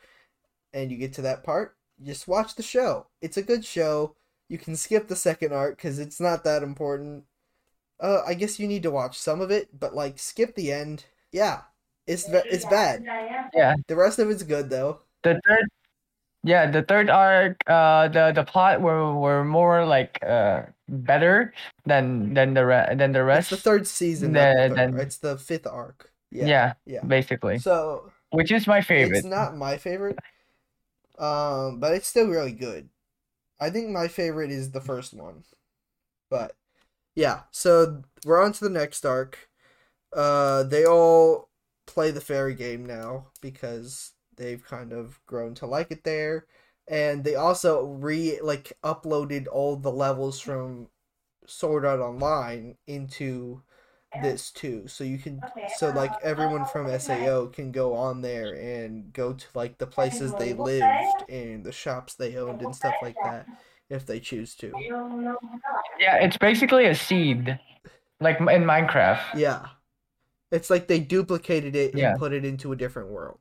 and 0.72 0.90
you 0.90 0.98
get 0.98 1.12
to 1.14 1.22
that 1.22 1.42
part, 1.42 1.76
just 2.02 2.28
watch 2.28 2.54
the 2.54 2.62
show. 2.62 3.06
It's 3.20 3.36
a 3.36 3.42
good 3.42 3.64
show. 3.64 4.14
You 4.48 4.58
can 4.58 4.76
skip 4.76 5.08
the 5.08 5.16
second 5.16 5.52
arc 5.52 5.76
because 5.76 5.98
it's 5.98 6.20
not 6.20 6.44
that 6.44 6.62
important. 6.62 7.24
Uh, 8.00 8.22
I 8.26 8.34
guess 8.34 8.60
you 8.60 8.68
need 8.68 8.84
to 8.84 8.90
watch 8.90 9.18
some 9.18 9.40
of 9.40 9.50
it, 9.50 9.78
but 9.78 9.94
like 9.94 10.18
skip 10.18 10.54
the 10.54 10.70
end. 10.72 11.06
Yeah, 11.32 11.62
it's 12.06 12.28
it's 12.28 12.64
bad. 12.66 13.04
Yeah. 13.54 13.74
The 13.88 13.96
rest 13.96 14.18
of 14.18 14.30
it's 14.30 14.44
good 14.44 14.70
though. 14.70 15.00
The 15.24 15.40
third, 15.46 15.68
yeah, 16.44 16.70
the 16.70 16.82
third 16.82 17.10
arc, 17.10 17.60
uh, 17.66 18.08
the 18.08 18.32
the 18.32 18.44
plot 18.44 18.80
were 18.80 19.12
were 19.14 19.44
more 19.44 19.84
like 19.84 20.22
uh 20.22 20.62
better 20.88 21.52
than 21.86 22.34
than 22.34 22.54
the 22.54 22.64
re- 22.66 22.94
than 22.96 23.12
the 23.12 23.22
rest. 23.24 23.52
It's 23.52 23.62
the 23.62 23.70
third 23.70 23.86
season. 23.86 24.32
The- 24.32 24.38
the 24.38 24.68
third. 24.68 24.76
then- 24.94 25.00
It's 25.00 25.18
the 25.18 25.36
fifth 25.38 25.66
arc. 25.66 26.12
Yeah, 26.30 26.46
Yeah. 26.46 26.72
Yeah. 26.86 27.04
basically, 27.04 27.58
So 27.58 28.12
which 28.30 28.52
is 28.52 28.66
my 28.66 28.80
favorite. 28.82 29.18
it's 29.18 29.26
not 29.26 29.56
my 29.56 29.76
favorite. 29.78 30.18
Um, 31.18 31.80
but 31.80 31.94
it's 31.94 32.06
still 32.06 32.28
really 32.28 32.52
good. 32.52 32.90
I 33.60 33.70
think 33.70 33.88
my 33.90 34.08
favorite 34.08 34.50
is 34.50 34.70
the 34.70 34.80
first 34.80 35.14
one. 35.14 35.44
But 36.30 36.54
yeah, 37.14 37.42
so 37.50 38.02
we're 38.24 38.42
on 38.42 38.52
to 38.52 38.60
the 38.64 38.70
next 38.70 39.04
arc. 39.04 39.48
Uh 40.12 40.62
they 40.62 40.84
all 40.86 41.48
play 41.86 42.10
the 42.10 42.20
fairy 42.20 42.54
game 42.54 42.84
now 42.86 43.28
because 43.40 44.12
they've 44.36 44.62
kind 44.64 44.92
of 44.92 45.18
grown 45.26 45.54
to 45.54 45.66
like 45.66 45.90
it 45.90 46.04
there. 46.04 46.46
And 46.90 47.22
they 47.24 47.34
also 47.34 47.84
re 47.84 48.40
like 48.42 48.72
uploaded 48.82 49.46
all 49.50 49.76
the 49.76 49.92
levels 49.92 50.40
from 50.40 50.88
Sword 51.46 51.84
Art 51.84 52.00
Online 52.00 52.76
into 52.86 53.62
this 54.22 54.50
too. 54.50 54.88
So 54.88 55.04
you 55.04 55.18
can 55.18 55.40
so 55.76 55.90
like 55.90 56.12
everyone 56.22 56.64
from 56.64 56.88
SAO 56.98 57.46
can 57.46 57.72
go 57.72 57.94
on 57.94 58.22
there 58.22 58.54
and 58.54 59.12
go 59.12 59.34
to 59.34 59.46
like 59.54 59.78
the 59.78 59.86
places 59.86 60.34
they 60.34 60.54
lived 60.54 61.24
and 61.28 61.64
the 61.64 61.72
shops 61.72 62.14
they 62.14 62.36
owned 62.36 62.62
and 62.62 62.74
stuff 62.74 62.94
like 63.02 63.16
that 63.22 63.46
if 63.90 64.06
they 64.06 64.20
choose 64.20 64.54
to. 64.56 64.72
Yeah, 65.98 66.16
it's 66.16 66.38
basically 66.38 66.86
a 66.86 66.94
seed, 66.94 67.58
like 68.20 68.40
in 68.40 68.46
Minecraft. 68.46 69.34
Yeah. 69.34 69.66
It's 70.50 70.70
like 70.70 70.86
they 70.88 71.00
duplicated 71.00 71.76
it 71.76 71.90
and 71.90 71.98
Yeah. 71.98 72.14
put 72.16 72.32
it 72.32 72.44
into 72.44 72.72
a 72.72 72.76
different 72.76 73.10
world. 73.10 73.38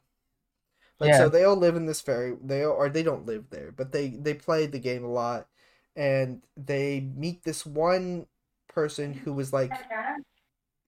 Like 1.00 1.10
Yeah. 1.10 1.18
so 1.18 1.30
they 1.30 1.44
all 1.44 1.56
live 1.56 1.76
in 1.76 1.86
this 1.86 2.02
fairy 2.02 2.36
they 2.44 2.64
all, 2.64 2.74
or 2.74 2.90
they 2.90 3.04
don't 3.04 3.26
live 3.26 3.50
there, 3.50 3.72
but 3.72 3.92
they 3.92 4.10
they 4.10 4.34
play 4.34 4.66
the 4.68 4.80
game 4.80 5.04
a 5.04 5.12
lot 5.12 5.48
and 5.96 6.44
they 6.56 7.02
meet 7.02 7.44
this 7.44 7.66
one 7.66 8.28
person 8.68 9.14
who 9.14 9.34
was 9.34 9.54
like 9.54 9.74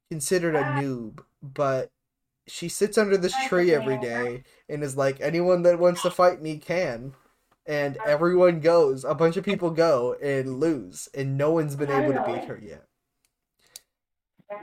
considered 0.10 0.55
a 0.55 0.64
noob, 0.64 1.24
but 1.41 1.91
she 2.47 2.70
sits 2.70 2.97
under 2.97 3.18
this 3.18 3.38
tree 3.38 3.74
every 3.74 3.97
day 3.97 4.43
and 4.70 4.84
is 4.84 4.97
like 4.97 5.22
anyone 5.22 5.64
that 5.64 5.80
wants 5.80 6.01
to 6.03 6.12
fight 6.12 6.41
me 6.41 6.57
can. 6.60 7.16
And 7.68 7.99
everyone 8.05 8.62
goes, 8.62 9.05
a 9.05 9.16
bunch 9.16 9.38
of 9.38 9.45
people 9.45 9.72
go 9.72 10.16
and 10.16 10.60
lose, 10.60 11.10
and 11.14 11.38
no 11.38 11.51
one's 11.51 11.76
been 11.78 11.91
able 11.91 12.14
to 12.14 12.22
beat 12.22 12.45
her 12.45 12.60
yet. 12.62 12.88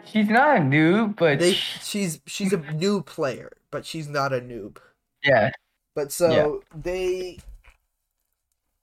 She's 0.04 0.28
not 0.28 0.56
a 0.56 0.60
noob, 0.60 1.16
but 1.16 1.38
They 1.38 1.64
she's 1.78 2.20
she's 2.26 2.52
a 2.52 2.56
new 2.58 3.02
player, 3.02 3.52
but 3.70 3.86
she's 3.86 4.08
not 4.08 4.32
a 4.32 4.40
noob. 4.40 4.78
Yeah, 5.26 5.50
But 5.94 6.12
so 6.12 6.62
they 6.74 7.38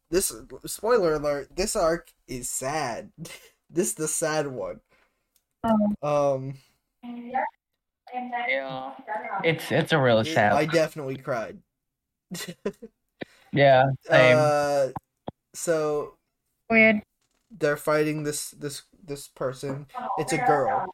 this 0.10 0.32
spoiler 0.66 1.16
alert, 1.16 1.56
this 1.56 1.76
arc 1.76 2.12
is 2.28 2.50
sad. 2.50 3.12
this 3.70 3.88
is 3.90 3.94
the 3.96 4.08
sad 4.08 4.48
one. 4.48 4.80
Um 6.02 6.56
yeah. 7.04 7.44
it's 9.44 9.72
it's 9.72 9.92
a 9.94 9.98
real 10.00 10.20
it- 10.20 10.26
sad. 10.26 10.54
I 10.54 10.66
definitely 10.66 11.18
cried. 11.18 11.58
yeah, 13.52 13.86
same. 14.10 14.38
uh 14.40 14.88
so 15.54 16.16
Weird. 16.70 17.02
they're 17.52 17.78
fighting 17.78 18.24
this 18.24 18.52
this 18.52 18.84
this 19.06 19.28
person. 19.28 19.86
It's 20.18 20.34
a 20.34 20.38
girl 20.38 20.86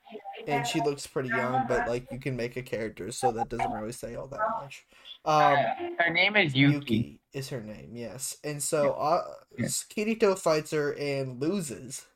and 0.47 0.65
she 0.65 0.81
looks 0.81 1.05
pretty 1.07 1.29
young, 1.29 1.65
but 1.67 1.87
like 1.87 2.11
you 2.11 2.19
can 2.19 2.35
make 2.35 2.57
a 2.57 2.61
character 2.61 3.11
so 3.11 3.31
that 3.31 3.49
doesn't 3.49 3.71
really 3.71 3.91
say 3.91 4.15
all 4.15 4.27
that 4.27 4.39
much. 4.61 4.85
Um 5.26 5.57
Her 5.99 6.09
name 6.11 6.36
is 6.36 6.55
Yuki. 6.55 6.76
Yuki 6.95 7.20
is 7.34 7.49
her 7.49 7.61
name, 7.61 7.91
yes. 7.95 8.38
And 8.43 8.61
so 8.61 8.93
uh, 8.93 9.24
Yeah. 9.57 9.65
Kirito 9.65 10.38
fights 10.38 10.72
her 10.72 10.93
and 10.93 11.39
loses. 11.39 12.05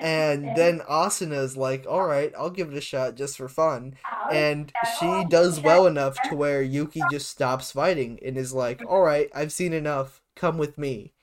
And 0.00 0.54
then 0.56 0.80
Asuna's 0.80 1.56
like, 1.56 1.84
all 1.88 2.06
right, 2.06 2.32
I'll 2.38 2.50
give 2.50 2.70
it 2.70 2.76
a 2.76 2.80
shot 2.80 3.16
just 3.16 3.36
for 3.36 3.48
fun. 3.48 3.96
And 4.30 4.72
she 5.00 5.24
does 5.28 5.60
well 5.60 5.86
enough 5.86 6.16
to 6.28 6.36
where 6.36 6.62
Yuki 6.62 7.02
just 7.10 7.28
stops 7.28 7.72
fighting 7.72 8.20
and 8.24 8.36
is 8.36 8.52
like, 8.52 8.82
all 8.86 9.00
right, 9.00 9.28
I've 9.34 9.50
seen 9.52 9.72
enough. 9.72 10.20
Come 10.36 10.58
with 10.58 10.78
me. 10.78 11.14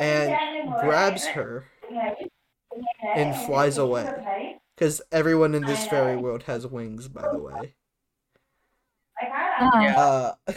And 0.00 0.74
grabs 0.80 1.26
her 1.26 1.66
and 3.14 3.36
flies 3.36 3.78
away. 3.78 4.58
Because 4.74 5.00
everyone 5.12 5.54
in 5.54 5.64
this 5.64 5.86
fairy 5.86 6.16
world 6.16 6.44
has 6.44 6.66
wings, 6.66 7.08
by 7.08 7.28
the 7.30 7.38
way. 7.38 7.74
Yeah. 9.60 10.34
Uh, 10.48 10.54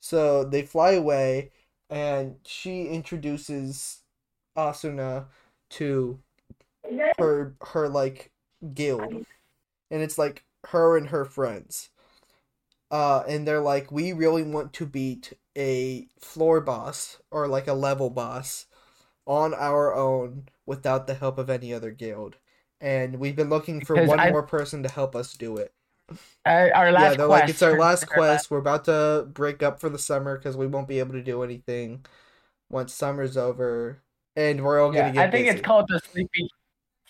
so 0.00 0.44
they 0.44 0.62
fly 0.62 0.92
away, 0.92 1.50
and 1.88 2.36
she 2.44 2.86
introduces 2.86 4.02
Asuna 4.56 5.26
to 5.70 6.20
her 7.18 7.54
her 7.72 7.88
like 7.88 8.32
guild, 8.74 9.26
and 9.90 10.02
it's 10.02 10.18
like 10.18 10.44
her 10.68 10.96
and 10.96 11.08
her 11.08 11.24
friends. 11.24 11.90
Uh, 12.90 13.22
and 13.28 13.46
they're 13.46 13.60
like, 13.60 13.92
we 13.92 14.12
really 14.12 14.42
want 14.42 14.72
to 14.72 14.84
beat 14.86 15.32
a 15.56 16.08
floor 16.20 16.60
boss 16.60 17.18
or 17.30 17.46
like 17.46 17.68
a 17.68 17.72
level 17.72 18.10
boss 18.10 18.66
on 19.26 19.54
our 19.54 19.94
own 19.94 20.48
without 20.66 21.06
the 21.06 21.14
help 21.14 21.38
of 21.38 21.48
any 21.48 21.72
other 21.72 21.92
guild. 21.92 22.36
And 22.80 23.20
we've 23.20 23.36
been 23.36 23.48
looking 23.50 23.84
for 23.84 23.94
Because 23.94 24.08
one 24.08 24.20
I- 24.20 24.30
more 24.30 24.42
person 24.42 24.82
to 24.82 24.88
help 24.88 25.14
us 25.14 25.34
do 25.34 25.56
it. 25.56 25.72
Uh, 26.46 26.68
our 26.74 26.90
last 26.92 27.02
yeah, 27.02 27.16
they're 27.16 27.26
quest. 27.26 27.40
like, 27.42 27.50
it's 27.50 27.62
our 27.62 27.78
last 27.78 28.06
quest. 28.08 28.50
We're 28.50 28.58
about 28.58 28.84
to 28.86 29.26
break 29.32 29.62
up 29.62 29.80
for 29.80 29.88
the 29.88 29.98
summer 29.98 30.36
because 30.38 30.56
we 30.56 30.66
won't 30.66 30.88
be 30.88 30.98
able 30.98 31.12
to 31.12 31.22
do 31.22 31.42
anything 31.42 32.04
once 32.70 32.92
summer's 32.94 33.36
over, 33.36 34.02
and 34.36 34.64
we're 34.64 34.80
all 34.80 34.94
Yeah, 34.94 35.02
gonna 35.02 35.12
get. 35.14 35.28
I 35.28 35.30
think 35.30 35.46
it's 35.48 35.60
called 35.60 35.86
the 35.88 36.00
sleepy, 36.12 36.48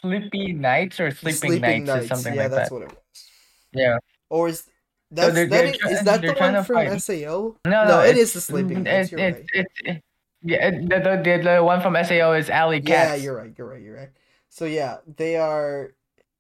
sleepy 0.01 0.53
nights 0.53 0.99
or 1.01 1.11
sleeping, 1.13 1.85
nights, 1.85 2.05
or 2.05 2.07
something 2.09 2.35
yeah, 2.35 2.43
like 2.43 2.51
that. 2.51 2.57
Yeah, 2.57 2.59
that's 2.59 2.69
that. 2.71 2.75
what 2.75 2.83
it 2.83 2.89
was. 2.89 3.25
Yeah. 3.73 3.99
Or 4.31 4.49
is 4.49 4.67
that's 5.11 5.35
they're- 5.35 5.47
that 5.47 5.51
they're 5.51 5.67
is, 5.67 5.79
try- 5.79 5.91
is 5.93 6.03
that 6.03 6.21
the 6.23 6.33
one 6.35 6.65
from 6.65 6.77
fight. 6.77 7.03
Sao? 7.03 7.57
No, 7.67 7.85
No, 7.89 8.01
it 8.01 8.11
it's- 8.11 8.33
the 8.33 8.41
Sleeping 8.41 8.83
Knights. 8.85 9.13
It's, 9.13 9.21
right. 9.21 9.45
it- 9.85 10.03
yeah, 10.43 10.71
the, 10.71 11.21
the, 11.23 11.41
the, 11.57 11.63
one 11.63 11.83
from 11.83 11.95
SAO 12.03 12.33
is 12.33 12.49
Alley 12.49 12.81
Yeah, 12.85 13.15
you're 13.15 13.37
right. 13.37 13.53
You're 13.59 13.69
right. 13.69 13.83
You're 13.83 13.97
right. 13.97 14.09
So 14.49 14.65
yeah, 14.65 14.99
they 15.17 15.37
are 15.37 15.93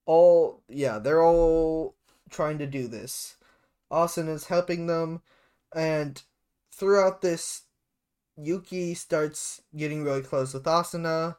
all 0.06 0.62
yeah, 0.68 0.98
they're 0.98 1.22
all 1.22 1.94
trying 2.31 2.59
to 2.59 2.66
do 2.66 2.89
this. 2.89 3.37
Austin 3.91 4.28
is 4.28 4.47
helping 4.47 4.87
them, 4.87 5.22
and 5.74 6.22
throughout 6.72 7.22
this, 7.22 7.62
Yuki 8.37 8.95
starts 8.95 9.62
getting 9.76 10.05
really 10.05 10.22
close 10.22 10.55
with 10.55 10.64
Asuna, 10.64 11.37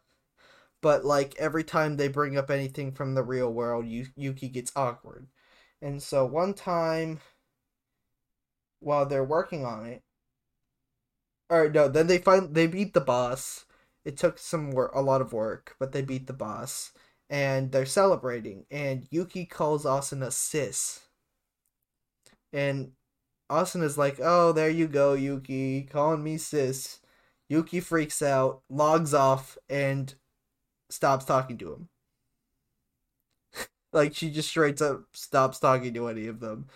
but 0.81 1.05
like 1.05 1.35
every 1.37 1.63
time 1.63 1.97
they 1.97 2.07
bring 2.07 2.37
up 2.37 2.51
anything 2.51 2.91
from 2.91 3.15
the 3.15 3.23
real 3.23 3.51
world, 3.51 3.87
Yu- 3.87 4.07
Yuki 4.15 4.49
gets 4.49 4.71
awkward. 4.75 5.27
And 5.81 6.01
so 6.03 6.25
one 6.25 6.53
time, 6.53 7.19
while 8.79 9.05
they're 9.05 9.23
working 9.23 9.65
on 9.65 9.85
it, 9.85 10.03
or 11.49 11.69
no, 11.69 11.87
then 11.87 12.07
they 12.07 12.17
find 12.17 12.55
they 12.55 12.67
beat 12.67 12.93
the 12.93 13.01
boss. 13.01 13.65
It 14.05 14.17
took 14.17 14.39
some 14.39 14.71
work, 14.71 14.91
a 14.95 15.01
lot 15.01 15.21
of 15.21 15.33
work, 15.33 15.75
but 15.79 15.91
they 15.91 16.01
beat 16.01 16.27
the 16.27 16.33
boss, 16.33 16.91
and 17.31 17.73
they're 17.73 17.87
celebrating. 17.87 18.67
And 18.71 19.07
Yuki 19.11 19.47
calls 19.47 19.85
Asuna 19.85 20.31
sis, 20.33 21.01
and 22.53 22.93
Asuna's 23.51 23.97
like, 23.97 24.19
"Oh, 24.21 24.53
there 24.53 24.69
you 24.69 24.87
go, 24.87 25.13
Yuki, 25.13 25.83
calling 25.83 26.23
me 26.23 26.37
sis." 26.37 27.01
Yuki 27.49 27.79
freaks 27.81 28.21
out, 28.23 28.63
logs 28.69 29.13
off, 29.13 29.57
and 29.69 30.15
stops 30.89 31.25
talking 31.25 31.57
to 31.59 31.73
him. 31.73 31.89
like 33.93 34.15
she 34.15 34.31
just 34.31 34.49
straight 34.49 34.81
up 34.81 35.03
stops 35.13 35.59
talking 35.59 35.93
to 35.93 36.07
any 36.07 36.27
of 36.27 36.39
them, 36.39 36.67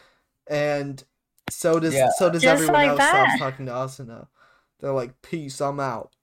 and 0.48 1.04
so 1.50 1.80
does 1.80 1.94
Yeah. 1.96 2.10
so 2.18 2.30
does 2.30 2.44
Just 2.44 2.62
everyone 2.64 2.76
like 2.76 2.90
else 2.90 2.98
that. 3.00 3.12
stops 3.12 3.40
talking 3.40 3.66
to 3.68 3.72
Asuna. 3.74 4.28
They're 4.80 4.94
like, 4.94 5.22
"Peace, 5.22 5.62
I'm 5.62 5.80
out." 5.80 6.16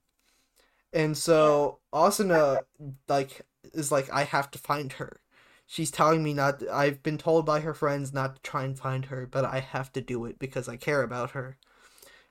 And 0.91 1.17
so 1.17 1.79
Asuna 1.93 2.61
like 3.07 3.41
is 3.73 3.91
like, 3.91 4.11
"I 4.11 4.23
have 4.23 4.51
to 4.51 4.59
find 4.59 4.93
her." 4.93 5.21
She's 5.65 5.91
telling 5.91 6.23
me 6.23 6.33
not. 6.33 6.59
To, 6.59 6.73
I've 6.73 7.01
been 7.03 7.17
told 7.17 7.45
by 7.45 7.61
her 7.61 7.73
friends 7.73 8.13
not 8.13 8.35
to 8.35 8.41
try 8.41 8.63
and 8.63 8.77
find 8.77 9.05
her, 9.05 9.25
but 9.25 9.45
I 9.45 9.59
have 9.59 9.91
to 9.93 10.01
do 10.01 10.25
it 10.25 10.39
because 10.39 10.67
I 10.67 10.75
care 10.77 11.03
about 11.03 11.31
her. 11.31 11.57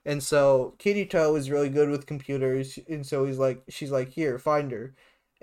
And 0.05 0.21
so 0.21 0.75
Kirito 0.79 1.37
is 1.37 1.49
really 1.49 1.69
good 1.69 1.89
with 1.89 2.05
computers, 2.05 2.77
and 2.89 3.05
so 3.05 3.25
he's 3.25 3.39
like, 3.39 3.63
she's 3.69 3.91
like, 3.91 4.09
"Here, 4.09 4.37
find 4.37 4.71
her." 4.71 4.93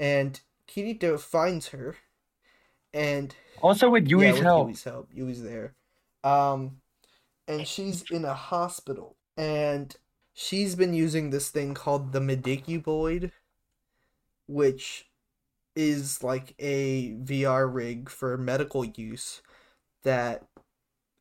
and 0.01 0.41
Kirito 0.67 1.21
finds 1.21 1.69
her, 1.69 1.97
and 2.93 3.35
Also 3.61 3.91
with 3.91 4.09
Yui's 4.09 4.37
yeah, 4.37 4.43
help. 4.43 4.69
Yui's 4.69 4.83
help, 4.83 5.09
Yui's 5.15 5.43
there, 5.43 5.75
um, 6.25 6.81
and 7.47 7.69
she's 7.69 8.03
in 8.11 8.25
a 8.25 8.35
hospital, 8.35 9.17
and 9.37 9.95
she's 10.33 10.75
been 10.75 10.95
using 10.95 11.31
this 11.31 11.51
thing 11.51 11.75
called 11.75 12.13
the 12.13 12.21
Medicuboid, 12.21 13.31
which 14.49 15.07
is 15.77 16.23
like 16.23 16.55
a 16.59 17.13
VR 17.15 17.73
rig 17.73 18.09
for 18.11 18.37
medical 18.37 18.85
use 18.85 19.43
that 20.03 20.45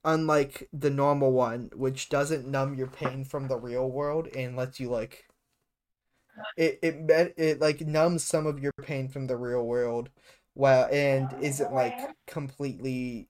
unlike 0.04 0.70
the 0.74 0.90
normal 0.90 1.32
one 1.32 1.70
which 1.76 2.10
doesn't 2.10 2.48
numb 2.48 2.74
your 2.76 2.88
pain 2.88 3.24
from 3.26 3.48
the 3.48 3.58
real 3.58 3.90
world 3.90 4.28
and 4.36 4.56
lets 4.56 4.80
you 4.80 4.90
like 4.90 5.26
it 6.58 6.80
it 6.82 7.34
it, 7.38 7.60
like 7.62 7.82
numbs 7.82 8.24
some 8.24 8.48
of 8.48 8.60
your 8.60 8.72
pain 8.82 9.10
from 9.10 9.28
the 9.28 9.36
real 9.36 9.66
world 9.66 10.10
while 10.54 10.88
and 10.92 11.34
isn't 11.42 11.74
like 11.74 11.98
completely 12.28 13.28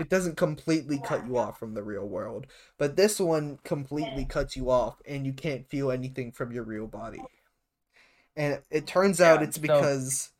it 0.00 0.08
doesn't 0.08 0.36
completely 0.36 0.98
cut 0.98 1.26
you 1.26 1.36
off 1.36 1.58
from 1.58 1.74
the 1.74 1.82
real 1.82 2.08
world. 2.08 2.46
But 2.78 2.96
this 2.96 3.20
one 3.20 3.58
completely 3.62 4.24
cuts 4.24 4.56
you 4.56 4.70
off 4.70 5.00
and 5.06 5.26
you 5.26 5.32
can't 5.32 5.68
feel 5.68 5.92
anything 5.92 6.32
from 6.32 6.50
your 6.52 6.64
real 6.64 6.86
body 6.86 7.22
and 8.36 8.60
it 8.70 8.86
turns 8.86 9.20
out 9.20 9.40
Yeah, 9.40 9.46
it's 9.46 9.56
so- 9.56 9.62
because 9.62 10.30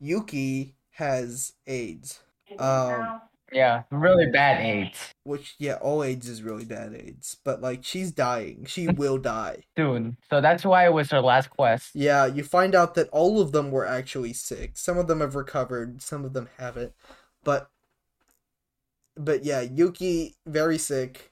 Yuki 0.00 0.74
has 0.92 1.52
AIDS. 1.66 2.20
Um, 2.58 3.20
Yeah, 3.52 3.82
really 3.90 4.26
bad 4.30 4.60
AIDS. 4.64 5.12
which 5.24 5.54
yeah, 5.58 5.74
all 5.74 6.04
AIDS 6.04 6.28
is 6.28 6.42
really 6.42 6.64
bad 6.64 6.94
AIDS, 6.94 7.36
but 7.44 7.60
like 7.60 7.82
she's 7.84 8.12
dying. 8.12 8.64
She 8.66 8.86
will 9.02 9.18
die. 9.18 9.64
Soon. 9.76 10.16
So 10.30 10.40
that's 10.40 10.64
why 10.64 10.84
it 10.86 10.92
was 10.92 11.10
her 11.10 11.20
last 11.20 11.50
quest. 11.50 11.90
Yeah, 11.94 12.26
you 12.26 12.44
find 12.44 12.74
out 12.76 12.94
that 12.94 13.08
all 13.10 13.40
of 13.40 13.50
them 13.52 13.70
were 13.72 13.86
actually 13.86 14.32
sick. 14.34 14.76
Some 14.78 14.98
of 14.98 15.06
them 15.08 15.20
have 15.20 15.34
recovered, 15.34 16.00
some 16.02 16.24
of 16.24 16.32
them 16.32 16.48
haven't. 16.58 16.92
But 17.42 17.70
but 19.16 19.44
yeah, 19.44 19.60
Yuki 19.62 20.36
very 20.46 20.78
sick. 20.78 21.29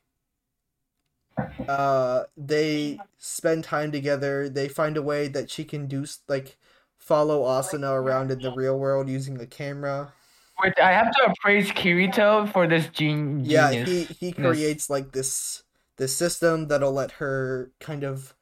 Uh 1.69 2.25
they 2.37 2.99
spend 3.19 3.65
time 3.65 3.93
together. 3.93 4.49
They 4.49 4.69
find 4.69 4.97
a 4.97 5.03
way 5.03 5.29
that 5.29 5.51
she 5.51 5.65
can 5.65 5.87
do 5.87 6.07
like 6.29 6.57
follow 6.97 7.45
Asuna 7.45 7.93
around 7.93 8.31
in 8.31 8.41
the 8.41 8.53
real 8.53 8.79
world 8.79 9.09
using 9.09 9.41
a 9.41 9.47
camera. 9.47 10.13
Which 10.61 10.75
I 10.83 10.93
have 10.93 11.11
to 11.13 11.35
praise 11.41 11.71
Kirito 11.71 12.53
for 12.53 12.67
this 12.67 12.89
gen- 12.89 13.45
Yeah, 13.45 13.71
he 13.73 14.05
he 14.05 14.33
creates 14.33 14.91
like 14.91 15.13
this 15.13 15.63
this 15.97 16.17
system 16.17 16.69
that'll 16.69 16.93
let 16.93 17.13
her 17.13 17.71
kind 17.81 18.05
of 18.05 18.35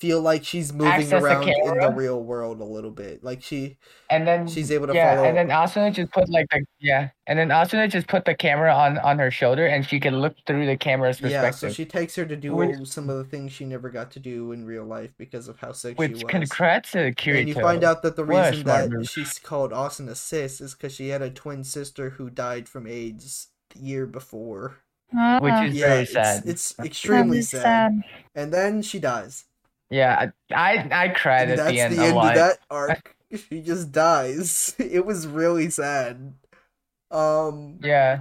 feel 0.00 0.20
like 0.22 0.42
she's 0.44 0.72
moving 0.72 0.92
Access 0.92 1.10
the 1.10 1.16
around 1.26 1.48
in 1.48 1.78
the 1.78 1.92
real 1.94 2.22
world 2.22 2.58
a 2.60 2.64
little 2.64 2.90
bit. 2.90 3.22
Like 3.22 3.42
she 3.42 3.76
and 4.08 4.26
then 4.26 4.48
she's 4.48 4.72
able 4.72 4.86
to 4.86 4.94
yeah, 4.94 5.14
follow 5.16 5.28
and 5.28 5.36
then 5.36 5.48
Asuna 5.48 5.92
just 5.92 6.10
put 6.10 6.28
like 6.30 6.46
the 6.50 6.64
yeah, 6.80 7.10
and 7.26 7.38
then 7.38 7.50
Asuna 7.50 7.90
just 7.90 8.08
put 8.08 8.24
the 8.24 8.34
camera 8.34 8.74
on 8.74 8.96
on 8.98 9.18
her 9.18 9.30
shoulder, 9.30 9.66
and 9.66 9.86
she 9.86 10.00
can 10.00 10.20
look 10.20 10.34
through 10.46 10.64
the 10.66 10.76
camera's 10.76 11.16
perspective. 11.18 11.32
Yeah, 11.32 11.48
perspective, 11.50 11.70
so 11.70 11.74
she 11.74 11.84
takes 11.84 12.16
her 12.16 12.24
to 12.24 12.34
do 12.36 12.54
Which- 12.54 12.88
some 12.88 13.10
of 13.10 13.18
the 13.18 13.24
things 13.24 13.52
she 13.52 13.64
never 13.66 13.90
got 13.90 14.10
to 14.12 14.18
do 14.20 14.52
in 14.52 14.64
real 14.64 14.84
life 14.84 15.10
because 15.18 15.46
of 15.48 15.58
how 15.60 15.72
sick 15.72 15.98
which 15.98 16.18
she 16.18 16.24
was. 16.24 16.30
congrats 16.30 16.92
to 16.92 17.12
Kirito. 17.12 17.38
And 17.40 17.48
you 17.48 17.54
find 17.54 17.84
out 17.84 18.02
that 18.02 18.16
the 18.16 18.24
reason 18.24 18.64
that 18.64 18.90
move. 18.90 19.08
she's 19.08 19.38
called 19.38 19.72
Asuna 19.72 20.16
Sis 20.16 20.60
is 20.60 20.74
because 20.74 20.94
she 20.94 21.10
had 21.10 21.20
a 21.22 21.30
twin 21.30 21.62
sister 21.62 22.10
who 22.10 22.30
died 22.30 22.68
from 22.68 22.86
AIDS 22.86 23.48
the 23.74 23.80
year 23.80 24.06
before. 24.06 24.78
Ah. 25.12 25.40
which 25.40 25.52
Oh, 25.52 25.64
is 25.64 25.74
Yeah, 25.74 25.86
very 25.88 26.02
it's, 26.02 26.12
sad. 26.12 26.42
it's 26.46 26.72
That's 26.72 26.86
extremely 26.86 27.42
sad. 27.42 27.62
sad. 27.62 28.02
And 28.36 28.52
then 28.54 28.80
she 28.80 29.00
dies. 29.00 29.44
Yeah, 29.90 30.30
I 30.52 30.88
I, 30.90 31.08
cried 31.08 31.48
And 31.48 31.58
at 31.58 31.66
the 31.66 31.80
end 31.80 31.98
the 31.98 32.04
end 32.04 32.14
lot. 32.14 32.28
of 32.28 32.34
that 32.34 32.58
arc. 32.70 33.16
She 33.48 33.60
just 33.62 33.92
dies. 33.92 34.74
It 34.78 35.04
was 35.06 35.26
really 35.26 35.70
sad. 35.70 36.34
Um, 37.10 37.80
Yeah, 37.80 38.20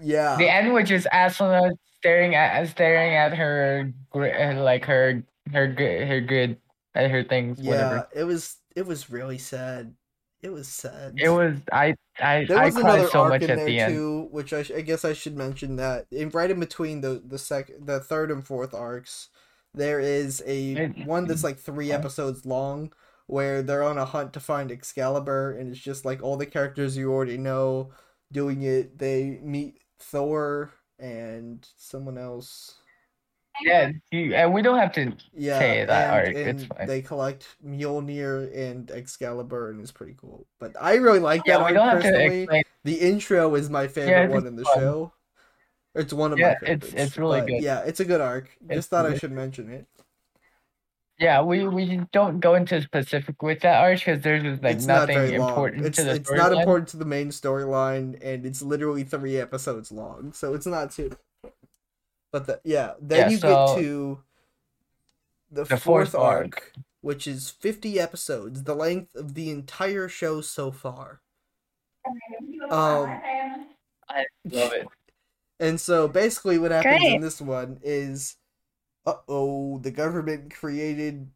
yeah. 0.00 0.36
the 0.38 0.48
end, 0.52 0.72
which 0.72 0.90
is 0.90 1.06
Asuna 1.12 1.72
staring 1.98 2.34
at 2.34 2.66
staring 2.68 3.14
at 3.14 3.34
her 3.36 3.92
uh, 4.14 4.60
like 4.62 4.84
her 4.86 5.22
her 5.52 5.68
good 5.68 6.06
her 6.08 6.20
good 6.20 6.60
at 6.94 7.10
her 7.10 7.24
things 7.24 7.60
Yeah, 7.60 7.62
whatever. 7.62 8.06
it 8.14 8.24
was 8.24 8.56
it 8.76 8.86
was 8.86 9.10
really 9.10 9.38
sad. 9.38 9.94
It 10.42 10.50
was 10.52 10.68
sad. 10.68 11.20
It 11.20 11.28
was 11.28 11.58
I 11.72 11.94
I 12.20 12.48
There 12.48 12.62
I 12.62 12.70
cried 12.70 13.06
so 13.06 13.24
much 13.24 13.48
at 13.48 13.64
the 13.64 13.78
end. 13.80 14.02
too, 14.02 14.28
which 14.30 14.52
I, 14.52 14.62
sh- 14.62 14.70
I 14.72 14.80
guess 14.82 15.04
I 15.04 15.12
should 15.14 15.36
mention 15.36 15.76
that 15.76 16.06
in 16.10 16.30
right 16.30 16.50
in 16.50 16.60
between 16.60 17.00
the 17.00 17.22
the 17.24 17.38
sec 17.38 17.70
the 17.78 18.00
third 18.00 18.30
and 18.30 18.46
fourth 18.46 18.74
arcs, 18.74 19.30
there 19.74 20.00
is 20.00 20.42
a 20.46 20.76
one 21.04 21.26
that's 21.26 21.44
like 21.44 21.58
three 21.58 21.92
episodes 21.92 22.46
long 22.46 22.92
where 23.26 23.62
they're 23.62 23.82
on 23.82 23.98
a 23.98 24.04
hunt 24.04 24.32
to 24.34 24.40
find 24.40 24.70
Excalibur, 24.70 25.52
and 25.52 25.70
it's 25.70 25.80
just 25.80 26.04
like 26.04 26.22
all 26.22 26.36
the 26.36 26.46
characters 26.46 26.96
you 26.96 27.12
already 27.12 27.38
know 27.38 27.90
doing 28.32 28.62
it. 28.62 28.98
They 28.98 29.38
meet 29.42 29.80
Thor 29.98 30.72
and 30.98 31.66
someone 31.76 32.18
else. 32.18 32.76
Yeah, 33.62 33.92
you, 34.10 34.34
and 34.34 34.52
we 34.52 34.62
don't 34.62 34.78
have 34.78 34.92
to 34.94 35.12
Yeah, 35.32 35.58
say 35.58 35.84
that 35.84 36.26
and, 36.26 36.36
and 36.36 36.58
It's 36.60 36.64
fine. 36.64 36.86
they 36.88 37.02
collect 37.02 37.56
Mjolnir 37.64 38.54
and 38.56 38.90
Excalibur, 38.90 39.70
and 39.70 39.80
it's 39.80 39.92
pretty 39.92 40.14
cool. 40.20 40.46
But 40.58 40.76
I 40.80 40.94
really 40.96 41.18
like 41.20 41.44
that 41.46 41.52
Yeah, 41.52 41.58
we 41.58 41.64
arc 41.64 41.74
don't 41.74 41.88
have 41.88 42.00
to 42.00 42.08
personally. 42.08 42.42
explain. 42.42 42.62
The 42.84 42.94
intro 43.00 43.54
is 43.54 43.70
my 43.70 43.88
favorite 43.88 44.10
Yeah, 44.10 44.28
one 44.28 44.46
in 44.46 44.56
the 44.56 44.64
fun. 44.64 44.78
show. 44.78 45.12
It's 45.94 46.12
one 46.12 46.32
of 46.32 46.38
Yeah, 46.38 46.46
my 46.46 46.52
it's- 46.52 46.60
favorites. 46.68 46.92
it's 46.94 47.02
it's 47.02 47.18
really 47.18 47.40
good. 47.42 47.62
Yeah, 47.62 47.80
it's 47.80 48.00
a 48.00 48.04
good 48.04 48.20
arc. 48.20 48.50
It's 48.68 48.74
Just 48.74 48.90
thought 48.90 49.06
I 49.06 49.16
should 49.16 49.32
mention 49.32 49.70
it. 49.70 49.86
Yeah, 51.18 51.42
we 51.42 51.66
we 51.68 52.00
don't 52.12 52.40
go 52.40 52.56
into 52.56 52.82
specific 52.82 53.40
with 53.40 53.60
that 53.60 53.80
arc 53.80 54.00
because 54.00 54.20
there's 54.22 54.60
like 54.62 54.76
it's 54.76 54.86
nothing 54.86 55.16
very 55.16 55.38
long. 55.38 55.48
important 55.48 55.86
It's 55.86 55.96
to 55.98 56.04
the 56.04 56.14
it's 56.14 56.30
not 56.30 56.50
storyline. 56.50 56.58
important 56.60 56.88
to 56.88 56.96
the 56.96 57.04
main 57.04 57.28
storyline, 57.28 58.18
and 58.20 58.44
it's 58.44 58.60
literally 58.62 59.04
three 59.04 59.36
episodes 59.38 59.92
long, 59.92 60.32
so 60.32 60.54
it's 60.54 60.66
not 60.66 60.90
too. 60.90 61.16
But 62.32 62.48
the, 62.48 62.60
yeah, 62.64 62.94
then 63.00 63.18
Yeah, 63.20 63.28
you 63.28 63.36
so- 63.38 63.66
get 63.76 63.82
to 63.82 64.22
the, 65.52 65.62
The 65.62 65.76
fourth, 65.76 66.10
fourth 66.10 66.14
arc, 66.16 66.44
arc. 66.56 66.72
which 67.00 67.28
is 67.28 67.48
fifty 67.48 68.00
episodes, 68.00 68.64
the 68.64 68.74
length 68.74 69.14
of 69.14 69.34
the 69.34 69.50
entire 69.50 70.08
show 70.08 70.40
so 70.40 70.72
far. 70.72 71.20
Um, 72.70 73.20
I 74.08 74.26
love 74.50 74.72
it. 74.72 74.88
And 75.58 75.80
so 75.80 76.08
basically, 76.08 76.58
what 76.58 76.70
happens 76.70 77.08
in 77.08 77.20
this 77.20 77.40
one 77.40 77.80
is, 77.82 78.36
uh 79.06 79.16
oh, 79.28 79.78
the 79.78 79.90
government 79.92 80.54
created 80.54 81.32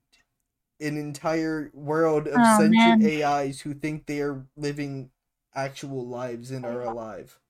an 0.80 0.96
entire 0.98 1.70
world 1.74 2.28
of 2.28 2.46
Oh, 2.46 2.46
sentient 2.46 3.02
man. 3.02 3.02
AIs 3.02 3.62
who 3.62 3.74
think 3.74 4.06
they 4.06 4.20
are 4.22 4.46
living 4.56 5.12
actual 5.54 6.06
lives 6.06 6.50
and 6.52 6.66
are 6.66 6.82
alive. 6.82 7.40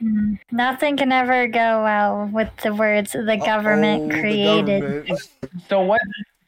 Mm, 0.00 0.38
Nothing 0.50 0.96
can 0.96 1.12
ever 1.12 1.46
go 1.46 1.82
well 1.84 2.28
with 2.32 2.54
the 2.62 2.74
words 2.74 3.12
the 3.12 3.36
government 3.44 4.02
Uh-oh, 4.02 4.24
the 4.24 4.38
created. 4.38 4.38
government. 4.38 5.28
So 5.68 5.80
what? 5.82 6.00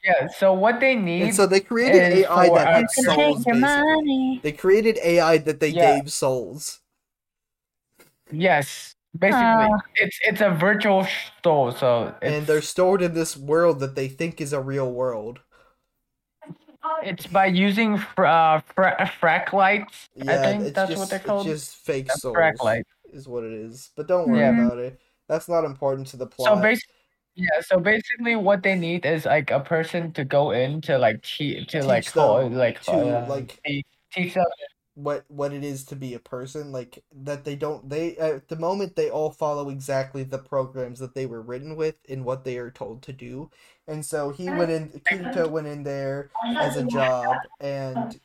Yeah. 0.04 0.26
So 0.28 0.52
what 0.52 0.80
they 0.80 0.94
need. 0.94 1.22
And 1.22 1.34
so 1.34 1.46
they 1.46 1.60
created 1.60 2.04
AI 2.04 2.48
for 2.48 2.50
that 2.50 2.68
us 2.68 2.68
had 2.70 2.90
You 2.96 3.04
can 3.04 3.04
souls. 3.04 3.38
take 3.38 3.46
your 3.46 3.56
Basically. 3.56 3.56
money. 3.56 4.42
They 4.42 4.52
created 4.52 4.98
AI 4.98 5.38
that 5.38 5.60
they 5.60 5.72
Yeah. 5.72 5.72
gave 5.72 6.12
souls. 6.12 6.82
yes. 8.30 8.94
Basically, 9.18 9.68
Oh. 9.70 9.78
it's 9.94 10.18
it's 10.22 10.40
a 10.40 10.50
virtual 10.50 11.06
store, 11.38 11.72
So 11.76 12.14
it's, 12.20 12.34
And 12.34 12.46
they're 12.46 12.60
stored 12.62 13.00
in 13.02 13.14
this 13.14 13.36
world 13.36 13.78
that 13.80 13.94
they 13.94 14.08
think 14.08 14.40
is 14.40 14.52
a 14.52 14.60
real 14.60 14.90
world. 14.90 15.40
it's 17.02 17.26
by 17.26 17.46
using 17.46 17.96
fr- 17.98 18.26
uh, 18.26 18.60
fra- 18.74 19.10
Fluctlights. 19.20 20.08
I 20.20 20.24
Yeah, 20.24 20.42
think 20.42 20.62
it's 20.64 20.72
that's 20.74 20.90
just 20.90 20.98
what 21.00 21.10
they're 21.10 21.18
it's 21.18 21.26
called. 21.26 21.46
just 21.46 21.76
fake 21.76 22.08
A 22.10 22.18
souls. 22.18 22.36
Fluctlight. 22.36 22.82
is 23.12 23.28
what 23.28 23.44
it 23.44 23.52
is. 23.52 23.90
But 23.96 24.08
don't 24.08 24.28
worry 24.28 24.40
Yeah. 24.40 24.66
about 24.66 24.78
it. 24.78 25.00
That's 25.28 25.48
not 25.48 25.64
important 25.64 26.08
to 26.08 26.16
the 26.16 26.26
So 26.26 26.44
plot. 26.44 26.62
basically, 26.62 26.94
yeah. 27.36 27.60
So 27.60 27.78
basically, 27.78 28.34
what 28.36 28.62
they 28.64 28.74
need 28.74 29.06
is 29.06 29.24
like 29.24 29.52
a 29.52 29.60
person 29.60 30.12
to 30.14 30.24
go 30.24 30.50
in 30.50 30.80
to 30.82 30.98
like 30.98 31.22
cheat 31.22 31.68
to 31.68 31.84
like 31.84 32.04
Teach 32.04 32.14
ho- 32.14 32.42
them 32.42 32.54
like 32.58 32.82
to, 32.82 32.92
uh, 32.92 33.26
like- 33.28 33.62
te- 33.64 33.84
teach 34.12 34.34
them. 34.34 34.44
What 34.94 35.24
what 35.28 35.52
it 35.52 35.64
is 35.64 35.84
to 35.84 35.96
be 35.96 36.14
a 36.14 36.20
person 36.20 36.70
like 36.70 37.02
that 37.12 37.44
they 37.44 37.56
don't 37.56 37.88
they 37.90 38.16
at 38.16 38.48
the 38.48 38.56
moment 38.56 38.94
they 38.94 39.10
all 39.10 39.30
follow 39.30 39.68
exactly 39.68 40.22
the 40.22 40.38
programs 40.38 41.00
that 41.00 41.14
they 41.14 41.26
were 41.26 41.42
written 41.42 41.74
with 41.74 41.96
and 42.08 42.24
what 42.24 42.44
they 42.44 42.56
are 42.58 42.70
told 42.70 43.02
to 43.02 43.12
do. 43.12 43.50
And 43.88 44.04
so 44.06 44.30
he 44.30 44.48
went 44.48 44.70
in 44.70 44.88
Kirito 45.10 45.50
went 45.50 45.66
in 45.66 45.82
there 45.82 46.30
as 46.56 46.76
a 46.76 46.84
job 46.84 47.36
and 47.60 48.18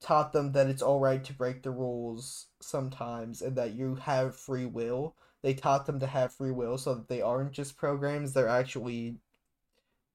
taught 0.00 0.32
them 0.32 0.52
that 0.52 0.68
it's 0.68 0.82
all 0.82 1.00
right 1.00 1.22
to 1.24 1.32
break 1.32 1.62
the 1.62 1.70
rules 1.70 2.46
sometimes 2.60 3.42
and 3.42 3.56
that 3.56 3.74
you 3.74 3.96
have 3.96 4.36
free 4.36 4.66
will. 4.66 5.16
They 5.42 5.54
taught 5.54 5.86
them 5.86 5.98
to 6.00 6.06
have 6.06 6.32
free 6.32 6.50
will 6.52 6.78
so 6.78 6.94
that 6.94 7.08
they 7.08 7.20
aren't 7.20 7.52
just 7.52 7.76
programs 7.76 8.32
they're 8.32 8.48
actually 8.48 9.16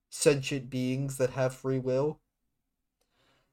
sentient 0.09 0.69
beings 0.69 1.17
that 1.17 1.31
have 1.31 1.53
free 1.53 1.79
will 1.79 2.19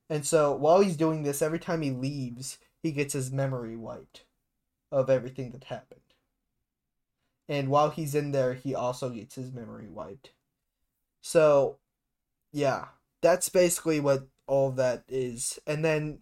and 0.09 0.27
so 0.27 0.55
while 0.55 0.81
he's 0.81 0.97
doing 0.97 1.23
this, 1.23 1.43
every 1.43 1.59
time 1.59 1.83
he 1.83 1.91
leaves, 1.91 2.59
he 2.83 2.93
gets 2.93 3.13
his 3.13 3.31
memory 3.31 3.77
wiped 3.77 4.25
of 4.91 5.09
everything 5.09 5.53
that 5.53 5.65
happened. 5.65 6.01
And 7.49 7.69
while 7.69 7.91
he's 7.91 8.15
in 8.15 8.33
there, 8.33 8.55
he 8.55 8.75
also 8.75 9.11
gets 9.11 9.35
his 9.35 9.53
memory 9.53 9.89
wiped. 9.89 10.33
So, 11.23 11.79
yeah, 12.53 12.87
that's 13.21 13.49
basically 13.49 14.01
what 14.01 14.27
all 14.47 14.73
that 14.73 15.05
is, 15.09 15.59
and 15.67 15.85
then 15.85 16.19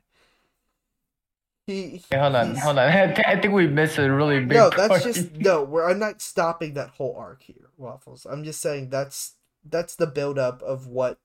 he. 1.67 2.03
Hold 2.13 2.35
on, 2.35 2.57
hold 2.57 2.79
on. 2.79 2.89
I 3.27 3.41
think 3.41 3.55
we 3.55 3.67
missed 3.67 3.99
a 3.99 4.11
really 4.11 4.41
big. 4.41 4.57
No, 4.57 4.71
that's 4.71 4.89
part. 4.89 5.03
just 5.03 5.33
no. 5.37 5.63
We're, 5.63 5.89
I'm 5.89 5.99
not 5.99 6.21
stopping 6.21 6.75
that 6.75 6.91
whole 6.91 7.17
arc 7.19 7.43
here, 7.43 7.71
waffles. 7.77 8.27
I'm 8.31 8.45
just 8.45 8.61
saying 8.61 8.91
that's 8.91 9.35
that's 9.65 9.97
the 9.97 10.07
build 10.07 10.39
up 10.39 10.63
of 10.63 10.87
what. 10.87 11.19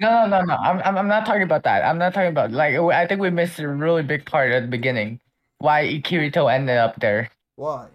No, 0.00 0.26
no, 0.26 0.40
no, 0.40 0.44
no. 0.44 0.54
I'm, 0.54 0.80
I'm, 0.84 0.98
I'm 0.98 1.08
not 1.08 1.26
talking 1.26 1.42
about 1.42 1.64
that. 1.64 1.84
I'm 1.84 1.98
not 1.98 2.14
talking 2.14 2.30
about 2.30 2.52
like. 2.52 2.74
I 2.76 3.06
think 3.06 3.20
we 3.20 3.30
missed 3.30 3.58
a 3.58 3.68
really 3.68 4.02
big 4.02 4.26
part 4.26 4.52
at 4.52 4.62
the 4.62 4.68
beginning. 4.68 5.20
Why 5.58 6.00
Kirito 6.04 6.52
ended 6.52 6.78
up 6.78 7.00
there? 7.00 7.30
Why? 7.56 7.88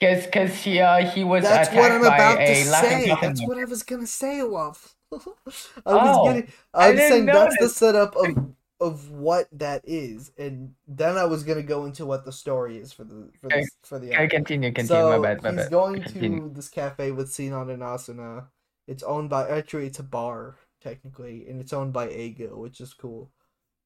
Cause, 0.00 0.26
cause 0.32 0.54
he, 0.62 0.80
uh, 0.80 1.10
he 1.10 1.24
was 1.24 1.44
That's 1.44 1.68
attacked 1.68 1.76
what 1.76 1.90
I'm 1.92 2.02
by 2.02 2.16
about 2.16 2.46
to 2.46 2.54
a 2.54 2.64
laughing 2.64 3.00
say. 3.00 3.14
That's 3.20 3.40
what 3.46 3.58
I 3.58 3.64
was 3.64 3.82
gonna 3.82 4.06
say, 4.06 4.42
Wolf. 4.42 4.94
I 5.86 5.96
was 5.96 6.18
Oh, 6.18 6.24
getting. 6.24 6.52
I 6.74 6.88
I'm 6.88 6.96
didn't 6.96 7.08
saying 7.08 7.26
that's 7.26 7.56
the 7.56 7.68
setup 7.68 8.14
of 8.16 8.36
of 8.80 9.10
what 9.10 9.48
that 9.52 9.82
is, 9.84 10.30
and 10.38 10.74
then 10.86 11.16
I 11.16 11.24
was 11.24 11.42
gonna 11.42 11.62
go 11.62 11.84
into 11.86 12.06
what 12.06 12.24
the 12.24 12.32
story 12.32 12.78
is 12.78 12.92
for 12.92 13.04
the 13.04 13.30
for 13.40 13.50
the 13.50 13.68
for 13.82 13.98
the. 13.98 14.14
Arc. 14.14 14.30
continue, 14.30 14.72
continue. 14.72 15.04
So 15.04 15.08
my 15.08 15.18
bad, 15.18 15.42
my 15.42 15.50
he's 15.50 15.56
bad. 15.56 15.70
going 15.70 16.02
Continue. 16.02 16.40
to 16.40 16.52
this 16.54 16.68
cafe 16.68 17.10
with 17.10 17.32
Sinon 17.32 17.70
and 17.70 17.82
Asuna. 17.82 18.46
It's 18.88 19.02
owned 19.04 19.30
by 19.30 19.48
actually 19.48 19.86
it's 19.86 20.00
a 20.00 20.02
bar 20.02 20.56
technically, 20.80 21.46
and 21.48 21.60
it's 21.60 21.72
owned 21.72 21.92
by 21.92 22.08
Eigo, 22.08 22.56
which 22.56 22.80
is 22.80 22.94
cool. 22.94 23.30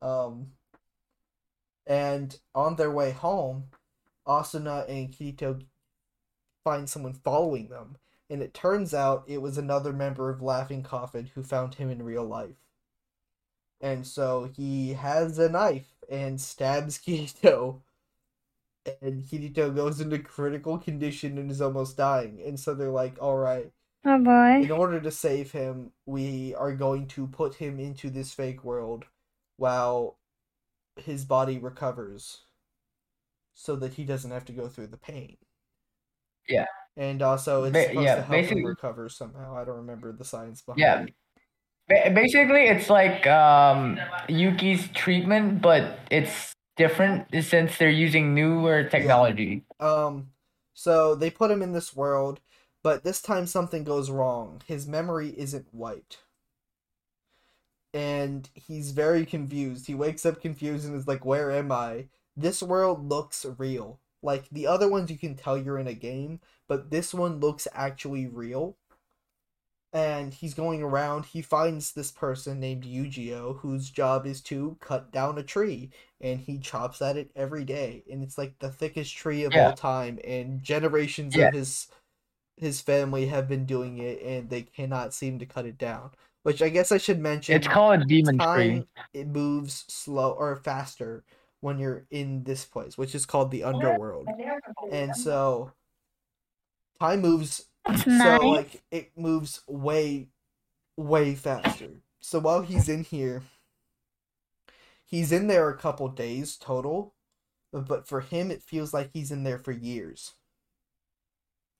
Um, 0.00 0.52
and 1.86 2.38
on 2.54 2.76
their 2.76 2.90
way 2.90 3.10
home, 3.10 3.64
Asuna 4.26 4.88
and 4.88 5.12
Kirito 5.12 5.62
find 6.64 6.88
someone 6.88 7.14
following 7.14 7.68
them, 7.68 7.96
and 8.30 8.42
it 8.42 8.54
turns 8.54 8.94
out 8.94 9.24
it 9.26 9.42
was 9.42 9.58
another 9.58 9.92
member 9.92 10.30
of 10.30 10.40
Laughing 10.40 10.82
Coffin 10.82 11.30
who 11.34 11.42
found 11.42 11.74
him 11.74 11.90
in 11.90 12.02
real 12.02 12.24
life. 12.24 12.56
And 13.80 14.06
so 14.06 14.48
he 14.56 14.92
has 14.94 15.38
a 15.38 15.48
knife 15.48 15.92
and 16.08 16.40
stabs 16.40 16.98
Kirito 17.06 17.80
and 19.00 19.24
Kirito 19.24 19.74
goes 19.74 20.00
into 20.00 20.18
critical 20.18 20.78
condition 20.78 21.38
and 21.38 21.50
is 21.50 21.60
almost 21.60 21.96
dying. 21.96 22.42
And 22.44 22.58
so 22.58 22.74
they're 22.74 22.90
like, 22.90 23.16
all 23.20 23.36
right, 23.36 23.72
Oh 24.04 24.18
boy. 24.18 24.62
in 24.64 24.70
order 24.70 25.00
to 25.00 25.10
save 25.10 25.52
him, 25.52 25.92
we 26.06 26.54
are 26.56 26.72
going 26.74 27.06
to 27.08 27.26
put 27.28 27.54
him 27.54 27.78
into 27.78 28.10
this 28.10 28.32
fake 28.34 28.64
world 28.64 29.04
while 29.56 30.18
his 30.96 31.24
body 31.24 31.58
recovers 31.58 32.42
so 33.54 33.76
that 33.76 33.94
he 33.94 34.04
doesn't 34.04 34.30
have 34.32 34.44
to 34.46 34.52
go 34.52 34.66
through 34.68 34.88
the 34.88 34.96
pain. 34.96 35.36
Yeah. 36.48 36.66
And 36.96 37.22
also, 37.22 37.64
it's 37.64 37.72
Ba- 37.72 37.84
supposed 37.88 38.04
yeah, 38.04 38.14
to 38.16 38.20
help 38.22 38.30
basically- 38.30 38.60
him 38.62 38.66
recover 38.66 39.08
somehow. 39.08 39.56
I 39.56 39.64
don't 39.64 39.76
remember 39.76 40.12
the 40.12 40.24
science 40.24 40.62
behind 40.62 40.80
Yeah. 40.80 41.02
it. 41.02 41.14
Ba- 41.88 42.10
Basically, 42.14 42.64
it's 42.66 42.90
like 42.90 43.26
um 43.26 43.98
Yuki's 44.28 44.88
treatment, 44.88 45.62
but 45.62 46.00
it's 46.10 46.52
different 46.76 47.28
since 47.44 47.78
they're 47.78 47.88
using 47.90 48.34
newer 48.34 48.84
technology. 48.84 49.64
Um, 49.78 50.30
so 50.74 51.14
they 51.14 51.30
put 51.30 51.50
him 51.50 51.62
in 51.62 51.72
this 51.72 51.94
world, 51.94 52.40
but 52.82 53.04
this 53.04 53.22
time 53.22 53.46
something 53.46 53.84
goes 53.84 54.10
wrong. 54.10 54.62
His 54.66 54.86
memory 54.86 55.30
isn't 55.38 55.68
wiped. 55.72 56.24
And 57.94 58.48
he's 58.54 58.92
very 58.92 59.26
confused. 59.26 59.86
He 59.86 59.94
wakes 59.94 60.24
up 60.24 60.40
confused 60.40 60.86
and 60.86 60.94
is 60.96 61.06
like, 61.08 61.24
Where 61.24 61.50
am 61.50 61.70
I? 61.70 62.08
This 62.36 62.62
world 62.62 63.08
looks 63.08 63.44
real. 63.58 64.00
Like 64.22 64.48
the 64.50 64.66
other 64.66 64.88
ones, 64.88 65.10
you 65.10 65.18
can 65.18 65.36
tell 65.36 65.58
you're 65.58 65.78
in 65.78 65.88
a 65.88 65.94
game, 65.94 66.40
but 66.68 66.90
this 66.90 67.12
one 67.12 67.40
looks 67.40 67.68
actually 67.74 68.26
real. 68.26 68.76
And 69.94 70.32
he's 70.32 70.54
going 70.54 70.82
around. 70.82 71.26
He 71.26 71.42
finds 71.42 71.92
this 71.92 72.10
person 72.10 72.58
named 72.60 72.84
Eugeo, 72.84 73.58
whose 73.60 73.90
job 73.90 74.26
is 74.26 74.40
to 74.42 74.78
cut 74.80 75.10
down 75.12 75.36
a 75.36 75.42
tree 75.42 75.90
and 76.18 76.40
he 76.40 76.58
chops 76.58 77.02
at 77.02 77.18
it 77.18 77.30
every 77.36 77.64
day 77.64 78.04
and 78.10 78.22
it's 78.22 78.38
like 78.38 78.58
the 78.60 78.70
thickest 78.70 79.14
tree 79.14 79.44
of 79.44 79.52
Yeah. 79.52 79.66
all 79.68 79.72
time 79.74 80.18
and 80.24 80.62
generations 80.62 81.36
Yeah. 81.36 81.48
of 81.48 81.52
his 81.54 81.88
his 82.56 82.80
family 82.80 83.26
have 83.26 83.48
been 83.48 83.64
doing 83.64 83.98
it 83.98 84.22
and 84.22 84.48
they 84.50 84.62
cannot 84.62 85.12
seem 85.14 85.38
to 85.38 85.46
cut 85.46 85.66
it 85.66 85.78
down 85.78 86.10
which 86.42 86.62
i 86.62 86.68
guess 86.68 86.92
i 86.92 86.98
should 86.98 87.18
mention 87.18 87.56
It's 87.56 87.66
called 87.66 88.00
a 88.00 88.04
demon 88.04 88.38
tree. 88.38 88.44
time 88.44 88.86
it 89.14 89.26
moves 89.26 89.84
slow 89.88 90.32
or 90.32 90.56
faster 90.56 91.24
when 91.60 91.78
you're 91.78 92.04
in 92.10 92.44
this 92.44 92.64
place 92.64 92.96
which 92.98 93.14
is 93.14 93.26
called 93.26 93.50
the 93.50 93.64
underworld 93.64 94.28
and 94.92 95.14
so 95.16 95.72
time 97.00 97.20
moves 97.20 97.66
That's 97.86 98.04
so 98.04 98.10
nice. 98.10 98.42
like 98.42 98.82
it 98.90 99.10
moves 99.16 99.60
way 99.66 100.28
way 100.96 101.34
faster 101.34 101.88
so 102.20 102.38
while 102.38 102.62
he's 102.62 102.88
in 102.88 103.02
here 103.04 103.42
he's 105.04 105.32
in 105.32 105.46
there 105.46 105.68
a 105.68 105.76
couple 105.76 106.08
days 106.08 106.56
total 106.56 107.14
but 107.72 108.06
for 108.06 108.20
him 108.20 108.50
it 108.50 108.62
feels 108.62 108.92
like 108.92 109.10
he's 109.12 109.30
in 109.30 109.42
there 109.44 109.58
for 109.58 109.72
years 109.72 110.34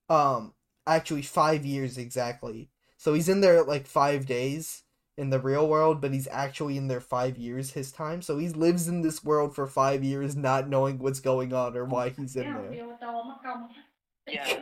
um 0.09 0.55
actually 0.87 1.23
five 1.23 1.65
years 1.65 1.99
exactly. 1.99 2.71
So 2.97 3.15
he's 3.15 3.29
in 3.29 3.41
there 3.41 3.63
like 3.65 3.87
five 3.87 4.27
days 4.27 4.85
in 5.19 5.31
the 5.31 5.39
real 5.41 5.69
world 5.69 6.01
but 6.01 6.13
he's 6.13 6.29
actually 6.29 6.77
in 6.79 6.89
there 6.89 7.01
five 7.01 7.37
years 7.39 7.73
his 7.73 7.93
time. 7.93 8.23
So 8.23 8.39
he 8.39 8.49
lives 8.49 8.89
in 8.89 9.03
this 9.03 9.25
world 9.25 9.55
for 9.55 9.67
five 9.67 10.03
years 10.05 10.37
not 10.37 10.69
knowing 10.69 10.99
what's 10.99 11.21
going 11.21 11.53
on 11.53 11.77
or 11.77 11.85
why 11.85 12.11
he's 12.11 12.37
in 12.37 12.53
there. 12.55 12.81
Yeah. 14.27 14.57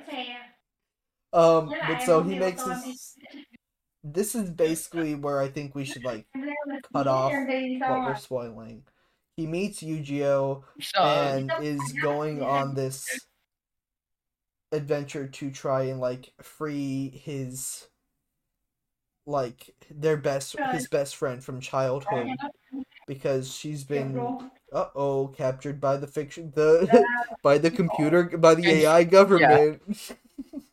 um 1.32 1.78
but 1.86 2.02
so 2.02 2.22
he 2.22 2.34
makes 2.34 2.64
this 2.64 3.18
this 4.04 4.34
is 4.34 4.50
basically 4.50 5.14
where 5.14 5.40
i 5.40 5.48
think 5.48 5.74
we 5.74 5.84
should 5.84 6.04
like 6.04 6.26
cut 6.94 7.06
off 7.08 7.42
what 7.84 8.04
we're 8.04 8.14
spoiling. 8.16 8.84
He 9.36 9.46
meets 9.46 9.82
Eugeo! 9.82 10.64
And 10.98 11.52
is 11.58 11.92
going 11.94 12.42
on 12.42 12.74
this 12.74 13.26
adventure 14.72 15.26
to 15.28 15.50
try 15.50 15.82
and 15.84 16.00
like 16.00 16.32
free 16.42 17.10
his 17.10 17.88
like 19.26 19.74
their 19.90 20.16
best 20.16 20.56
his 20.64 20.86
best 20.86 21.16
friend 21.16 21.44
from 21.44 21.60
childhood 21.60 22.38
because 23.06 23.54
she's 23.54 23.84
been 23.84 24.34
uh-oh 24.72 25.28
captured 25.36 25.80
by 25.80 25.96
the 25.96 26.06
fiction 26.06 26.52
the 26.54 27.08
by 27.42 27.58
the 27.58 27.70
computer 27.70 28.24
by 28.38 28.54
the 28.54 28.70
AI 28.70 29.04
government. 29.04 29.82
Yeah, 29.86 30.16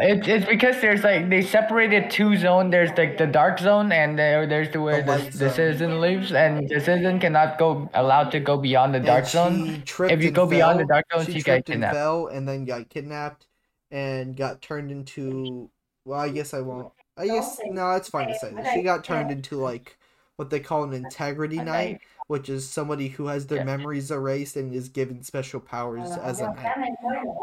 it's 0.00 0.28
it's 0.28 0.46
because 0.46 0.80
there's 0.80 1.02
like 1.02 1.28
they 1.30 1.42
separated 1.42 2.10
two 2.10 2.36
zones. 2.36 2.70
There's 2.70 2.90
like 2.96 3.18
the 3.18 3.26
dark 3.26 3.58
zone 3.58 3.92
and 3.92 4.18
there 4.18 4.46
there's 4.46 4.70
the 4.70 4.80
where 4.80 5.02
The 5.02 5.18
the, 5.18 5.38
the 5.38 5.50
citizen 5.50 6.00
lives, 6.00 6.32
and 6.32 6.68
the 6.68 6.80
citizen 6.80 7.18
cannot 7.18 7.58
go 7.58 7.90
allowed 7.94 8.30
to 8.32 8.40
go 8.40 8.56
beyond 8.56 8.94
the 8.94 9.00
dark 9.00 9.26
zone. 9.26 9.82
If 9.98 10.22
you 10.22 10.30
go 10.30 10.46
beyond 10.46 10.80
the 10.80 10.86
dark 10.86 11.06
zone, 11.12 11.26
she 11.26 11.32
she 11.32 11.42
tripped 11.42 11.70
and 11.70 11.82
fell 11.82 12.28
and 12.28 12.46
then 12.48 12.64
got 12.64 12.88
kidnapped 12.88 13.46
and 13.90 14.36
got 14.36 14.60
turned 14.60 14.90
into 14.90 15.70
well 16.04 16.20
i 16.20 16.28
guess 16.28 16.52
i 16.52 16.60
won't. 16.60 16.92
I 17.16 17.26
guess 17.26 17.60
no 17.64 17.92
it's 17.92 18.08
fine 18.08 18.28
to 18.28 18.34
say 18.34 18.52
this 18.52 18.68
she 18.72 18.82
got 18.82 19.04
turned 19.04 19.30
into 19.30 19.56
like 19.56 19.96
what 20.36 20.50
they 20.50 20.60
call 20.60 20.82
an 20.84 20.92
integrity 20.92 21.58
knight 21.58 22.00
which 22.26 22.48
is 22.48 22.68
somebody 22.68 23.08
who 23.08 23.26
has 23.26 23.46
their 23.46 23.58
Yeah. 23.58 23.64
memories 23.64 24.10
erased 24.10 24.56
and 24.56 24.74
is 24.74 24.88
given 24.88 25.22
special 25.22 25.60
powers 25.60 26.10
as 26.22 26.40
a 26.40 26.52
knight 26.54 26.92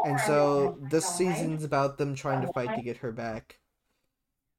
and 0.06 0.18
so 0.20 0.76
this 0.90 1.06
season's 1.06 1.64
about 1.64 1.98
them 1.98 2.14
trying 2.14 2.40
to 2.46 2.52
fight 2.52 2.74
to 2.76 2.82
get 2.82 2.96
her 2.98 3.12
back 3.12 3.58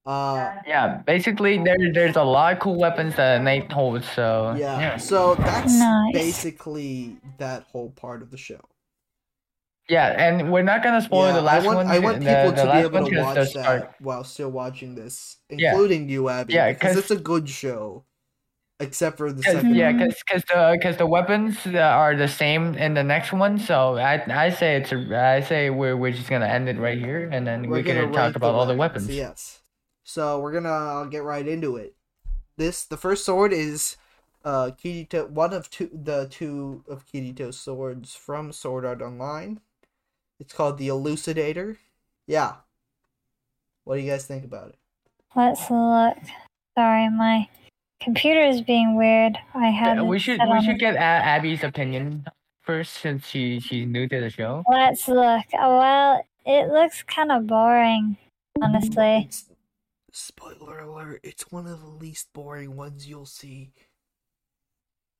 uh 0.05 0.51
Yeah, 0.67 1.01
basically 1.05 1.57
there 1.63 1.77
there's 1.93 2.15
a 2.17 2.23
lot 2.23 2.53
of 2.53 2.59
cool 2.59 2.77
weapons 2.77 3.15
that 3.15 3.41
Nate 3.41 3.71
holds. 3.71 4.07
So 4.11 4.53
yeah 4.57 4.97
so 4.97 5.35
that's 5.35 5.73
Nice. 5.73 6.13
basically 6.13 7.17
that 7.37 7.63
whole 7.71 7.91
part 7.91 8.21
of 8.21 8.29
the 8.31 8.37
show 8.37 8.59
Yeah, 9.89 10.07
and 10.17 10.51
we're 10.51 10.63
not 10.63 10.83
gonna 10.83 11.01
spoil 11.01 11.27
Yeah, 11.27 11.33
the 11.33 11.41
last 11.41 11.63
I 11.63 11.65
want, 11.67 11.77
one. 11.77 11.87
I 11.87 11.99
want 11.99 12.19
people 12.19 12.51
the 12.51 12.63
to 12.63 12.71
be 12.71 12.77
able 12.79 13.05
to 13.09 13.21
watch 13.21 13.35
that 13.35 13.47
start- 13.49 13.95
while 13.99 14.23
still 14.23 14.49
watching 14.49 14.95
this, 14.95 15.37
Yeah. 15.49 15.71
including 15.71 16.07
you, 16.07 16.29
Abby, 16.29 16.53
Yeah, 16.53 16.71
because 16.71 16.95
'cause- 16.95 16.97
it's 16.99 17.11
a 17.11 17.17
good 17.31 17.49
show, 17.49 18.05
except 18.79 19.17
for 19.17 19.31
the 19.31 19.41
Cause, 19.43 19.53
second. 19.53 19.75
yeah, 19.75 19.91
cause, 19.97 20.21
cause 20.29 20.43
the, 20.47 20.79
cause 20.81 20.97
the 20.97 21.05
weapons 21.05 21.57
uh, 21.65 21.77
are 21.77 22.15
the 22.15 22.27
same 22.27 22.75
in 22.75 22.93
the 22.93 23.03
next 23.03 23.31
one. 23.31 23.57
So 23.57 23.97
I, 23.97 24.23
I 24.45 24.49
say 24.49 24.75
it's, 24.77 24.91
a, 24.91 25.17
I 25.17 25.41
say 25.41 25.69
we're, 25.69 25.95
we're 25.95 26.11
just 26.11 26.29
gonna 26.29 26.47
end 26.47 26.69
it 26.69 26.77
right 26.77 26.97
here, 26.97 27.29
and 27.31 27.45
then 27.45 27.63
We're 27.69 27.77
we're 27.77 27.83
gonna, 27.83 28.11
talk 28.11 28.35
about 28.35 28.55
all 28.55 28.65
the 28.65 28.75
weapons, 28.75 29.05
weapons. 29.05 29.17
Yes. 29.17 29.61
So 30.03 30.39
we're 30.39 30.51
gonna 30.51 31.09
get 31.09 31.23
right 31.23 31.47
into 31.47 31.77
it. 31.77 31.95
This 32.57 32.85
the 32.85 32.97
first 32.97 33.25
sword 33.25 33.53
is 33.53 33.97
uh 34.43 34.71
Kirito, 34.71 35.29
one 35.29 35.53
of 35.53 35.69
two 35.69 35.89
the 35.93 36.27
two 36.29 36.83
of 36.87 37.05
Kirito's 37.05 37.57
swords 37.57 38.15
from 38.15 38.51
Sword 38.51 38.85
Art 38.85 39.01
Online. 39.01 39.61
It's 40.39 40.53
called 40.53 40.77
the 40.77 40.89
Elucidator. 40.89 41.77
Yeah. 42.27 42.55
What 43.85 43.95
do 43.95 44.01
you 44.01 44.11
guys 44.11 44.25
think 44.25 44.43
about 44.43 44.69
it? 44.69 44.75
Let's 45.35 45.69
look. 45.71 46.17
Sorry, 46.77 47.09
my 47.09 47.47
computer 48.03 48.41
is 48.41 48.61
being 48.61 48.95
weird. 48.95 49.37
I 49.53 49.67
had 49.69 49.97
Yeah, 49.97 50.03
we 50.03 50.19
should, 50.19 50.39
we 50.51 50.63
should 50.63 50.79
get 50.79 50.95
a- 50.95 50.99
Abby's 50.99 51.63
opinion 51.63 52.25
first, 52.61 52.93
since 52.93 53.25
she, 53.25 53.59
she's 53.59 53.87
new 53.87 54.07
to 54.07 54.19
the 54.19 54.29
show. 54.29 54.63
Let's 54.69 55.07
look. 55.07 55.45
Oh, 55.53 55.77
well, 55.79 56.25
it 56.45 56.69
looks 56.69 57.03
kind 57.03 57.31
of 57.31 57.47
boring, 57.47 58.17
honestly. 58.61 59.25
It's, 59.25 59.45
Spoiler 60.15 60.79
alert, 60.81 61.21
it's 61.23 61.51
one 61.51 61.65
of 61.65 61.81
the 61.81 61.87
least 61.87 62.31
boring 62.33 62.75
ones 62.75 63.07
you'll 63.09 63.25
see. 63.25 63.71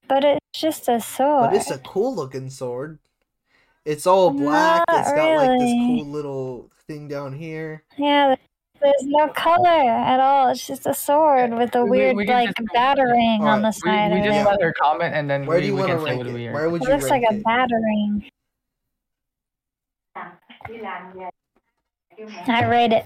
But 0.07 0.23
it's 0.23 0.39
just 0.53 0.87
a 0.87 1.01
sword. 1.01 1.49
But 1.49 1.55
it's 1.55 1.71
a 1.71 1.79
cool 1.79 2.15
looking 2.15 2.51
sword. 2.51 2.99
It's 3.85 4.05
all 4.05 4.29
black. 4.29 4.83
Not 4.87 4.99
it's 4.99 5.11
got 5.11 5.35
like 5.35 5.59
this 5.59 5.71
cool 5.71 6.05
little 6.05 6.71
thing 6.87 7.07
down 7.07 7.33
here. 7.33 7.83
Yeah, 7.97 8.35
there's 8.83 9.03
no 9.05 9.27
color 9.29 9.67
at 9.69 10.19
all. 10.19 10.49
It's 10.49 10.65
just 10.67 10.85
a 10.85 10.93
sword 10.93 11.53
with 11.53 11.73
a 11.75 11.83
We- 11.83 11.89
we- 11.89 11.97
weird 11.97 12.15
we 12.17 12.27
like 12.27 12.49
just- 12.55 12.73
battering 12.73 13.43
on 13.43 13.61
the 13.61 13.71
side 13.71 14.11
we 14.11 14.19
of 14.19 14.25
just 14.25 14.39
it. 14.39 14.45
let 14.45 14.61
her 14.61 14.73
comment 14.73 15.15
and 15.15 15.29
then 15.29 15.45
Where 15.45 15.57
we, 15.57 15.61
do 15.63 15.67
you 15.67 15.73
we 15.75 15.79
want 15.81 15.91
can 15.91 15.99
to 15.99 16.05
say 16.05 16.17
what 16.17 16.25
we 16.27 16.47
are. 16.47 16.53
Where 16.53 16.69
would 16.69 16.83
It 16.83 16.89
looks 16.89 17.09
like 17.09 17.23
rank 17.23 17.39
a 17.39 17.43
battering. 17.43 18.29
I 22.47 22.65
rate 22.65 22.93
it 22.93 23.05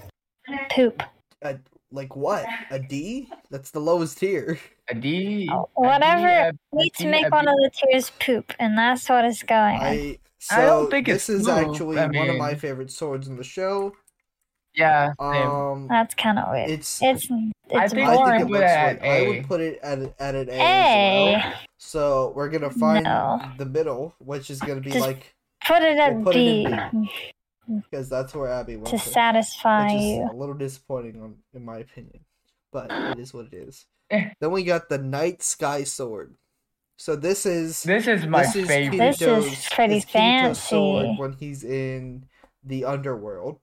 poop. 0.70 1.02
A, 1.42 1.58
like 1.90 2.14
what? 2.16 2.44
A 2.70 2.78
D? 2.78 3.30
That's 3.50 3.70
the 3.70 3.80
lowest 3.80 4.18
tier. 4.18 4.58
A 4.90 4.94
D. 4.94 5.48
Oh, 5.52 5.68
whatever. 5.74 6.26
a- 6.26 6.48
a 6.48 6.52
Need 6.72 6.92
to 6.98 7.06
make 7.08 7.26
a 7.26 7.30
one 7.30 7.48
of 7.48 7.54
the 7.56 7.70
tiers 7.72 8.10
poop, 8.20 8.52
and 8.58 8.76
that's 8.76 9.08
what 9.08 9.24
it's 9.24 9.42
going. 9.42 9.76
I 9.80 10.18
so 10.38 10.56
I 10.56 10.66
don't 10.66 10.90
think 10.90 11.06
this 11.06 11.28
it's 11.28 11.40
is 11.40 11.46
poop, 11.46 11.56
actually 11.70 11.98
I 11.98 12.06
one 12.06 12.30
of 12.30 12.36
my 12.36 12.54
favorite 12.54 12.90
swords 12.90 13.28
in 13.28 13.36
the 13.36 13.44
show. 13.44 13.94
Yeah. 14.78 15.12
Same. 15.20 15.50
Um, 15.50 15.88
That's 15.88 16.14
kind 16.14 16.38
of 16.38 16.50
weird. 16.50 16.70
it's 16.70 17.00
It's 17.02 17.28
it's 17.70 17.92
think 17.92 18.08
I 18.08 18.14
boring. 18.16 18.38
think 18.38 18.50
it 18.50 18.52
looks 18.52 18.64
at 18.64 18.92
like 18.94 19.02
I 19.02 19.06
A. 19.16 19.28
would 19.28 19.48
put 19.48 19.60
it 19.60 19.78
at 19.82 19.98
at 20.20 20.34
an 20.34 20.48
A. 20.48 20.52
As 20.52 20.60
A. 20.60 21.32
well. 21.42 21.52
So 21.78 22.32
we're 22.36 22.48
gonna 22.48 22.70
find 22.70 23.04
No. 23.04 23.40
the 23.58 23.66
middle, 23.66 24.14
which 24.18 24.50
is 24.50 24.60
gonna 24.60 24.80
be 24.80 24.90
Just 24.90 25.06
like 25.06 25.34
Put 25.66 25.82
it 25.82 25.98
at 25.98 26.14
We'll 26.14 26.24
put 26.24 26.36
it 26.36 26.38
in 26.66 27.02
B 27.02 27.10
because 27.90 28.08
that's 28.08 28.34
where 28.34 28.50
Abby 28.50 28.76
wants 28.76 28.90
to 28.92 28.96
it. 28.96 29.00
satisfy 29.00 29.86
which 29.86 29.94
is 29.96 30.02
you. 30.04 30.28
a 30.30 30.34
little 30.34 30.54
disappointing, 30.54 31.20
on, 31.20 31.36
in 31.52 31.64
my 31.64 31.78
opinion. 31.78 32.20
But 32.72 32.86
it 32.90 33.18
is 33.18 33.34
what 33.34 33.46
it 33.46 33.54
is. 33.54 33.84
Eh. 34.10 34.30
then 34.40 34.50
we 34.52 34.64
got 34.64 34.88
the 34.88 34.96
Night 34.98 35.42
Sky 35.42 35.82
Sword. 35.84 36.34
So 36.96 37.14
this 37.14 37.44
is 37.46 37.82
This 37.82 38.06
is 38.06 38.26
my 38.26 38.42
this 38.42 38.56
is 38.56 38.66
favorite. 38.68 38.96
This 38.98 39.20
is 39.22 39.68
pretty 39.70 39.96
is 39.98 40.04
Kirito's 40.06 40.62
sword 40.62 41.04
fancy. 41.04 41.20
when 41.20 41.32
he's 41.32 41.62
in 41.64 42.24
the 42.64 42.84
underworld. 42.86 43.60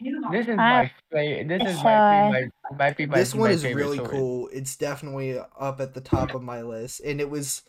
This 0.00 0.46
is 0.48 0.56
my 0.56 0.90
favorite. 1.10 1.48
This 1.48 1.68
is 1.70 1.76
So, 1.78 1.84
might 1.84 2.30
my 2.70 2.76
might 2.78 2.96
be 2.96 3.06
my. 3.06 3.18
this 3.18 3.34
one 3.34 3.48
my 3.50 3.54
is 3.54 3.64
really 3.64 3.96
sword. 3.98 4.10
cool. 4.10 4.48
It's 4.52 4.76
definitely 4.76 5.38
up 5.58 5.80
at 5.80 5.94
the 5.94 6.00
top 6.00 6.34
of 6.34 6.42
my 6.42 6.62
list, 6.62 7.00
and 7.00 7.20
it 7.20 7.28
was 7.28 7.62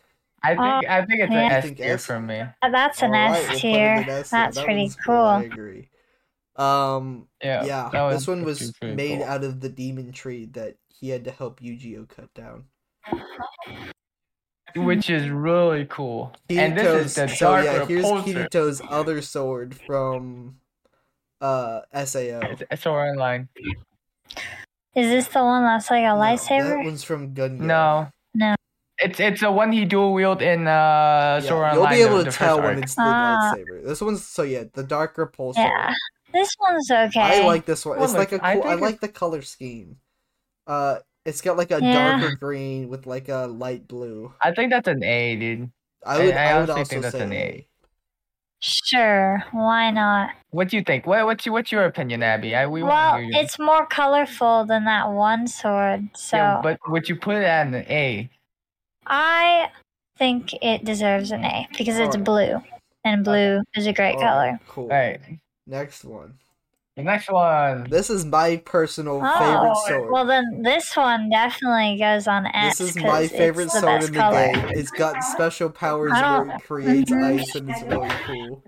I 0.44 0.50
think 0.50 0.60
Uh, 0.60 0.82
I 0.88 1.06
think 1.06 1.22
it's 1.22 1.32
yeah. 1.32 1.40
an 1.48 1.52
I 1.52 1.56
S 1.56 1.64
think 1.66 1.78
tier 1.78 1.94
S. 1.96 2.06
for 2.06 2.20
me. 2.20 2.40
Uh, 2.62 2.70
That's 2.70 3.02
an 3.02 3.12
alright, 3.16 3.32
S 3.32 3.40
we'll 3.42 3.48
put 3.50 3.56
it 3.58 3.60
tier. 3.62 3.94
in 3.96 4.00
S 4.00 4.06
tier. 4.06 4.06
That's 4.32 4.56
That 4.56 4.64
pretty 4.64 4.82
one's 4.84 4.98
I 4.98 5.04
cool. 5.06 5.52
agree. 5.52 5.90
Um, 6.56 7.28
Yeah. 7.44 7.66
yeah, 7.94 8.10
this 8.12 8.28
one 8.28 8.44
was 8.44 8.72
pretty 8.80 8.96
made 8.96 9.20
cool. 9.20 9.28
out 9.28 9.44
of 9.44 9.60
the 9.62 9.70
demon 9.70 10.12
tree 10.12 10.46
that 10.54 10.76
he 10.88 11.10
had 11.10 11.24
to 11.26 11.32
help 11.32 11.60
Eugeo 11.62 12.08
cut 12.08 12.34
down. 12.34 12.66
which 14.76 15.10
is 15.10 15.28
really 15.30 15.86
cool. 15.90 16.32
and 16.50 16.78
this 16.78 17.06
is 17.08 17.16
the 17.16 17.22
Kirito's- 17.24 17.40
so 17.40 17.58
yeah, 17.58 17.86
here's 17.86 18.06
repulser. 18.06 18.48
Kirito's 18.50 18.82
other 18.88 19.22
sword 19.22 19.76
from 19.88 20.58
uh 21.42 21.82
SAO. 21.94 22.40
It's 22.72 22.84
Sword 22.84 23.10
Online. 23.10 23.48
Is 24.96 25.08
this 25.08 25.28
the 25.28 25.40
one 25.44 25.64
that's 25.64 25.90
like 25.90 26.04
a 26.04 26.08
No, 26.08 26.20
that 26.20 26.40
lightsaber? 26.40 26.84
one's 26.84 27.04
from 27.04 27.34
Gun 27.34 27.66
No. 27.66 28.10
No. 28.34 28.56
It's 28.98 29.20
it's 29.20 29.42
the 29.42 29.52
one 29.52 29.72
he 29.72 29.86
dual 29.86 30.14
wield 30.14 30.42
in 30.42 30.68
uh 30.68 31.40
Sword 31.42 31.62
Yeah, 31.74 31.78
Online. 31.80 31.98
you'll 31.98 32.08
be 32.08 32.14
able 32.14 32.18
the- 32.24 32.32
to 32.32 32.38
tell 32.38 32.58
first 32.58 32.66
when 32.66 32.76
arc. 32.76 32.84
it's 32.84 32.96
the 32.96 33.02
Ah. 33.06 33.54
lightsaber. 33.56 33.86
This 33.86 34.02
one's 34.02 34.26
so 34.28 34.44
yeah, 34.44 34.64
the 34.74 34.84
dark 34.84 35.16
repulser. 35.16 35.58
Yeah. 35.64 35.94
This 36.34 36.50
one's 36.60 36.92
okay. 36.92 37.42
I 37.42 37.48
like 37.48 37.66
this 37.66 37.86
one. 37.86 37.98
Well, 37.98 38.06
It's 38.06 38.14
like 38.14 38.32
a 38.32 38.36
look, 38.36 38.44
I. 38.44 38.52
I, 38.60 38.62
think 38.62 38.82
like 38.82 39.00
the 39.00 39.08
color 39.08 39.42
scheme. 39.42 39.98
Uh, 40.68 41.00
it's 41.26 41.42
got 41.42 41.58
like 41.58 41.72
a 41.72 41.80
Yeah. 41.82 42.20
darker 42.20 42.36
green 42.36 42.90
with 42.90 43.08
like 43.08 43.30
a 43.30 43.48
light 43.48 43.88
blue. 43.88 44.34
I 44.44 44.52
think 44.52 44.70
that's 44.72 44.88
an 44.88 45.04
A, 45.04 45.36
dude. 45.38 45.72
I 46.06 46.16
I- 46.18 46.26
would. 46.26 46.34
I 46.36 46.44
I, 46.52 46.60
would 46.60 46.70
also 46.70 46.84
think 46.84 47.02
that's 47.04 47.16
say 47.16 47.24
an 47.24 47.34
A. 47.34 47.68
A. 48.62 48.66
Sure, 48.66 49.44
why 49.52 49.92
not? 49.92 50.32
What 50.52 50.70
do 50.70 50.78
you 50.78 50.84
think? 50.84 51.06
What 51.08 51.26
what's 51.26 51.46
your, 51.46 51.54
what's 51.54 51.72
your 51.72 51.86
opinion, 51.86 52.24
Abby? 52.24 52.56
I 52.56 52.68
we 52.68 52.84
Well, 52.84 53.14
want 53.14 53.32
to 53.32 53.40
it's 53.40 53.58
more 53.60 53.86
colorful 53.86 54.66
than 54.66 54.86
that 54.86 55.10
one 55.10 55.48
sword, 55.48 56.10
so 56.16 56.38
yeah, 56.38 56.60
but 56.62 56.80
would 56.88 57.08
you 57.08 57.16
put 57.16 57.36
it 57.36 57.44
at 57.44 57.68
an 57.68 57.76
A? 57.76 58.30
I 59.06 59.70
think 60.18 60.54
it 60.62 60.84
deserves 60.84 61.32
an 61.32 61.46
A 61.46 61.68
because 61.78 61.98
it's 61.98 62.16
Alright. 62.16 62.24
blue, 62.26 62.62
and 63.06 63.24
blue 63.24 63.62
is 63.76 63.88
a 63.88 63.94
great 63.94 64.16
Alright, 64.16 64.58
color. 64.58 64.60
Cool. 64.68 64.84
All 64.86 64.90
right. 64.90 65.22
Next 65.66 66.04
one. 66.04 66.34
The 67.00 67.06
next 67.06 67.32
one. 67.32 67.88
This 67.90 68.10
is 68.10 68.26
my 68.26 68.58
personal 68.66 69.22
Oh, 69.24 69.40
favorite 69.40 69.76
sword. 70.02 70.12
well 70.12 70.26
then 70.26 70.62
this 70.64 70.96
one 70.96 71.30
definitely 71.30 71.98
goes 71.98 72.28
on 72.28 72.46
S. 72.48 72.78
this 72.78 72.96
is 72.96 73.04
my 73.04 73.28
favorite 73.28 73.72
sword 73.72 74.04
in 74.04 74.12
the 74.14 74.20
color. 74.20 74.52
game. 74.54 74.66
It's 74.70 74.92
got 74.92 75.24
special 75.24 75.70
powers 75.70 76.12
where 76.12 76.50
it 76.56 76.62
creates 76.64 77.12
ice 77.12 77.56
and 77.56 77.70
it's 77.70 77.82
really 77.84 78.10
cool. 78.26 78.64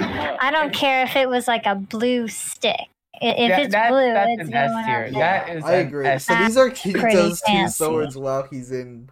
I 0.00 0.50
don't 0.52 0.72
care 0.72 1.02
if 1.04 1.16
it 1.16 1.28
was 1.28 1.48
like 1.48 1.66
a 1.66 1.74
blue 1.74 2.28
stick. 2.28 2.88
If 3.22 3.50
That- 3.50 3.60
it's 3.62 3.72
that- 3.72 3.88
blue, 3.90 4.12
that's 4.12 4.30
it's 4.32 4.42
an 4.42 4.50
going 4.50 4.78
S 4.78 4.86
tier. 4.86 5.04
up 5.06 5.12
That 5.14 5.46
there. 5.46 5.56
is 5.58 5.64
I 5.64 5.72
agree. 5.74 6.06
S. 6.06 6.24
So 6.26 6.34
these 6.36 6.56
are 6.56 6.68
That's 6.68 6.80
Kirito's 6.82 7.40
two 7.40 7.46
fancy. 7.52 7.72
swords 7.84 8.16
while 8.16 8.46
he's 8.50 8.70
in. 8.70 9.10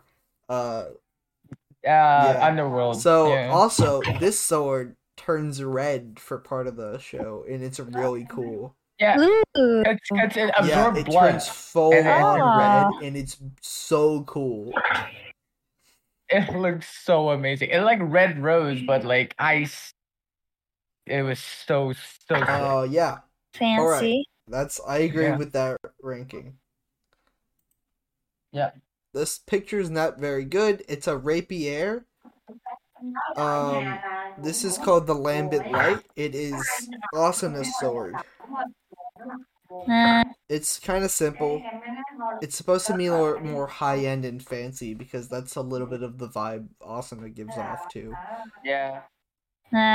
Uh, 0.49 0.85
uh, 1.87 2.39
Underworld. 2.41 3.01
so 3.01 3.33
yeah. 3.35 3.49
also 3.51 4.01
this 4.20 4.39
sword 4.39 4.97
turns 5.29 5.62
red 5.62 6.18
for 6.18 6.39
part 6.39 6.66
of 6.66 6.76
the 6.76 6.99
show, 6.99 7.45
and 7.49 7.62
it's 7.62 7.79
really 7.79 8.26
cool. 8.31 8.74
yeah, 8.99 9.18
Ooh, 9.20 9.43
it's, 9.55 10.01
it's 10.11 10.37
it 10.39 10.51
Yeah, 10.64 10.97
it 10.97 11.05
blood. 11.05 11.33
turns 11.33 11.49
full 11.49 11.93
and 11.93 12.09
on 12.09 12.39
it's- 12.39 12.95
red, 13.03 13.07
and 13.09 13.16
it's 13.16 13.37
so 13.61 14.22
cool. 14.22 14.72
It 16.31 16.55
looks 16.57 16.87
so 17.05 17.31
amazing. 17.31 17.70
It's 17.70 17.85
like 17.85 17.99
red 18.03 18.43
rose, 18.43 18.83
but 18.87 19.05
like 19.05 19.35
ice. 19.39 19.93
It 21.07 21.22
was 21.22 21.39
so 21.41 21.93
so. 21.95 22.37
sick. 22.37 22.45
Oh 22.49 22.83
yeah, 22.85 23.18
fancy. 23.55 24.26
that's 24.47 24.79
I 24.87 24.99
agree 24.99 25.24
Yeah. 25.24 25.37
with 25.37 25.53
that 25.53 25.79
ranking. 26.03 26.59
Yeah. 28.53 28.70
This 29.14 29.39
picture's 29.39 29.89
not 29.91 30.18
very 30.18 30.45
good. 30.45 30.85
It's 30.89 31.07
a 31.07 31.16
rapier. 31.16 32.05
Um, 33.37 33.99
this 34.43 34.64
is 34.64 34.78
called 34.78 35.07
the 35.07 35.14
Lambent 35.14 35.70
Light. 35.70 36.01
It 36.16 36.34
is 36.34 36.55
Asuna's 37.14 37.76
sword. 37.78 38.14
It's 40.49 40.78
kind 40.78 41.05
of 41.05 41.11
simple. 41.11 41.62
It's 42.41 42.57
supposed 42.57 42.86
to 42.86 42.97
be 42.97 43.09
more, 43.09 43.39
more 43.41 43.66
high 43.66 43.99
end 43.99 44.24
and 44.24 44.43
fancy 44.43 44.95
because 44.95 45.28
that's 45.28 45.57
a 45.57 45.61
little 45.61 45.86
bit 45.86 46.03
of 46.03 46.18
the 46.18 46.28
vibe 46.28 46.68
Asuna 46.80 47.32
gives 47.34 47.57
off 47.57 47.89
too. 47.91 48.14
yeah. 48.64 49.03
uh, 49.74 49.95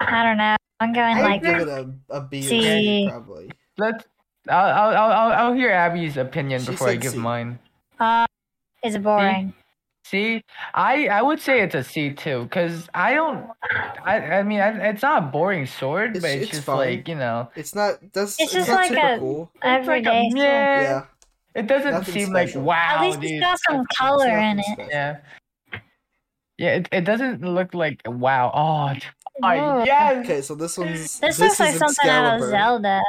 I 0.00 0.22
don't 0.24 0.38
know. 0.38 0.56
I'm 0.80 0.92
going 0.92 1.16
I'd 1.16 1.22
like 1.22 1.42
give 1.42 1.60
it 1.60 1.68
a, 1.68 1.90
a 2.10 2.20
B 2.22 2.40
or 2.40 2.42
C 2.42 2.60
C. 2.62 3.08
probably. 3.08 3.50
Let's. 3.78 4.04
I'll 4.48 4.66
I'll 4.66 4.96
I'll 4.96 5.12
I'll- 5.12 5.32
I'll 5.46 5.52
hear 5.52 5.70
Abby's 5.70 6.16
opinion 6.16 6.60
She 6.62 6.72
before 6.72 6.88
I 6.88 6.96
give 6.96 7.12
C. 7.12 7.18
mine. 7.18 7.60
uh, 8.00 8.26
is 8.82 8.96
it 8.96 9.02
boring? 9.04 9.54
C, 10.04 10.42
I 10.74 11.06
I 11.06 11.22
would 11.22 11.40
say 11.40 11.60
it's 11.62 11.74
a 11.74 11.84
C 11.84 12.12
too, 12.12 12.48
cause 12.50 12.88
I 12.92 13.14
don't. 13.14 13.46
I 14.04 14.38
I 14.38 14.42
mean, 14.42 14.60
I, 14.60 14.88
it's 14.90 15.02
not 15.02 15.22
a 15.22 15.26
boring 15.26 15.64
sword, 15.66 16.16
It's- 16.16 16.22
but 16.22 16.30
it's, 16.32 16.42
it's 16.44 16.50
just 16.52 16.64
fine. 16.64 16.76
like 16.78 17.08
you 17.08 17.14
know, 17.14 17.48
It's 17.54 17.74
not. 17.74 17.98
That's. 18.12 18.32
It's 18.40 18.42
It's, 18.42 18.52
just 18.52 18.68
not 18.68 18.90
like 18.90 18.92
a- 18.92 19.18
cool. 19.18 19.50
it's 19.62 19.86
like 19.86 20.04
a 20.06 20.08
Everyday 20.08 20.30
sword. 20.30 20.42
yeah. 20.42 20.82
Yeah. 20.82 21.04
It 21.54 21.66
doesn't 21.66 21.90
Nothing 21.92 22.14
seem 22.14 22.28
special. 22.28 22.62
like 22.62 22.68
wow. 22.68 22.96
At 22.96 23.00
least 23.02 23.20
dude, 23.20 23.30
it's 23.32 23.40
got 23.40 23.58
some 23.70 23.84
color 23.96 24.28
in 24.38 24.58
it. 24.58 24.64
special. 24.64 24.88
Yeah. 24.90 25.16
Yeah, 26.58 26.74
it, 26.76 26.88
it 26.92 27.00
doesn't 27.02 27.42
look 27.42 27.74
like 27.74 28.00
wow. 28.06 28.50
Oh, 28.54 28.94
d- 28.94 29.00
yes. 29.86 30.24
Okay, 30.24 30.42
so 30.42 30.54
this 30.54 30.76
one's. 30.78 31.18
This, 31.18 31.18
this 31.18 31.38
looks 31.40 31.60
like 31.60 31.72
is 31.74 31.78
something 31.78 32.08
out 32.10 32.40
of 32.40 32.48
Zelda. 32.48 33.02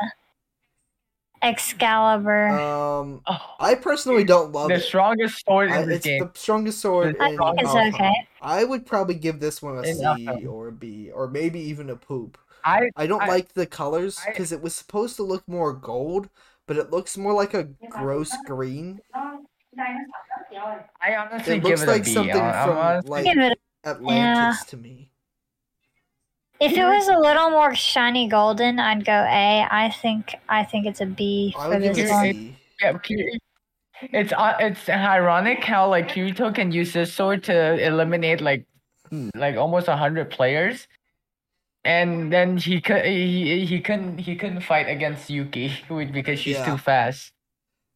Excalibur. 1.43 2.47
Um, 2.49 3.21
Oh, 3.27 3.55
I 3.59 3.75
personally 3.75 4.23
don't 4.23 4.51
love 4.53 4.69
the 4.69 4.75
it. 4.75 4.81
strongest 4.81 5.43
sword 5.45 5.69
I, 5.71 5.81
in 5.81 5.89
this 5.89 5.97
it's 5.97 6.05
game. 6.05 6.19
the 6.19 6.31
strongest 6.39 6.79
sword. 6.79 7.17
I 7.19 7.29
in 7.29 7.37
think 7.37 7.59
it's 7.59 7.69
Alpha. 7.69 7.95
okay. 7.95 8.13
I 8.41 8.63
would 8.63 8.85
probably 8.85 9.15
give 9.15 9.39
this 9.39 9.61
one 9.61 9.77
a 9.77 9.81
In 9.81 9.95
C 9.97 10.03
Alpha. 10.03 10.45
or 10.47 10.69
a 10.69 10.71
B 10.71 11.11
or 11.11 11.27
maybe 11.27 11.59
even 11.59 11.89
a 11.89 11.95
poop. 11.95 12.37
I 12.65 12.89
I 12.95 13.07
don't 13.07 13.21
I- 13.21 13.27
like 13.27 13.53
the 13.53 13.65
colors 13.65 14.19
because 14.25 14.51
it 14.51 14.61
was 14.61 14.73
supposed 14.75 15.15
to 15.17 15.23
look 15.23 15.47
more 15.47 15.73
gold, 15.73 16.29
but 16.65 16.77
it 16.77 16.91
looks 16.91 17.17
more 17.17 17.33
like 17.33 17.53
a 17.53 17.65
gross 17.89 18.31
green. 18.45 19.01
I 21.01 21.15
honestly 21.15 21.55
It 21.57 21.63
give 21.63 21.79
looks 21.79 21.81
it 21.81 21.87
a 21.89 21.91
like 21.91 22.05
B. 22.05 22.13
something 22.13 22.35
I'm- 22.35 22.55
I'm 22.55 22.67
from 22.69 22.77
honestly- 22.77 23.11
like 23.11 23.25
Give 23.25 23.37
it- 23.39 23.59
Atlantis 23.85 24.63
to 24.65 24.77
me. 24.77 25.09
If 26.64 26.78
it 26.78 26.84
was 26.86 27.07
a 27.07 27.18
little 27.18 27.49
more 27.49 27.76
shiny 27.76 28.28
golden, 28.28 28.80
I'd 28.80 29.05
go 29.05 29.11
A. 29.11 29.68
I 29.70 29.89
think 29.89 30.36
I 30.47 30.64
think 30.64 30.86
it's 30.86 31.01
a 31.01 31.05
B 31.05 31.53
for 31.55 31.80
this 31.80 32.09
one. 32.09 32.57
Yeah, 32.82 32.97
Ki- 32.97 33.39
it's 34.11 34.34
uh, 34.34 34.55
it's 34.59 34.89
ironic 34.89 35.64
how 35.64 35.89
like 35.89 36.09
Kirito 36.09 36.53
can 36.53 36.72
use 36.72 36.93
this 36.93 37.14
sword 37.14 37.43
to 37.45 37.53
eliminate 37.86 38.41
like 38.41 38.66
like 39.36 39.55
almost 39.55 39.88
a 39.88 39.95
hundred 39.95 40.30
players, 40.30 40.88
and 41.86 42.32
then 42.32 42.57
he 42.57 42.82
could 42.82 43.05
he 43.05 43.66
he 43.66 43.80
couldn't 43.80 44.18
he 44.18 44.36
couldn't 44.36 44.61
fight 44.61 44.89
against 44.89 45.30
Yuki 45.30 45.72
because 46.11 46.39
she's 46.39 46.57
Yeah. 46.57 46.66
too 46.66 46.78
fast. 46.78 47.32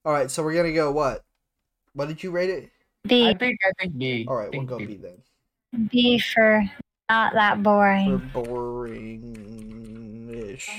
All 0.05 0.13
right, 0.13 0.29
so 0.31 0.43
we're 0.43 0.53
gonna 0.55 0.73
go 0.73 0.91
what? 0.91 1.23
What 1.93 2.07
did 2.07 2.23
you 2.23 2.31
rate 2.31 2.49
it? 2.49 2.63
I 3.05 3.07
B. 3.07 3.33
think 3.35 3.59
I 3.65 3.71
think 3.79 3.97
B. 3.97 4.25
All 4.27 4.35
right, 4.35 4.51
we'll 4.51 4.63
go 4.63 4.77
B. 4.77 4.85
B 4.85 4.97
then. 4.97 5.17
B 5.89 6.19
for 6.19 6.63
not 7.09 7.33
that 7.33 7.57
For 7.57 7.61
boring. 7.63 8.29
boring-ish. 8.33 10.69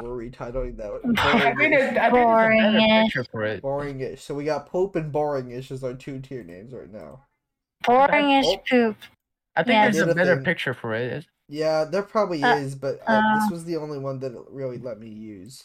Boring. 0.00 0.34
I 0.40 0.50
don't 0.50 0.68
even 0.68 0.76
know. 0.76 0.96
I 0.96 1.00
think 1.00 1.16
Boring-ish. 1.16 1.16
it's, 1.16 1.26
I 1.38 1.54
think 1.56 1.74
it's 1.74 1.90
a 1.90 1.94
better 1.94 2.10
Boring-ish. 2.10 3.04
picture 3.04 3.24
for 3.24 3.44
it. 3.44 3.62
Boring-ish. 3.62 4.22
So 4.22 4.34
we 4.34 4.44
got 4.44 4.66
Pope 4.68 4.96
and 4.96 5.10
Boring-ish 5.12 5.70
as 5.70 5.82
our 5.84 5.94
two 5.94 6.20
tier 6.20 6.42
names 6.44 6.72
right 6.72 6.90
now. 6.92 7.20
Boringish 7.84 8.44
Oh. 8.46 8.62
poop. 8.68 8.96
I 9.56 9.62
think 9.62 9.74
Yeah. 9.74 9.88
there's 9.90 10.06
a 10.06 10.10
a 10.10 10.14
better 10.14 10.36
thing. 10.36 10.44
picture 10.44 10.74
for 10.74 10.94
it. 10.94 11.26
Yeah, 11.48 11.84
there 11.84 12.02
probably 12.02 12.42
Uh, 12.42 12.56
is, 12.56 12.74
but 12.74 13.00
uh, 13.08 13.12
uh. 13.12 13.38
this 13.40 13.50
was 13.50 13.64
the 13.64 13.76
only 13.76 13.98
one 13.98 14.18
that 14.20 14.32
it 14.32 14.38
really 14.50 14.78
let 14.78 14.98
me 14.98 15.08
use. 15.08 15.64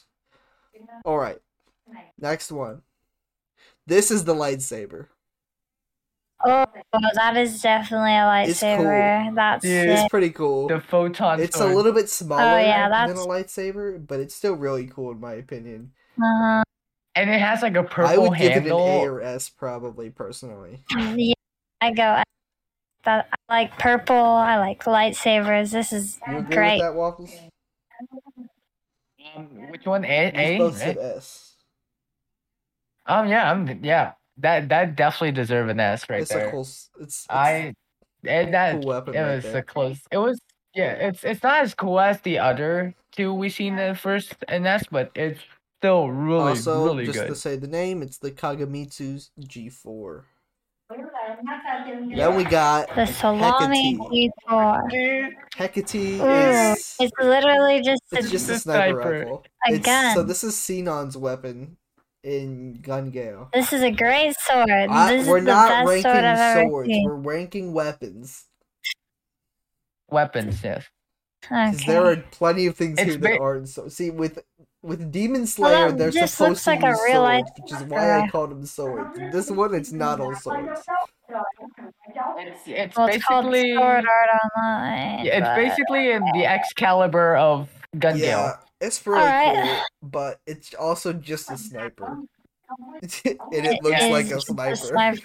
All 1.05 1.17
right, 1.17 1.39
next 2.19 2.51
one. 2.51 2.81
This 3.87 4.11
is 4.11 4.25
the 4.25 4.33
lightsaber. 4.35 5.07
Oh, 6.45 6.65
that 7.15 7.37
is 7.37 7.61
definitely 7.61 8.13
a 8.13 8.43
It's 8.43 8.59
cool. 8.59 8.69
lightsaber. 8.69 9.35
That's 9.35 9.65
Yeah, 9.65 9.83
It's 9.83 10.09
pretty 10.09 10.31
cool. 10.31 10.67
The 10.67 10.79
photon. 10.79 11.39
It's 11.39 11.59
a 11.59 11.65
little 11.67 11.91
bit 11.91 12.09
smaller 12.09 12.41
Oh, 12.41 12.57
yeah, 12.57 12.89
than 12.89 13.09
a 13.11 13.13
that's- 13.13 13.25
lightsaber, 13.27 14.05
but 14.05 14.19
it's 14.19 14.33
still 14.35 14.55
really 14.55 14.87
cool 14.87 15.11
in 15.11 15.19
my 15.19 15.33
opinion. 15.33 15.91
Uh-huh. 16.21 16.63
and 17.15 17.29
it 17.29 17.39
has 17.41 17.61
like 17.61 17.75
a 17.75 17.83
purple 17.83 18.05
handle. 18.07 18.25
I 18.25 18.29
would 18.29 18.37
give 18.37 18.51
it 18.51 18.55
an 18.57 18.61
handle. 18.63 18.79
A 18.79 19.05
or 19.09 19.21
S 19.21 19.49
probably 19.49 20.09
personally. 20.09 20.83
Yeah, 21.15 21.33
I 21.81 21.91
go. 21.91 22.21
That 23.03 23.27
I 23.49 23.53
like 23.53 23.77
purple. 23.79 24.15
I 24.15 24.57
like 24.59 24.83
lightsabers. 24.83 25.71
This 25.71 25.91
is 25.91 26.19
You 26.27 26.37
agree 26.37 26.55
great. 26.55 26.71
with 26.73 26.81
that, 26.81 26.95
Waffles? 26.95 27.31
Um, 29.35 29.71
which 29.71 29.85
one? 29.85 30.05
A. 30.05 30.31
We 30.35 30.39
A. 30.39 30.57
both 30.57 30.77
said 30.77 30.97
right? 30.97 31.05
S. 31.17 31.55
Um. 33.05 33.27
Yeah. 33.27 33.49
I'm. 33.51 33.83
Yeah. 33.83 34.13
That 34.41 34.69
that 34.69 34.95
definitely 34.95 35.31
deserve 35.33 35.69
an 35.69 35.79
S 35.79 36.09
right 36.09 36.21
it's 36.21 36.31
there. 36.31 36.47
a 36.47 36.51
cool. 36.51 36.61
s- 36.61 36.89
It's, 36.99 37.03
it's 37.23 37.27
I. 37.29 37.73
And 38.23 38.53
that 38.53 38.73
cool 38.75 38.83
weapon 38.89 39.15
it 39.15 39.19
right 39.21 39.35
was 39.35 39.43
there. 39.45 39.57
a 39.57 39.63
close. 39.63 39.99
It 40.11 40.17
was. 40.17 40.39
Yeah. 40.75 40.91
It's 40.93 41.23
it's 41.23 41.43
not 41.43 41.61
as 41.63 41.73
cool 41.73 41.99
as 41.99 42.21
the 42.21 42.39
other 42.39 42.93
two 43.11 43.33
we 43.33 43.49
seen 43.49 43.77
in 43.79 43.89
the 43.89 43.95
first 43.95 44.35
NS, 44.51 44.83
but 44.91 45.11
it's 45.15 45.39
still 45.79 46.09
really 46.09 46.49
also 46.49 46.85
really 46.85 47.05
just 47.05 47.19
good. 47.19 47.27
to 47.27 47.35
say 47.35 47.55
the 47.55 47.67
name. 47.67 48.01
It's 48.01 48.17
the 48.19 48.31
Kagemitsu's 48.31 49.31
G4. 49.39 50.23
Then 52.15 52.35
we 52.35 52.43
got 52.43 52.93
the 52.95 53.05
salami 53.05 53.97
Hecate. 53.97 54.31
G4. 54.49 55.29
Hecate. 55.55 55.95
Ooh, 56.21 56.25
Is 56.73 56.95
it's 56.99 57.11
literally 57.19 57.81
just 57.81 58.01
a, 58.13 58.17
it's 58.17 58.29
just 58.29 58.49
a 58.49 58.53
a 58.53 58.59
sniper, 58.59 59.01
sniper. 59.01 59.19
rifle. 59.19 59.45
a 59.69 59.73
It's. 59.75 60.13
So 60.13 60.23
this 60.23 60.43
is 60.43 60.57
Sinon's 60.57 61.17
weapon 61.17 61.77
in 62.23 62.73
Gun 62.81 63.09
Gale. 63.09 63.49
this 63.53 63.73
is 63.73 63.81
a 63.81 63.91
great 63.91 64.35
sword. 64.39 64.69
I- 64.69 65.15
this 65.17 65.27
we're 65.27 65.39
is 65.39 65.45
the 65.45 65.51
not 65.51 65.69
best 65.69 65.87
ranking 65.87 66.01
sword 66.03 66.23
I've 66.25 66.37
ever 66.57 66.69
swords. 66.69 66.87
seen. 66.89 67.05
We're 67.05 67.15
ranking 67.15 67.73
weapons. 67.73 68.45
weapons. 70.09 70.63
Yes. 70.63 70.85
Because 71.41 71.75
Okay. 71.81 71.91
there 71.93 72.05
are 72.05 72.17
plenty 72.31 72.67
of 72.67 72.75
things 72.75 72.99
It's 72.99 73.09
here 73.11 73.17
that 73.17 73.37
ba- 73.37 73.41
aren't 73.43 73.69
so. 73.69 73.87
See, 73.87 74.11
with 74.11 74.39
with 74.83 75.11
Demon 75.11 75.45
Slayer, 75.47 75.89
that 75.89 75.97
they're 75.97 76.11
just 76.11 76.35
supposed 76.35 76.49
looks 76.49 76.63
to 76.65 76.69
like 76.71 76.83
a 76.83 76.87
use 76.89 76.99
real 77.05 77.13
swords, 77.15 77.23
life 77.23 77.45
which 77.59 77.71
is 77.73 77.83
why 77.83 78.17
I 78.17 78.21
guy. 78.21 78.27
called 78.29 78.51
them 78.51 78.65
swords. 78.65 79.17
This 79.31 79.49
one, 79.51 79.73
it's 79.75 79.91
not 79.91 80.19
all 80.19 80.35
swords. 80.35 80.81
It's 81.29 82.59
it's 82.67 82.97
well, 82.97 83.07
it's 83.07 83.17
basically. 83.27 83.75
Sword 83.75 84.05
Art 84.05 84.29
Online. 84.57 85.25
Yeah, 85.25 85.37
it's 85.37 85.47
but- 85.47 85.55
basically 85.55 86.11
in 86.11 86.23
the 86.33 86.45
Excalibur 86.45 87.35
of 87.37 87.69
Gun 87.97 88.17
Gale. 88.17 88.59
Yeah, 88.81 88.87
it's 88.87 89.05
really 89.07 89.21
Alright. 89.21 89.63
cool, 90.01 90.09
but 90.09 90.39
it's 90.45 90.73
also 90.73 91.13
just 91.13 91.49
a 91.51 91.57
sniper, 91.57 92.17
and 93.01 93.03
it 93.03 93.83
looks 93.83 94.01
is 94.01 94.09
like 94.11 94.25
a 94.25 94.29
just 94.29 94.47
sniper. 94.47 94.75
sniper. 94.75 95.21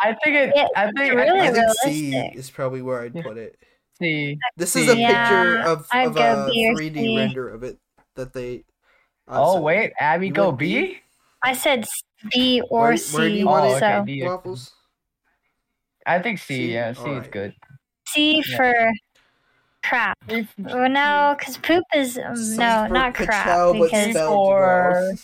I 0.00 0.14
think 0.22 0.36
it. 0.36 0.52
Yeah, 0.54 0.66
I 0.76 0.90
think. 0.92 1.14
really 1.14 1.40
I 1.40 1.48
I 1.48 1.52
think 1.52 1.56
think 1.56 1.72
C 1.82 2.10
realistic. 2.12 2.38
is 2.38 2.50
probably 2.50 2.82
where 2.82 3.00
I'd 3.02 3.14
put 3.14 3.38
it. 3.38 3.56
see. 4.00 4.38
This 4.56 4.76
is 4.76 4.88
a 4.88 4.96
Yeah, 4.96 5.28
picture 5.28 5.58
of, 5.70 5.86
I'd 5.92 6.08
of 6.08 6.14
go 6.16 6.46
a 6.46 6.50
B 6.50 6.66
or 6.68 6.74
3D 6.74 6.94
C. 6.94 7.16
render 7.16 7.48
of 7.48 7.62
it 7.62 7.78
that 8.16 8.32
they. 8.32 8.64
uh, 9.28 9.38
Oh 9.42 9.54
so- 9.54 9.60
wait, 9.62 9.92
Abby, 10.00 10.30
go 10.30 10.48
went 10.48 10.58
B? 10.58 10.82
B. 10.86 11.00
I 11.42 11.52
said 11.54 11.86
B 12.32 12.60
or 12.70 12.88
Where- 12.88 12.96
C. 12.96 13.16
where 13.16 13.28
do 13.28 13.34
you 13.34 13.46
want 13.46 13.66
it? 13.66 13.76
it? 13.76 13.80
so 13.80 13.86
Okay, 13.86 14.04
D. 14.20 14.24
Waffles. 14.26 14.72
I 16.06 16.18
think 16.18 16.38
C. 16.40 16.54
C? 16.56 16.72
Yeah, 16.74 16.92
C 16.92 17.00
is 17.00 17.06
Alright. 17.06 17.30
good. 17.30 17.54
C 18.08 18.42
Yeah. 18.46 18.56
for 18.56 18.92
crap. 19.88 20.18
Well, 20.58 20.88
no, 20.88 21.34
because 21.38 21.56
poop 21.58 21.84
is 21.94 22.18
um, 22.18 22.34
no, 22.56 22.86
not 22.86 23.14
crap. 23.14 23.72
Because 23.72 24.10
spelled 24.10 24.46
for- 24.48 24.60
wrong. 24.60 25.18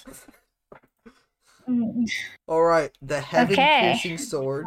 Mm, 1.69 2.11
All 2.49 2.63
right, 2.63 2.91
the 3.03 3.21
heaven 3.21 3.53
Okay. 3.53 3.93
piercing 4.03 4.19
sword. 4.19 4.67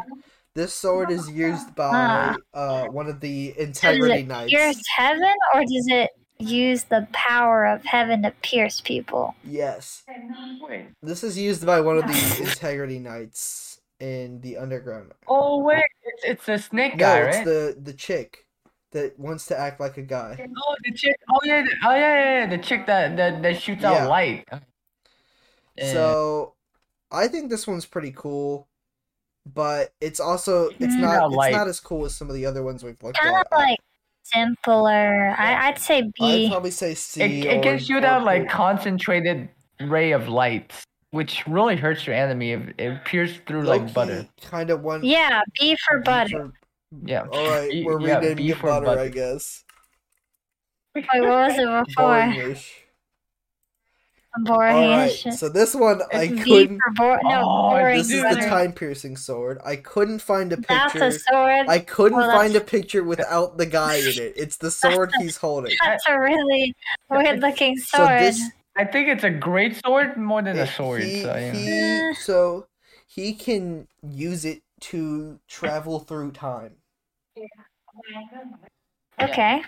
This 0.56 0.74
sword 0.74 1.10
is 1.12 1.30
used 1.30 1.74
by 1.76 1.89
Ah. 1.94 2.36
uh, 2.54 2.86
one 2.89 3.08
of 3.08 3.20
the 3.20 3.50
so 3.50 3.56
does 3.58 3.68
integrity 3.68 4.20
it 4.22 4.28
knights. 4.28 4.52
pierce 4.52 4.82
heaven, 4.96 5.34
or 5.54 5.62
does 5.62 5.88
it 5.89 6.12
use 6.39 6.84
the 6.86 7.08
power 7.12 7.66
of 7.66 7.84
heaven 7.86 8.22
to 8.24 8.32
pierce 8.44 8.80
people? 8.80 9.36
Yes, 9.44 10.04
Wait. 10.62 10.86
this 11.02 11.24
is 11.24 11.38
used 11.38 11.66
by 11.66 11.82
one 11.82 11.98
of 11.98 12.06
the 12.06 12.14
integrity 12.48 13.00
knights 13.00 13.82
in 14.00 14.41
the 14.41 14.58
underground. 14.58 15.12
Oh 15.28 15.58
wait, 15.60 15.84
it's 16.04 16.24
it's 16.24 16.46
the 16.46 16.60
snake 16.60 16.94
No, 16.96 17.00
guy, 17.00 17.18
it's 17.20 17.38
right? 17.38 17.46
the 17.46 17.76
the 17.82 17.94
chick 17.94 18.43
that 18.94 19.20
wants 19.20 19.46
to 19.48 19.58
act 19.60 19.80
like 19.80 19.98
a 19.98 20.02
guy. 20.02 20.38
Oh, 20.66 20.76
the 20.84 20.91
chick. 20.94 21.16
Oh 21.30 21.39
yeah. 21.44 21.62
the- 21.62 21.76
Oh 21.86 21.91
yeah, 21.94 22.00
yeah, 22.16 22.39
yeah. 22.41 22.46
The 22.48 22.58
chick 22.64 22.86
that 22.88 23.18
that, 23.18 23.41
that 23.44 23.62
shoots 23.62 23.82
Yeah. 23.84 23.91
out 23.91 24.10
light. 24.10 24.48
Yeah. 25.78 25.91
So, 25.91 26.54
I 27.12 27.28
think 27.28 27.50
this 27.50 27.68
one's 27.68 27.86
pretty 27.86 28.12
cool, 28.16 28.68
but 29.52 29.91
it's 30.02 30.20
also 30.20 30.70
it's 30.80 30.96
not 30.96 31.32
Yeah, 31.32 31.48
it's 31.48 31.56
not 31.56 31.68
as 31.68 31.80
cool 31.80 32.06
as 32.06 32.16
some 32.16 32.30
of 32.30 32.36
the 32.36 32.46
other 32.46 32.64
ones 32.64 32.84
we've 32.84 33.02
looked 33.04 33.18
at. 33.18 33.24
Kind 33.24 33.36
of 33.36 33.46
like 33.52 33.80
simpler. 34.24 35.36
I, 35.38 35.68
I'd 35.70 35.80
say 35.80 35.98
I'd 36.22 36.50
probably 36.50 36.72
say 36.72 36.94
C. 36.94 37.22
it 37.22 37.46
it 37.46 37.58
or- 37.58 37.62
can 37.64 37.80
shoot 37.80 38.04
or 38.04 38.08
out 38.08 38.24
like 38.24 38.48
concentrated 38.50 39.50
ray 39.82 40.12
of 40.12 40.28
light, 40.30 40.72
which 41.12 41.46
really 41.48 41.76
hurts 41.76 42.06
your 42.08 42.16
enemy 42.16 42.52
if 42.52 42.62
it 42.78 43.06
pierces 43.06 43.39
through 43.48 43.64
like 43.64 43.94
butter. 43.94 44.28
Kind 44.41 44.70
of 44.70 44.82
one. 44.84 45.04
Yeah, 45.04 45.41
B 45.60 45.76
for 45.89 46.00
B 46.00 46.04
butter. 46.06 46.30
for- 46.48 46.54
Yeah. 47.04 47.26
All 47.32 47.50
right, 47.50 47.84
we're 47.86 48.00
yeah, 48.02 48.18
renaming 48.18 48.38
B 48.38 48.50
it 48.52 48.58
for 48.58 48.68
butter, 48.68 49.00
I 49.00 49.10
guess. 49.10 49.64
Wait, 50.96 51.06
what 51.14 51.24
was 51.24 51.54
it 51.58 51.88
before? 51.88 52.06
Boringish. 52.06 52.70
All 54.46 54.58
right, 54.58 55.12
so 55.12 55.48
this 55.48 55.76
one 55.76 56.02
I 56.12 56.24
It's 56.24 56.34
B 56.34 56.41
couldn't. 56.44 56.80
bor- 56.96 57.20
no, 57.24 57.41
Oh. 57.46 57.94
This 57.94 58.12
is 58.12 58.24
the 58.24 58.41
time 58.41 58.74
piercing 58.74 59.16
sword. 59.16 59.60
I 59.64 59.76
couldn't 59.76 60.20
find 60.20 60.52
a 60.52 60.58
picture. 60.58 60.74
That's 60.74 60.94
picture. 60.94 61.06
a 61.08 61.12
sword. 61.12 61.66
I 61.68 61.80
couldn't 61.80 62.18
Well, 62.18 62.32
find 62.32 62.56
a 62.56 62.62
picture 62.62 63.04
without 63.04 63.58
the 63.58 63.68
guy 63.68 63.98
in 63.98 64.08
it. 64.08 64.34
It's 64.36 64.58
the 64.58 64.72
sword 64.72 65.12
he's 65.20 65.38
holding. 65.38 65.76
That's 65.84 66.04
a 66.08 66.20
really 66.20 66.74
weird 67.10 67.41
looking 67.41 67.78
sword. 67.78 68.00
So 68.00 68.08
sword. 68.08 68.22
this 68.22 68.41
I 68.76 68.86
think 68.86 69.08
it's 69.08 69.24
a 69.24 69.30
great 69.30 69.80
sword 69.86 70.18
more 70.18 70.41
than 70.41 70.58
a 70.58 70.66
sword. 70.66 71.04
He, 71.04 71.22
so 71.22 71.36
yeah. 71.36 71.52
he, 72.10 72.14
so 72.16 72.68
he 73.06 73.34
can 73.34 73.88
use 74.02 74.46
it 74.46 74.64
to 74.82 75.39
travel 75.48 76.00
through 76.00 76.32
time. 76.32 76.72
Okay. 79.22 79.62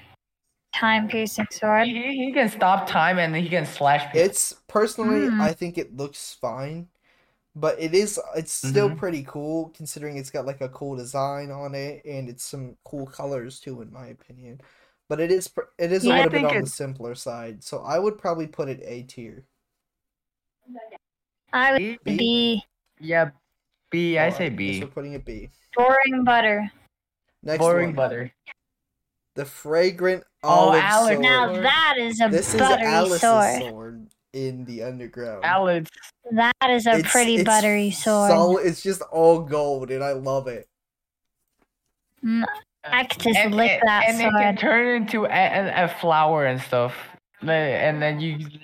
Time 0.73 1.07
piercing 1.07 1.47
sword. 1.51 1.87
He, 1.87 1.93
he 1.93 2.25
he 2.25 2.33
can 2.33 2.49
stop 2.49 2.87
time 2.87 3.17
and 3.17 3.35
he 3.35 3.47
can 3.47 3.65
slash 3.65 4.05
people. 4.11 4.19
It's 4.19 4.53
personally, 4.67 5.27
Hmm. 5.27 5.41
I 5.41 5.53
think 5.53 5.77
it 5.77 5.95
looks 5.95 6.33
fine, 6.33 6.89
but 7.55 7.79
it 7.79 7.93
is. 7.93 8.19
It's 8.35 8.51
still 8.51 8.89
Mhm. 8.89 8.97
pretty 8.97 9.23
cool 9.23 9.69
considering 9.69 10.17
it's 10.17 10.29
got 10.29 10.45
like 10.45 10.61
a 10.61 10.69
cool 10.69 10.95
design 10.97 11.49
on 11.51 11.75
it 11.75 12.03
and 12.05 12.27
it's 12.27 12.43
some 12.43 12.77
cool 12.83 13.05
colors 13.07 13.59
too, 13.61 13.81
in 13.81 13.91
my 13.93 14.07
opinion. 14.07 14.59
But 15.07 15.19
it 15.21 15.31
is 15.31 15.49
it 15.77 15.91
is 15.91 16.03
a 16.03 16.09
Yeah, 16.09 16.15
I 16.15 16.17
little 16.17 16.31
bit 16.31 16.43
think 16.43 16.51
on 16.57 16.61
the 16.61 16.67
simpler 16.67 17.15
side, 17.15 17.63
so 17.63 17.79
I 17.83 17.99
would 17.99 18.17
probably 18.17 18.47
put 18.47 18.67
it 18.67 18.81
A 18.83 19.03
tier. 19.03 19.45
I 21.53 21.71
would 21.73 21.79
B? 21.79 21.99
B? 22.03 22.17
be 22.17 22.63
Yeah, 22.99 23.29
B. 23.91 24.17
I 24.17 24.23
Alright, 24.25 24.37
say 24.37 24.49
B. 24.49 24.81
We're 24.81 24.87
putting 24.87 25.13
it 25.13 25.23
B. 25.23 25.49
boring 25.75 26.25
butter. 26.25 26.69
Next 27.45 27.59
Boring 27.59 27.89
one, 27.89 27.95
butter. 27.95 28.33
the 29.35 29.45
fragrant 29.45 30.23
Oh, 30.43 30.49
olive 30.49 30.81
Alex. 30.83 31.13
sword. 31.15 31.21
Now 31.23 31.47
Sword. 31.53 31.65
that 31.65 31.95
is 31.99 32.21
a 32.21 32.29
this 32.29 32.53
is 32.53 32.59
buttery 32.59 32.87
Alice's 32.87 33.21
sword. 33.21 33.59
sword 33.61 34.07
in 34.33 34.65
the 34.65 34.83
underground. 34.83 35.45
Alex. 35.45 35.89
That 36.31 36.53
is 36.69 36.87
a 36.87 36.95
It's- 36.97 37.11
pretty 37.11 37.35
it's 37.35 37.43
buttery 37.43 37.91
sword. 37.91 38.31
Solid, 38.31 38.65
it's 38.65 38.81
just 38.81 39.01
all 39.03 39.39
gold, 39.39 39.91
and 39.91 40.03
I 40.03 40.11
love 40.13 40.47
it. 40.47 40.67
Mm, 42.23 42.43
I 42.83 43.03
could 43.05 43.21
just 43.21 43.37
and, 43.37 43.53
lick 43.55 43.71
and, 43.71 43.81
that 43.87 44.05
and 44.07 44.19
it 44.21 44.31
can 44.31 44.57
turn 44.57 45.01
into 45.03 45.25
a, 45.25 45.29
a, 45.29 45.85
a 45.85 45.87
flower 45.87 46.45
and 46.45 46.59
stuff. 46.59 46.95
And 47.41 48.01
then 48.01 48.19
you, 48.19 48.37
you 48.37 48.59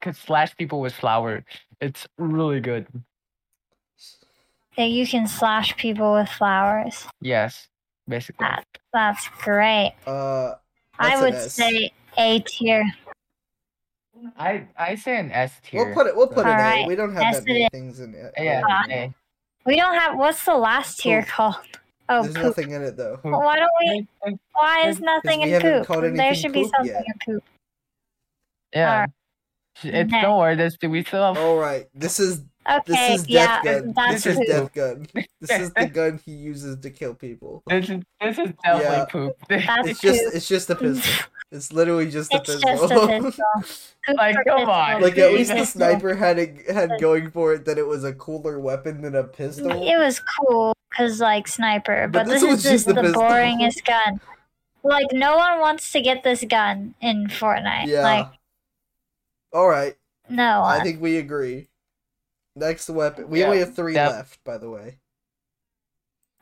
could 0.00 0.14
slash 0.16 0.56
people 0.56 0.80
with 0.80 0.94
flour. 0.94 1.44
It's 1.80 2.06
really 2.18 2.60
good. 2.60 2.86
That 4.76 4.90
you 4.90 5.06
can 5.06 5.26
slash 5.26 5.76
people 5.76 6.12
with 6.14 6.28
flowers. 6.28 7.06
Yes, 7.20 7.66
basically. 8.08 8.44
That- 8.46 8.64
That's 8.92 9.28
great. 9.42 9.94
Uh, 10.06 10.54
I 10.98 11.10
That's 11.10 11.14
an 11.16 11.20
would 11.22 11.34
S. 11.34 11.52
say 11.54 11.92
A 12.18 12.40
tier. 12.40 12.84
I 14.38 14.66
I 14.76 14.94
say 14.96 15.18
an 15.18 15.32
S 15.32 15.52
tier. 15.64 15.84
We'll 15.84 15.94
put 15.94 16.06
it. 16.06 16.14
We'll 16.16 16.26
put 16.26 16.40
it 16.40 16.48
in. 16.48 16.48
Alright, 16.48 16.86
We 16.86 16.94
don't 16.94 17.14
have 17.14 17.22
S 17.22 17.36
that 17.38 17.46
many 17.46 17.62
it 17.62 17.64
is. 17.64 17.68
things 17.72 18.00
in 18.00 18.14
it. 18.14 18.32
Yeah. 18.36 18.62
Ah. 18.68 18.84
We 19.66 19.76
don't 19.76 19.94
have. 19.94 20.18
What's 20.18 20.44
the 20.44 20.56
last 20.56 21.00
tier 21.00 21.22
Poop. 21.22 21.28
called? 21.30 21.54
Oh, 22.08 22.22
There's 22.22 22.34
poop. 22.34 22.44
nothing 22.44 22.70
in 22.72 22.82
it 22.82 22.96
though. 22.96 23.16
Poop. 23.18 23.32
Why 23.32 23.56
don't 23.56 23.70
we? 23.80 24.38
Why 24.52 24.88
is 24.88 25.00
nothing 25.00 25.42
in 25.42 25.48
haven't 25.50 25.86
poop? 25.86 26.00
There 26.00 26.04
anything 26.10 26.34
should 26.34 26.52
be 26.52 26.64
something 26.64 26.86
yet. 26.86 27.04
in 27.06 27.34
poop. 27.34 27.44
Yeah. 28.74 28.92
Alright. 28.92 29.10
It's 29.82 30.10
Next. 30.10 30.22
don't 30.22 30.38
worry. 30.38 30.56
This 30.56 30.76
we 30.82 31.02
still 31.04 31.22
have. 31.34 31.42
All 31.42 31.56
right. 31.56 31.88
This 31.94 32.20
is 32.20 32.42
Okay, 32.70 32.92
this 32.92 33.20
is 33.22 33.28
yeah, 33.28 33.62
death 33.62 33.94
gun. 33.94 34.12
This 34.12 34.26
is 34.26 34.36
poop. 34.38 34.46
death 34.46 34.72
gun. 34.74 35.06
This 35.40 35.50
is 35.60 35.70
the 35.72 35.86
gun 35.92 36.20
he 36.24 36.32
uses 36.32 36.76
to 36.78 36.90
kill 36.90 37.14
people. 37.14 37.62
This 37.66 37.90
is 37.90 38.02
this 38.20 38.38
is 38.38 38.52
definitely 38.64 38.96
Yeah. 38.96 39.04
poop. 39.06 39.36
That's 39.48 39.88
It's 39.88 40.00
just 40.00 40.24
poop. 40.24 40.34
it's 40.34 40.48
just 40.48 40.70
a 40.70 40.74
pistol. 40.76 41.26
It's 41.52 41.72
literally 41.72 42.08
just 42.08 42.32
a 42.32 42.36
It's 42.36 42.46
pistol. 42.62 42.70
just 42.88 42.92
a 42.92 43.22
pistol. 43.22 43.44
Like, 44.16 44.36
come 44.46 44.70
on. 44.70 45.02
like 45.02 45.18
at 45.18 45.32
least 45.32 45.50
the 45.50 45.64
sniper 45.64 46.14
had 46.14 46.38
it 46.38 46.70
had 46.70 46.92
going 47.00 47.32
for 47.32 47.54
it 47.54 47.64
that 47.64 47.76
it 47.76 47.84
was 47.88 48.04
a 48.04 48.12
cooler 48.12 48.60
weapon 48.60 49.02
than 49.02 49.16
a 49.16 49.24
pistol. 49.24 49.68
It 49.82 49.98
was 49.98 50.20
cool 50.38 50.76
because 50.90 51.18
like 51.18 51.48
sniper, 51.48 52.06
But 52.06 52.26
but, 52.26 52.30
this 52.32 52.42
this, 52.42 52.58
is 52.58 52.62
just 52.62 52.86
just 52.86 52.86
the 52.86 53.02
the, 53.02 53.08
boringest 53.12 53.84
gun. 53.84 54.20
Like 54.84 55.06
no 55.12 55.36
one 55.38 55.58
wants 55.58 55.90
to 55.90 56.00
get 56.00 56.22
this 56.22 56.44
gun 56.44 56.94
in 57.00 57.26
Fortnite. 57.26 57.86
Yeah. 57.86 58.02
Like 58.02 58.28
All 59.52 59.66
right. 59.66 59.96
no 60.28 60.62
I 60.62 60.84
think 60.84 61.00
we 61.02 61.16
agree. 61.16 61.66
Next 62.56 62.88
weapon. 62.90 63.28
We 63.28 63.40
Yeah, 63.40 63.46
only 63.46 63.58
have 63.60 63.74
three 63.74 63.94
that- 63.94 64.10
left, 64.10 64.42
by 64.44 64.58
the 64.58 64.70
way. 64.70 64.98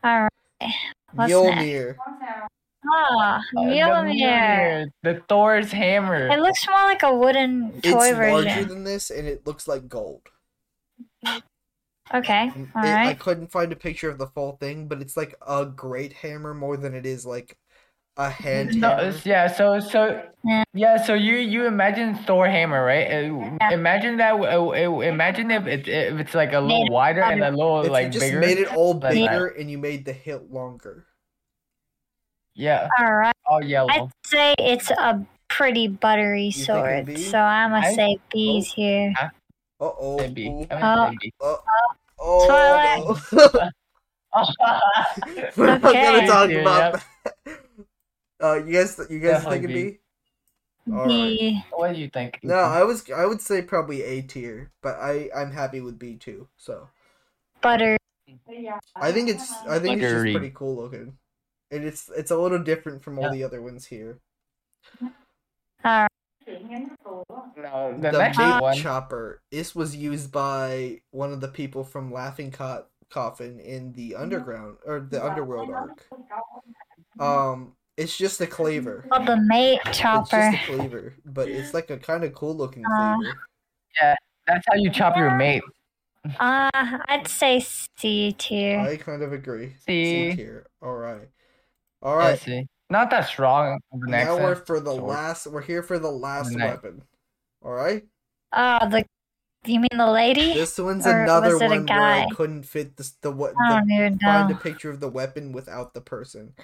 All 0.02 0.22
right. 0.22 0.72
What's 1.12 1.32
Mjolnir. 1.32 1.96
Ah, 2.90 3.38
Uh, 3.38 3.40
the 3.52 3.60
Mjolnir. 3.60 4.14
Mjolnir, 4.14 4.86
The 5.02 5.22
Thor's 5.28 5.72
hammer. 5.72 6.28
It 6.28 6.38
looks 6.40 6.66
more 6.66 6.82
like 6.84 7.02
a 7.02 7.14
wooden 7.14 7.72
toy 7.72 7.76
It's 7.78 7.90
toy 7.90 8.32
larger 8.32 8.64
than 8.64 8.84
this, 8.84 9.10
and 9.10 9.26
it 9.26 9.46
looks 9.46 9.66
like 9.68 9.88
gold. 9.88 10.22
Okay. 12.14 12.48
Mm, 12.54 12.70
All 12.74 12.84
it- 12.84 13.06
I 13.08 13.14
couldn't 13.14 13.48
find 13.52 13.70
a 13.72 13.76
picture 13.76 14.08
of 14.08 14.16
the 14.18 14.28
full 14.28 14.52
thing, 14.52 14.88
but 14.88 15.00
it's 15.02 15.16
like 15.16 15.34
a 15.46 15.66
great 15.66 16.14
hammer 16.14 16.54
more 16.54 16.76
than 16.78 16.94
it 16.94 17.04
is 17.04 17.26
like 17.26 17.58
a 18.18 18.28
hand 18.30 18.74
No, 18.80 18.90
hammer. 18.96 19.14
yeah, 19.24 19.46
so 19.46 19.78
so 19.80 20.22
Yeah. 20.44 20.64
yeah, 20.74 20.96
so 21.02 21.14
you 21.14 21.36
you 21.36 21.66
imagine 21.66 22.14
Thor 22.26 22.48
hammer, 22.48 22.84
right? 22.84 23.06
Uh, 23.06 23.56
Imagine 23.72 24.16
that. 24.18 24.34
Uh, 24.34 24.68
uh, 24.68 25.00
imagine 25.00 25.50
if 25.50 25.66
it 25.66 25.86
if 25.88 26.18
it's 26.18 26.34
like 26.34 26.52
a 26.52 26.60
little 26.60 26.84
Made 26.84 26.92
wider 26.92 27.22
and 27.22 27.42
a 27.42 27.50
little 27.50 27.82
If 27.82 27.90
like 27.90 28.06
you 28.06 28.10
just 28.18 28.26
bigger. 28.26 28.40
made 28.40 28.58
it 28.58 28.74
all 28.74 28.98
like 28.98 29.14
bigger 29.14 29.46
and 29.48 29.70
you 29.70 29.78
made 29.78 30.04
the 30.04 30.12
hilt 30.12 30.50
longer. 30.50 31.06
Yeah, 32.54 32.88
All 32.98 33.14
right. 33.14 33.34
all 33.46 33.62
yellow. 33.62 33.88
I'd 33.88 34.10
say 34.26 34.54
it's 34.58 34.90
a 34.90 35.24
pretty 35.46 35.86
buttery 35.86 36.50
think 36.50 36.62
a 36.62 36.64
sword, 36.66 37.18
so 37.18 37.38
I'm 37.38 37.70
gonna 37.70 37.86
I- 37.86 37.94
say 37.94 38.18
B's 38.32 38.72
here. 38.72 39.14
Uh 39.80 39.90
oh. 39.94 40.16
Maybe. 40.18 40.66
Oh, 40.70 40.74
I 40.74 41.10
mean, 41.10 41.18
maybe. 41.22 41.32
oh 42.18 42.46
Twilight. 42.50 43.04
no. 43.30 43.70
We're 45.56 45.66
not 45.66 45.82
gonna 45.82 45.98
Okay. 46.18 46.26
talk 46.26 46.50
Yeah, 46.50 46.58
about 46.66 46.94
yep. 46.94 47.02
that. 47.46 47.58
Uh, 48.42 48.54
you 48.64 48.72
guys, 48.72 48.98
you 49.10 49.18
guys 49.18 49.42
Definitely 49.42 49.58
thinking 49.58 49.76
B. 49.76 49.90
B? 50.86 50.92
All 50.92 50.98
right. 51.00 51.08
B. 51.08 51.64
what 51.72 51.94
do 51.94 52.00
you 52.00 52.08
think? 52.08 52.38
No, 52.42 52.54
I 52.54 52.82
was, 52.84 53.10
I 53.10 53.26
would 53.26 53.40
say 53.40 53.62
probably 53.62 54.02
A 54.02 54.22
tier, 54.22 54.70
but 54.82 54.96
I, 54.96 55.28
I'm 55.36 55.50
happy 55.52 55.80
with 55.80 55.98
B 55.98 56.14
too. 56.16 56.48
So 56.56 56.88
Butter. 57.62 57.96
I 58.96 59.12
think 59.12 59.28
it's, 59.28 59.52
I 59.66 59.78
think 59.78 60.00
it's 60.02 60.12
just 60.12 60.22
pretty 60.22 60.52
cool 60.54 60.76
looking, 60.76 61.16
and 61.70 61.84
it's, 61.84 62.10
it's 62.16 62.30
a 62.30 62.36
little 62.36 62.58
different 62.58 63.02
from 63.02 63.18
all 63.18 63.24
Yeah. 63.24 63.30
the 63.32 63.44
other 63.44 63.60
ones 63.62 63.86
here. 63.86 64.18
All 65.02 65.10
right. 65.84 66.08
No, 67.56 67.92
the, 67.94 68.10
the 68.10 68.18
next 68.18 68.38
bait 68.38 68.60
one. 68.60 68.76
chopper. 68.76 69.42
This 69.50 69.74
was 69.74 69.94
used 69.94 70.32
by 70.32 71.00
one 71.10 71.32
of 71.32 71.40
the 71.40 71.48
people 71.48 71.84
from 71.84 72.12
Laughing 72.12 72.50
Co- 72.50 72.86
Coffin 73.10 73.60
in 73.60 73.92
the 73.92 74.14
underground 74.14 74.78
or 74.86 75.00
the 75.00 75.24
underworld 75.24 75.70
arc. 75.70 76.06
Um, 77.20 77.72
it's 77.98 78.16
just 78.16 78.40
a 78.40 78.46
cleaver. 78.46 79.04
Oh, 79.10 79.24
the 79.24 79.36
mate 79.36 79.80
chopper. 79.92 80.38
It's 80.38 80.56
just 80.56 80.70
a 80.70 80.72
cleaver, 80.72 81.14
but 81.26 81.48
it's 81.48 81.74
like 81.74 81.90
a 81.90 81.98
kind 81.98 82.22
of 82.22 82.32
cool 82.32 82.56
looking 82.56 82.84
Uh, 82.86 83.16
cleaver. 83.16 83.36
Yeah, 84.00 84.14
that's 84.46 84.64
how 84.68 84.76
you 84.76 84.88
chop 84.90 85.16
your 85.16 85.34
mate. 85.34 85.62
Uh, 86.38 86.70
I'd 86.72 87.26
say 87.26 87.60
C 87.98 88.32
tier. 88.38 88.78
I 88.80 88.96
kind 88.96 89.22
of 89.22 89.32
agree. 89.32 89.74
C. 89.84 90.34
tier. 90.36 90.66
All 90.80 90.94
right. 90.94 91.28
All 92.00 92.16
right. 92.16 92.30
Yeah, 92.30 92.60
see, 92.60 92.68
not 92.88 93.10
that 93.10 93.26
strong 93.26 93.80
of 93.92 94.00
an 94.02 94.10
now 94.10 94.36
we're 94.36 94.54
for 94.54 94.78
the 94.78 94.92
Sword. 94.92 95.02
last. 95.02 95.46
We're 95.48 95.62
here 95.62 95.82
for 95.82 95.98
the 95.98 96.10
last 96.10 96.52
next. 96.52 96.82
weapon. 96.82 97.02
All 97.64 97.72
right. 97.72 98.04
Oh, 98.52 98.88
the. 98.88 99.04
You 99.64 99.80
mean 99.80 99.88
the 99.96 100.10
lady? 100.10 100.54
This 100.54 100.78
one's 100.78 101.04
Or 101.04 101.22
another 101.22 101.54
was 101.54 101.62
it 101.62 101.64
a 101.64 101.68
one 101.68 101.86
where 101.86 102.00
I 102.00 102.26
couldn't 102.32 102.62
fit 102.62 102.96
this 102.96 103.10
the 103.20 103.32
what 103.32 103.54
I 103.60 103.80
the 103.84 103.98
don't 104.10 104.20
find 104.20 104.50
a 104.52 104.54
picture 104.54 104.88
of 104.88 105.00
the 105.00 105.08
weapon 105.08 105.50
without 105.50 105.94
the 105.94 106.00
person. 106.00 106.54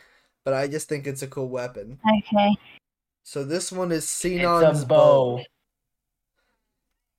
But 0.45 0.55
I 0.55 0.67
just 0.67 0.89
think 0.89 1.07
it's 1.07 1.23
a 1.23 1.27
cool 1.27 1.49
weapon. 1.49 1.99
Okay. 2.19 2.55
So 3.25 3.45
this 3.45 3.73
one 3.73 3.91
is 3.93 4.05
It's 4.05 4.11
Sinon's 4.11 4.83
a 4.83 4.87
bow. 4.87 5.43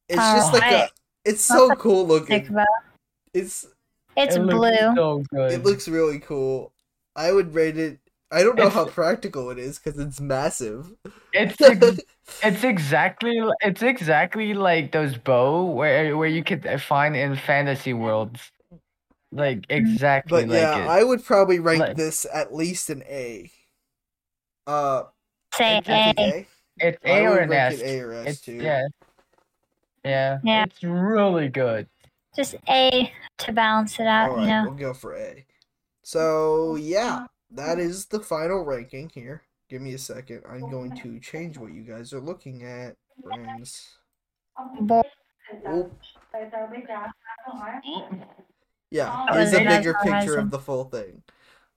It's 0.07 0.17
just 0.17 0.53
like 0.53 0.71
a. 0.71 0.89
It's 1.23 1.43
so 1.43 1.69
cool 1.75 2.05
looking. 2.05 2.47
It's 3.33 3.65
It's 4.15 4.35
It 4.35 4.41
blue. 4.41 4.95
So 4.95 5.23
good. 5.31 5.51
it 5.51 5.63
looks 5.63 5.87
really 5.87 6.19
cool. 6.19 6.71
I 7.15 7.31
would 7.31 7.53
rate 7.55 7.77
it. 7.77 7.99
I 8.31 8.43
don't 8.43 8.57
know 8.57 8.69
how 8.69 8.85
practical 8.85 9.49
it 9.49 9.57
is 9.57 9.79
because 9.79 9.99
it's 9.99 10.19
massive. 10.19 10.93
It's 11.33 11.59
ex- 11.61 12.01
it's 12.43 12.63
exactly 12.63 13.41
it's 13.61 13.81
exactly 13.81 14.53
like 14.53 14.91
those 14.91 15.17
bow 15.17 15.65
where 15.65 16.15
where 16.17 16.27
you 16.27 16.43
could 16.43 16.81
find 16.81 17.15
in 17.15 17.35
fantasy 17.35 17.93
worlds. 17.93 18.51
Like 19.35 19.65
exactly 19.69 20.43
But 20.43 20.49
like 20.49 20.59
yeah, 20.61 20.85
it. 20.85 20.87
I 20.87 21.03
would 21.03 21.23
probably 21.23 21.59
rank 21.59 21.81
Like- 21.81 21.97
this 21.97 22.25
at 22.33 22.53
least 22.55 22.89
an 22.89 23.03
A. 23.03 23.51
Uh, 24.65 25.03
Say 25.53 25.77
I 25.77 25.81
think 25.81 26.17
A. 26.19 26.21
A. 26.21 26.47
it's 26.77 26.97
I 27.05 27.09
A 27.09 27.25
or 27.27 27.37
an 27.39 27.51
S. 27.53 27.79
it 27.79 27.83
A 27.85 27.99
or 28.01 28.13
S 28.13 28.27
It's 28.27 28.41
too. 28.41 28.53
yeah. 28.53 28.87
Yeah. 30.03 30.39
Yeah. 30.43 30.63
It's 30.63 30.83
really 30.83 31.49
good. 31.49 31.87
Just 32.35 32.55
A 32.69 33.11
to 33.39 33.51
balance 33.53 33.99
it 33.99 34.07
out, 34.07 34.31
All 34.31 34.41
you 34.41 34.47
know. 34.47 34.63
we'll 34.65 34.73
go 34.73 34.93
for 34.93 35.15
A. 35.15 35.45
So 36.03 36.75
yeah, 36.75 37.27
that 37.51 37.77
is 37.79 38.05
the 38.05 38.19
final 38.19 38.63
ranking 38.63 39.09
here. 39.13 39.43
Give 39.69 39.81
me 39.81 39.93
a 39.93 39.97
second. 39.97 40.43
I'm 40.49 40.69
going 40.69 40.95
to 40.97 41.19
change 41.19 41.57
what 41.57 41.73
you 41.73 41.81
guys 41.81 42.13
are 42.13 42.19
looking 42.21 42.63
at, 42.63 42.95
friends. 43.23 43.97
Bo- 44.81 45.03
Oh, 45.65 45.91
yeah, 48.91 49.25
That 49.27 49.35
here's 49.35 49.51
was 49.51 49.53
a 49.53 49.63
a 49.63 49.67
bigger 49.67 49.95
picture 50.03 50.37
of 50.37 50.51
the 50.51 50.59
full 50.59 50.85
thing. 50.85 51.23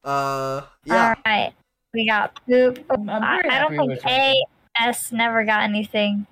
Uh, 0.04 0.62
yeah, 0.84 1.08
All 1.08 1.14
right. 1.26 1.52
We 1.94 2.06
got 2.06 2.38
poop. 2.46 2.84
I'm, 2.90 3.08
I'm 3.08 3.22
I, 3.22 3.42
I 3.50 3.58
don't 3.60 3.70
think 3.70 3.88
with 3.88 4.06
A, 4.06 4.32
it. 4.32 4.48
S 4.80 5.10
never 5.10 5.44
got 5.44 5.62
anything. 5.62 6.26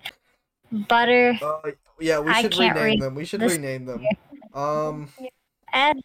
Butter. 0.70 1.38
uh, 1.42 1.70
yeah. 2.00 2.20
We 2.20 2.34
should 2.34 2.52
can't 2.52 2.76
rename 2.76 3.00
them. 3.00 3.14
We 3.14 3.24
should 3.24 3.42
rename 3.42 3.86
them. 3.86 4.04
Um, 4.54 5.08
S 5.72 5.96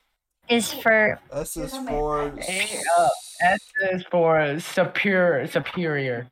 is 0.50 0.74
for 0.74 1.20
S 1.32 1.58
is 1.58 1.76
for 1.76 2.28
A, 2.28 2.68
uh, 2.98 3.10
S 3.42 3.60
is 3.92 4.04
for 4.12 4.60
superior 4.60 5.48
superior. 5.48 6.28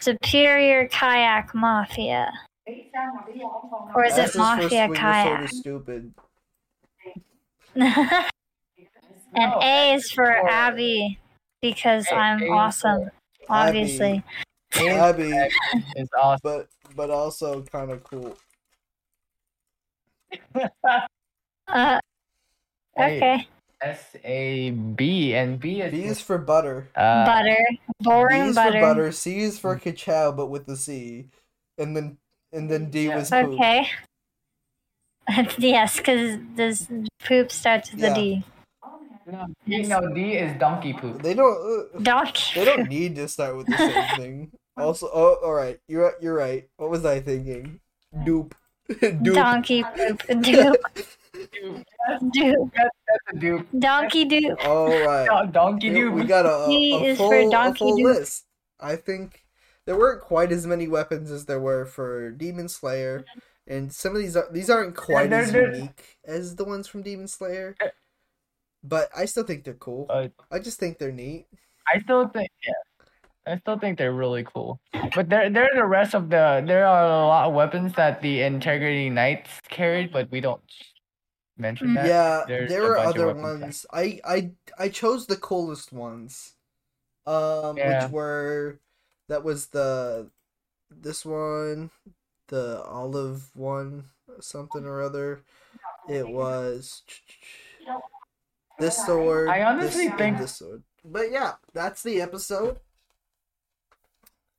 Superior 0.00 0.88
Kayak 0.88 1.54
Mafia. 1.54 2.32
Or 3.94 4.04
is 4.04 4.18
S 4.18 4.30
it 4.30 4.32
for 4.32 4.38
Mafia 4.38 4.68
Swing 4.68 4.88
Your 4.88 4.94
Kayak? 4.94 5.48
Stupid. 5.50 6.14
and 7.76 8.26
No, 9.34 9.58
A 9.62 9.94
is 9.94 10.10
for 10.10 10.26
for- 10.26 10.48
Abby 10.50 11.18
because 11.60 12.06
A- 12.08 12.14
I'm 12.14 12.42
A 12.42 12.48
awesome, 12.50 13.10
obviously. 13.48 14.22
Abby, 14.74 15.30
It's 15.96 16.10
awesome. 16.18 16.40
but 16.42 16.68
but 16.96 17.10
also 17.10 17.62
kind 17.62 17.90
of 17.90 18.02
cool. 18.04 18.36
Uh, 21.68 21.98
okay. 22.98 23.46
S 23.80 24.16
A 24.24 24.70
B 24.70 25.32
and 25.34 25.58
B 25.58 25.80
is, 25.80 25.90
B 25.92 26.04
is 26.04 26.20
for 26.20 26.36
butter. 26.36 26.88
uh, 26.96 27.24
butter. 27.24 27.56
B 27.70 27.80
Boring 28.00 28.42
is 28.42 28.54
butter. 28.56 28.72
for 28.72 28.80
butter. 28.80 29.12
C 29.12 29.40
is 29.40 29.58
for 29.58 29.76
cacao, 29.76 30.32
but 30.32 30.46
with 30.46 30.66
the 30.66 30.76
C, 30.76 31.28
and 31.78 31.96
then 31.96 32.18
and 32.52 32.68
then 32.70 32.90
D 32.90 33.06
Yeah. 33.06 33.16
was 33.16 33.30
poop. 33.30 33.54
Okay. 33.54 33.88
yes, 35.58 35.96
because 35.96 36.38
this 36.56 36.88
poop 37.24 37.50
starts 37.52 37.92
with 37.92 38.00
Yeah. 38.00 38.12
a 38.12 38.14
D. 38.14 38.44
no, 39.26 39.46
D, 39.66 39.82
no, 39.84 40.14
D 40.14 40.32
is 40.34 40.58
donkey 40.58 40.92
poop. 40.92 41.22
They 41.22 41.34
don't. 41.34 41.56
Uh, 41.94 41.98
Donkey. 42.00 42.58
they 42.60 42.64
don't 42.64 42.88
need 42.96 43.16
to 43.16 43.28
start 43.28 43.56
with 43.56 43.66
the 43.66 43.76
same 43.76 44.16
thing. 44.16 44.52
Also, 44.76 45.08
oh, 45.12 45.36
all 45.44 45.52
right. 45.52 45.78
You're 45.88 46.14
you're 46.20 46.34
right. 46.34 46.68
What 46.76 46.90
was 46.90 47.04
I 47.04 47.20
thinking? 47.20 47.80
Dupe. 48.24 48.54
Dupe. 49.00 49.34
Donkey 49.34 49.84
poop. 49.96 50.22
Dupe. 50.40 50.76
Dupe. 52.32 52.70
That's 52.76 52.94
a 53.32 53.36
dupe. 53.38 53.66
Donkey 53.78 54.24
dupe. 54.24 54.64
All 54.66 54.88
right. 54.88 55.28
Do- 55.46 55.52
donkey 55.52 55.90
We- 55.90 55.94
dupe. 55.96 56.14
We 56.14 56.24
got 56.24 56.46
a, 56.46 56.66
D 56.68 56.92
a, 56.94 56.96
a 56.96 57.02
is 57.12 57.18
full, 57.18 57.28
for 57.30 57.36
a 57.36 57.50
donkey 57.50 57.78
full 57.78 57.96
dupe. 57.96 58.06
list. 58.06 58.44
I 58.80 58.96
think 58.96 59.44
there 59.86 59.96
weren't 59.96 60.20
quite 60.22 60.52
as 60.52 60.66
many 60.66 60.88
weapons 60.88 61.30
as 61.30 61.46
there 61.46 61.60
were 61.60 61.84
for 61.84 62.30
Demon 62.30 62.68
Slayer, 62.68 63.24
and 63.66 63.92
some 63.92 64.14
of 64.16 64.20
these 64.22 64.36
are 64.36 64.48
these 64.50 64.70
aren't 64.70 64.96
quite 64.96 65.30
they're- 65.30 65.40
as 65.40 65.52
they're- 65.52 65.74
unique 65.74 66.18
as 66.24 66.56
the 66.56 66.64
ones 66.64 66.88
from 66.88 67.02
Demon 67.02 67.28
Slayer. 67.28 67.74
But 68.84 69.08
I 69.16 69.26
still 69.26 69.44
think 69.44 69.62
they're 69.64 69.74
cool. 69.74 70.06
Uh, 70.10 70.28
I 70.50 70.58
just 70.58 70.80
think 70.80 70.98
they're 70.98 71.12
neat. 71.12 71.46
I 71.92 72.00
still 72.00 72.26
think 72.28 72.50
yeah. 72.66 72.72
I 73.46 73.58
still 73.58 73.78
think 73.78 73.98
they're 73.98 74.12
really 74.12 74.44
cool. 74.44 74.80
But 75.14 75.28
there 75.28 75.48
there 75.50 75.64
are 75.64 75.74
the 75.74 75.84
rest 75.86 76.14
of 76.14 76.30
the 76.30 76.62
there 76.66 76.86
are 76.86 77.04
a 77.04 77.26
lot 77.26 77.48
of 77.48 77.54
weapons 77.54 77.92
that 77.94 78.22
the 78.22 78.42
Integrity 78.42 79.08
Knights 79.10 79.50
carried, 79.68 80.12
but 80.12 80.30
we 80.30 80.40
don't 80.40 80.62
mention 81.56 81.94
that. 81.94 82.06
yeah, 82.06 82.44
there's 82.48 82.68
there 82.70 82.82
a 82.82 82.88
were 82.88 82.98
other 82.98 83.26
weapons 83.28 83.42
ones. 83.60 83.86
I 83.92 84.20
I 84.24 84.50
I 84.78 84.88
chose 84.88 85.26
the 85.26 85.36
coolest 85.36 85.92
ones. 85.92 86.54
Um, 87.24 87.76
Yeah. 87.76 88.02
which 88.04 88.12
were 88.12 88.80
that 89.28 89.44
was 89.44 89.68
the 89.68 90.28
this 90.90 91.24
one, 91.24 91.90
the 92.52 92.82
olive 92.84 93.50
one, 93.56 94.04
something 94.40 94.84
or 94.84 95.00
other. 95.02 95.40
It 96.08 96.28
was 96.28 97.02
this 98.78 99.04
sword. 99.06 99.48
I 99.48 99.62
honestly 99.62 100.08
this, 100.08 100.16
think- 100.18 100.38
this 100.38 100.56
sword. 100.56 100.82
But 101.04 101.32
yeah, 101.32 101.54
that's 101.72 102.02
the 102.02 102.20
episode. 102.20 102.78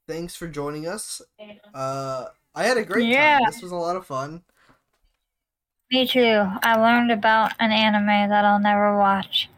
Thanks 0.07 0.35
for 0.35 0.47
joining 0.47 0.87
us. 0.87 1.21
Uh, 1.73 2.25
I 2.55 2.63
had 2.65 2.77
a 2.77 2.83
great 2.83 3.07
Yeah. 3.07 3.37
time. 3.39 3.45
This 3.51 3.61
was 3.61 3.71
a 3.71 3.75
lot 3.77 3.95
of 3.95 4.05
fun. 4.05 4.43
Me 5.91 6.07
too. 6.07 6.43
I 6.63 6.75
learned 6.75 7.11
about 7.11 7.53
an 7.59 7.71
anime 7.71 8.29
that 8.29 8.43
I'll 8.43 8.59
never 8.59 8.97
watch. 8.97 9.49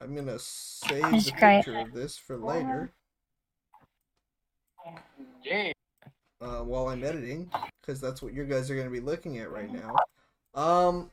I'm 0.00 0.14
gonna 0.16 0.38
save 0.38 1.14
It's 1.14 1.26
the 1.26 1.38
great. 1.38 1.64
picture 1.64 1.78
of 1.78 1.92
this 1.92 2.18
for 2.18 2.36
later 2.36 2.90
Yeah. 5.44 5.72
Uh, 6.42 6.62
while 6.64 6.88
I'm 6.88 7.04
editing, 7.04 7.50
because 7.80 8.00
that's 8.00 8.20
what 8.22 8.34
you 8.34 8.44
guys 8.44 8.70
are 8.70 8.76
gonna 8.76 8.90
be 8.90 9.00
looking 9.00 9.38
at 9.38 9.50
right 9.50 9.70
now. 9.72 9.96
Um, 10.54 11.10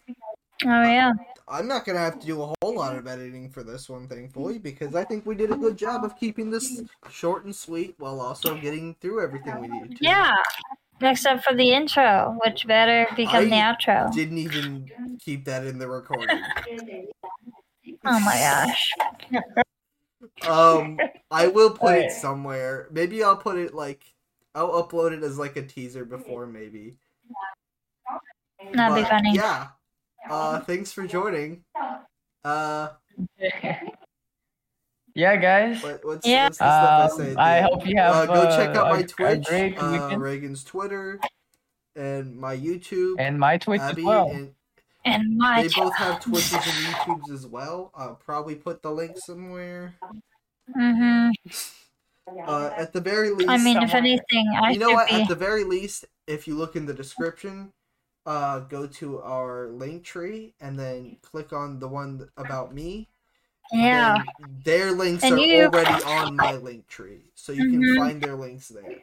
Oh 0.65 0.83
yeah. 0.83 1.13
I'm 1.47 1.67
not 1.67 1.85
gonna 1.85 1.99
have 1.99 2.19
to 2.19 2.25
do 2.25 2.41
a 2.43 2.53
whole 2.61 2.75
lot 2.75 2.95
of 2.95 3.07
editing 3.07 3.49
for 3.49 3.63
this 3.63 3.89
one, 3.89 4.07
thankfully, 4.07 4.59
because 4.59 4.93
I 4.93 5.05
think 5.05 5.25
we 5.25 5.35
did 5.35 5.51
a 5.51 5.55
good 5.55 5.77
job 5.77 6.03
of 6.03 6.19
keeping 6.19 6.51
this 6.51 6.81
short 7.09 7.45
and 7.45 7.55
sweet 7.55 7.95
while 7.97 8.19
also 8.19 8.55
getting 8.55 8.93
through 8.95 9.23
everything 9.23 9.59
we 9.61 9.67
needed 9.67 9.97
to. 9.97 10.03
Yeah. 10.03 10.35
Except 11.01 11.45
for 11.45 11.55
the 11.55 11.71
intro, 11.71 12.37
which 12.43 12.67
better 12.67 13.07
become 13.15 13.49
the 13.49 13.55
I 13.55 13.73
outro. 13.73 14.13
Didn't 14.13 14.37
even 14.37 14.91
keep 15.19 15.45
that 15.45 15.65
in 15.65 15.79
the 15.79 15.87
recording. 15.87 16.41
Oh 18.03 18.19
my 18.19 18.35
gosh. 18.35 18.91
Um, 20.45 20.99
I 21.31 21.47
will 21.47 21.71
put 21.71 21.95
it 21.95 22.11
somewhere. 22.11 22.87
Maybe 22.91 23.23
I'll 23.23 23.37
put 23.37 23.57
it 23.57 23.73
like 23.73 24.03
I'll 24.59 24.83
upload 24.83 25.13
it 25.17 25.23
as 25.23 25.37
like 25.39 25.55
a 25.55 25.61
teaser 25.65 26.03
before, 26.03 26.45
maybe. 26.45 26.97
That'd 28.73 29.03
be 29.05 29.09
funny. 29.09 29.33
Yeah. 29.33 29.67
Uh, 30.29 30.59
thanks 30.59 30.91
for 30.91 31.07
joining. 31.07 31.63
Uh, 32.43 32.89
yeah, 35.15 35.37
guys. 35.37 35.81
what, 35.81 36.03
what's, 36.03 36.27
Yeah. 36.27 36.47
what's 36.47 36.57
the 36.57 37.07
stuff 37.07 37.11
I 37.13 37.23
say? 37.23 37.31
Um, 37.31 37.37
I 37.39 37.61
hope 37.61 37.87
you 37.87 37.95
have 37.97 38.15
uh, 38.15 38.25
go 38.25 38.43
check 38.57 38.75
out 38.75 38.87
uh, 38.87 38.89
my 38.89 38.97
a- 38.97 39.03
a 39.03 39.07
Twitch, 39.07 39.45
great 39.45 39.77
uh. 39.81 40.17
Reagan's 40.19 40.65
Twitter, 40.65 41.21
and 41.95 42.35
my 42.35 42.55
YouTube. 42.57 43.15
and 43.17 43.39
my 43.39 43.57
Twitch 43.57 43.79
Abby 43.79 44.01
as 44.01 44.05
well. 44.05 44.29
and 44.29 44.53
And 45.05 45.37
my 45.37 45.63
they 45.63 45.69
both 45.69 45.95
have 45.95 46.19
Twitches 46.19 46.51
and 46.51 46.61
YouTubes 46.63 47.31
as 47.31 47.47
well. 47.47 47.91
I'll 47.95 48.15
probably 48.15 48.55
put 48.55 48.81
the 48.81 48.91
link 48.91 49.15
somewhere. 49.17 49.95
hmm 50.75 51.29
Uh, 52.45 52.71
at 52.75 52.93
the 52.93 53.01
very 53.01 53.31
least, 53.31 53.49
I 53.49 53.57
mean, 53.57 53.81
if 53.81 53.93
anything, 53.93 54.47
I 54.61 54.71
you 54.71 54.79
know 54.79 54.91
what? 54.91 55.09
be. 55.09 55.15
At 55.21 55.27
the 55.27 55.35
very 55.35 55.63
least, 55.63 56.05
if 56.27 56.47
you 56.47 56.55
look 56.55 56.75
in 56.75 56.85
the 56.85 56.93
description, 56.93 57.71
uh, 58.25 58.59
go 58.59 58.85
to 58.87 59.21
our 59.21 59.67
link 59.67 60.03
tree 60.03 60.53
and 60.59 60.77
then 60.77 61.17
click 61.21 61.53
on 61.53 61.79
the 61.79 61.87
one 61.87 62.29
about 62.37 62.73
me. 62.73 63.07
Yeah. 63.71 64.23
Their 64.63 64.91
links 64.91 65.23
And 65.23 65.35
are 65.35 65.37
you- 65.39 65.65
already 65.65 66.03
on 66.03 66.35
my 66.35 66.53
link 66.53 66.87
tree, 66.87 67.21
so 67.35 67.51
you 67.51 67.69
can 67.69 67.81
Mhm. 67.81 67.97
find 67.97 68.21
their 68.21 68.35
links 68.35 68.69
there. 68.69 68.97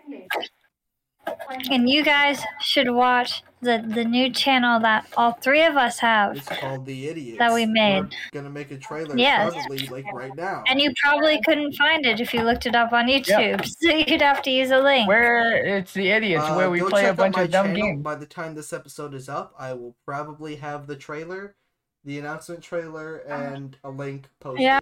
And 1.70 1.88
you 1.88 2.04
guys 2.04 2.40
should 2.60 2.90
watch 2.90 3.42
the 3.62 3.82
the 3.86 4.04
new 4.04 4.30
channel 4.30 4.78
that 4.80 5.06
all 5.16 5.32
three 5.32 5.64
of 5.64 5.76
us 5.76 5.98
have. 6.00 6.36
It's 6.36 6.46
called 6.48 6.84
The 6.86 7.08
Idiots. 7.08 7.38
That 7.38 7.52
we 7.52 7.66
made. 7.66 8.02
We're 8.02 8.10
gonna 8.32 8.50
make 8.50 8.70
a 8.70 8.76
trailer 8.78 9.16
Yes. 9.16 9.52
probably 9.54 9.78
like 9.88 10.04
right 10.12 10.34
now. 10.36 10.62
And 10.68 10.80
you 10.80 10.92
probably 11.02 11.40
couldn't 11.44 11.72
find 11.74 12.04
it 12.04 12.20
if 12.20 12.34
you 12.34 12.42
looked 12.42 12.66
it 12.66 12.74
up 12.74 12.92
on 12.92 13.06
YouTube. 13.06 13.64
So 13.82 13.90
you'd 13.90 14.20
have 14.22 14.42
to 14.42 14.50
use 14.50 14.70
a 14.70 14.78
link. 14.78 15.08
Where 15.08 15.56
it's 15.78 15.92
the 15.94 16.08
idiots, 16.10 16.44
Uh, 16.44 16.54
where 16.54 16.70
we 16.70 16.80
play 16.82 17.06
a 17.06 17.14
bunch 17.14 17.36
of 17.36 17.50
dumb 17.50 17.66
channel. 17.68 17.82
games. 17.82 18.02
By 18.02 18.14
the 18.16 18.26
time 18.26 18.54
this 18.54 18.72
episode 18.72 19.14
is 19.14 19.28
up, 19.28 19.54
I 19.58 19.72
will 19.72 19.96
probably 20.04 20.56
have 20.56 20.86
the 20.86 20.96
trailer, 20.96 21.56
the 22.04 22.18
announcement 22.18 22.62
trailer, 22.62 23.16
and 23.18 23.76
a 23.84 23.90
link 23.90 24.28
posted. 24.40 24.62
Yeah. 24.62 24.80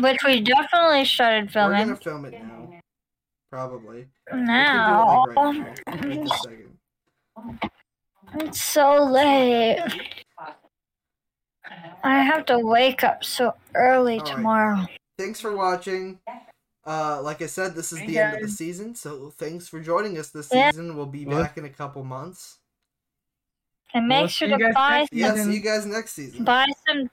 Which 0.00 0.18
we 0.24 0.40
definitely 0.40 1.04
started 1.04 1.50
filming. 1.52 1.78
We're 1.78 1.84
gonna 1.84 1.96
film 1.96 2.24
it 2.24 2.32
now. 2.32 2.80
Probably. 3.50 4.06
Now. 4.32 5.24
We 5.24 5.24
can 5.24 5.24
do 5.24 5.30
it 5.30 5.34
right 5.36 5.54
now. 5.54 6.18
Right 6.18 6.28
second. 6.38 6.78
It's 8.34 8.60
so 8.60 9.04
late. 9.04 9.78
I 12.04 12.22
have 12.22 12.46
to 12.46 12.58
wake 12.58 13.02
up 13.04 13.24
so 13.24 13.54
early 13.74 14.18
All 14.18 14.24
right. 14.26 14.34
tomorrow. 14.36 14.86
Thanks 15.18 15.40
for 15.40 15.54
watching. 15.56 16.18
Uh, 16.86 17.20
like 17.22 17.42
I 17.42 17.46
said, 17.46 17.74
this 17.74 17.92
is 17.92 17.98
the 18.00 18.18
end 18.18 18.34
of 18.34 18.40
the 18.40 18.48
season, 18.48 18.94
so 18.94 19.30
thanks 19.30 19.66
for 19.68 19.80
joining 19.80 20.18
us 20.18 20.30
this 20.30 20.50
Yeah. 20.52 20.70
season. 20.70 20.96
We'll 20.96 21.06
be 21.06 21.24
back 21.24 21.58
in 21.58 21.64
a 21.64 21.70
couple 21.70 22.04
months. 22.04 22.58
And 23.94 24.06
make 24.08 24.18
We'll 24.20 24.28
sure 24.28 24.48
to 24.48 24.72
buy 24.74 25.06
Some, 25.10 25.18
Yeah, 25.18 25.34
see 25.34 25.54
you 25.54 25.60
guys 25.60 25.86
next 25.86 26.12
season. 26.12 26.44
buy 26.44 26.66
some 26.86 27.10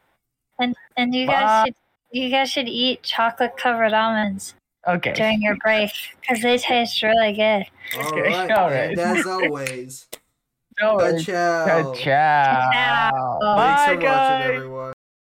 and 0.59 0.75
and 0.97 1.15
you 1.15 1.25
Bye. 1.27 1.33
guys 1.33 1.65
should 1.65 1.75
you 2.11 2.29
guys 2.29 2.51
should 2.51 2.67
eat 2.67 3.01
chocolate 3.03 3.57
covered 3.57 3.93
almonds 3.93 4.53
Okay. 4.87 5.13
during 5.13 5.41
your 5.41 5.55
break 5.63 5.91
because 6.21 6.41
they 6.43 6.57
taste 6.57 7.01
really 7.03 7.33
good. 7.33 7.65
All 7.97 8.11
right, 8.21 8.51
All 8.51 8.69
right. 8.69 8.97
as 8.97 9.25
always, 9.25 10.07
No, 10.81 10.97
ciao. 10.99 11.05
it's- 11.05 11.25
ciao. 11.25 11.65
Ciao. 11.65 11.93
Ciao. 11.93 13.39
Thanks 13.55 13.85
Bye, 13.85 13.95
for 13.95 14.01
watching, 14.05 14.55
everyone. 14.55 14.93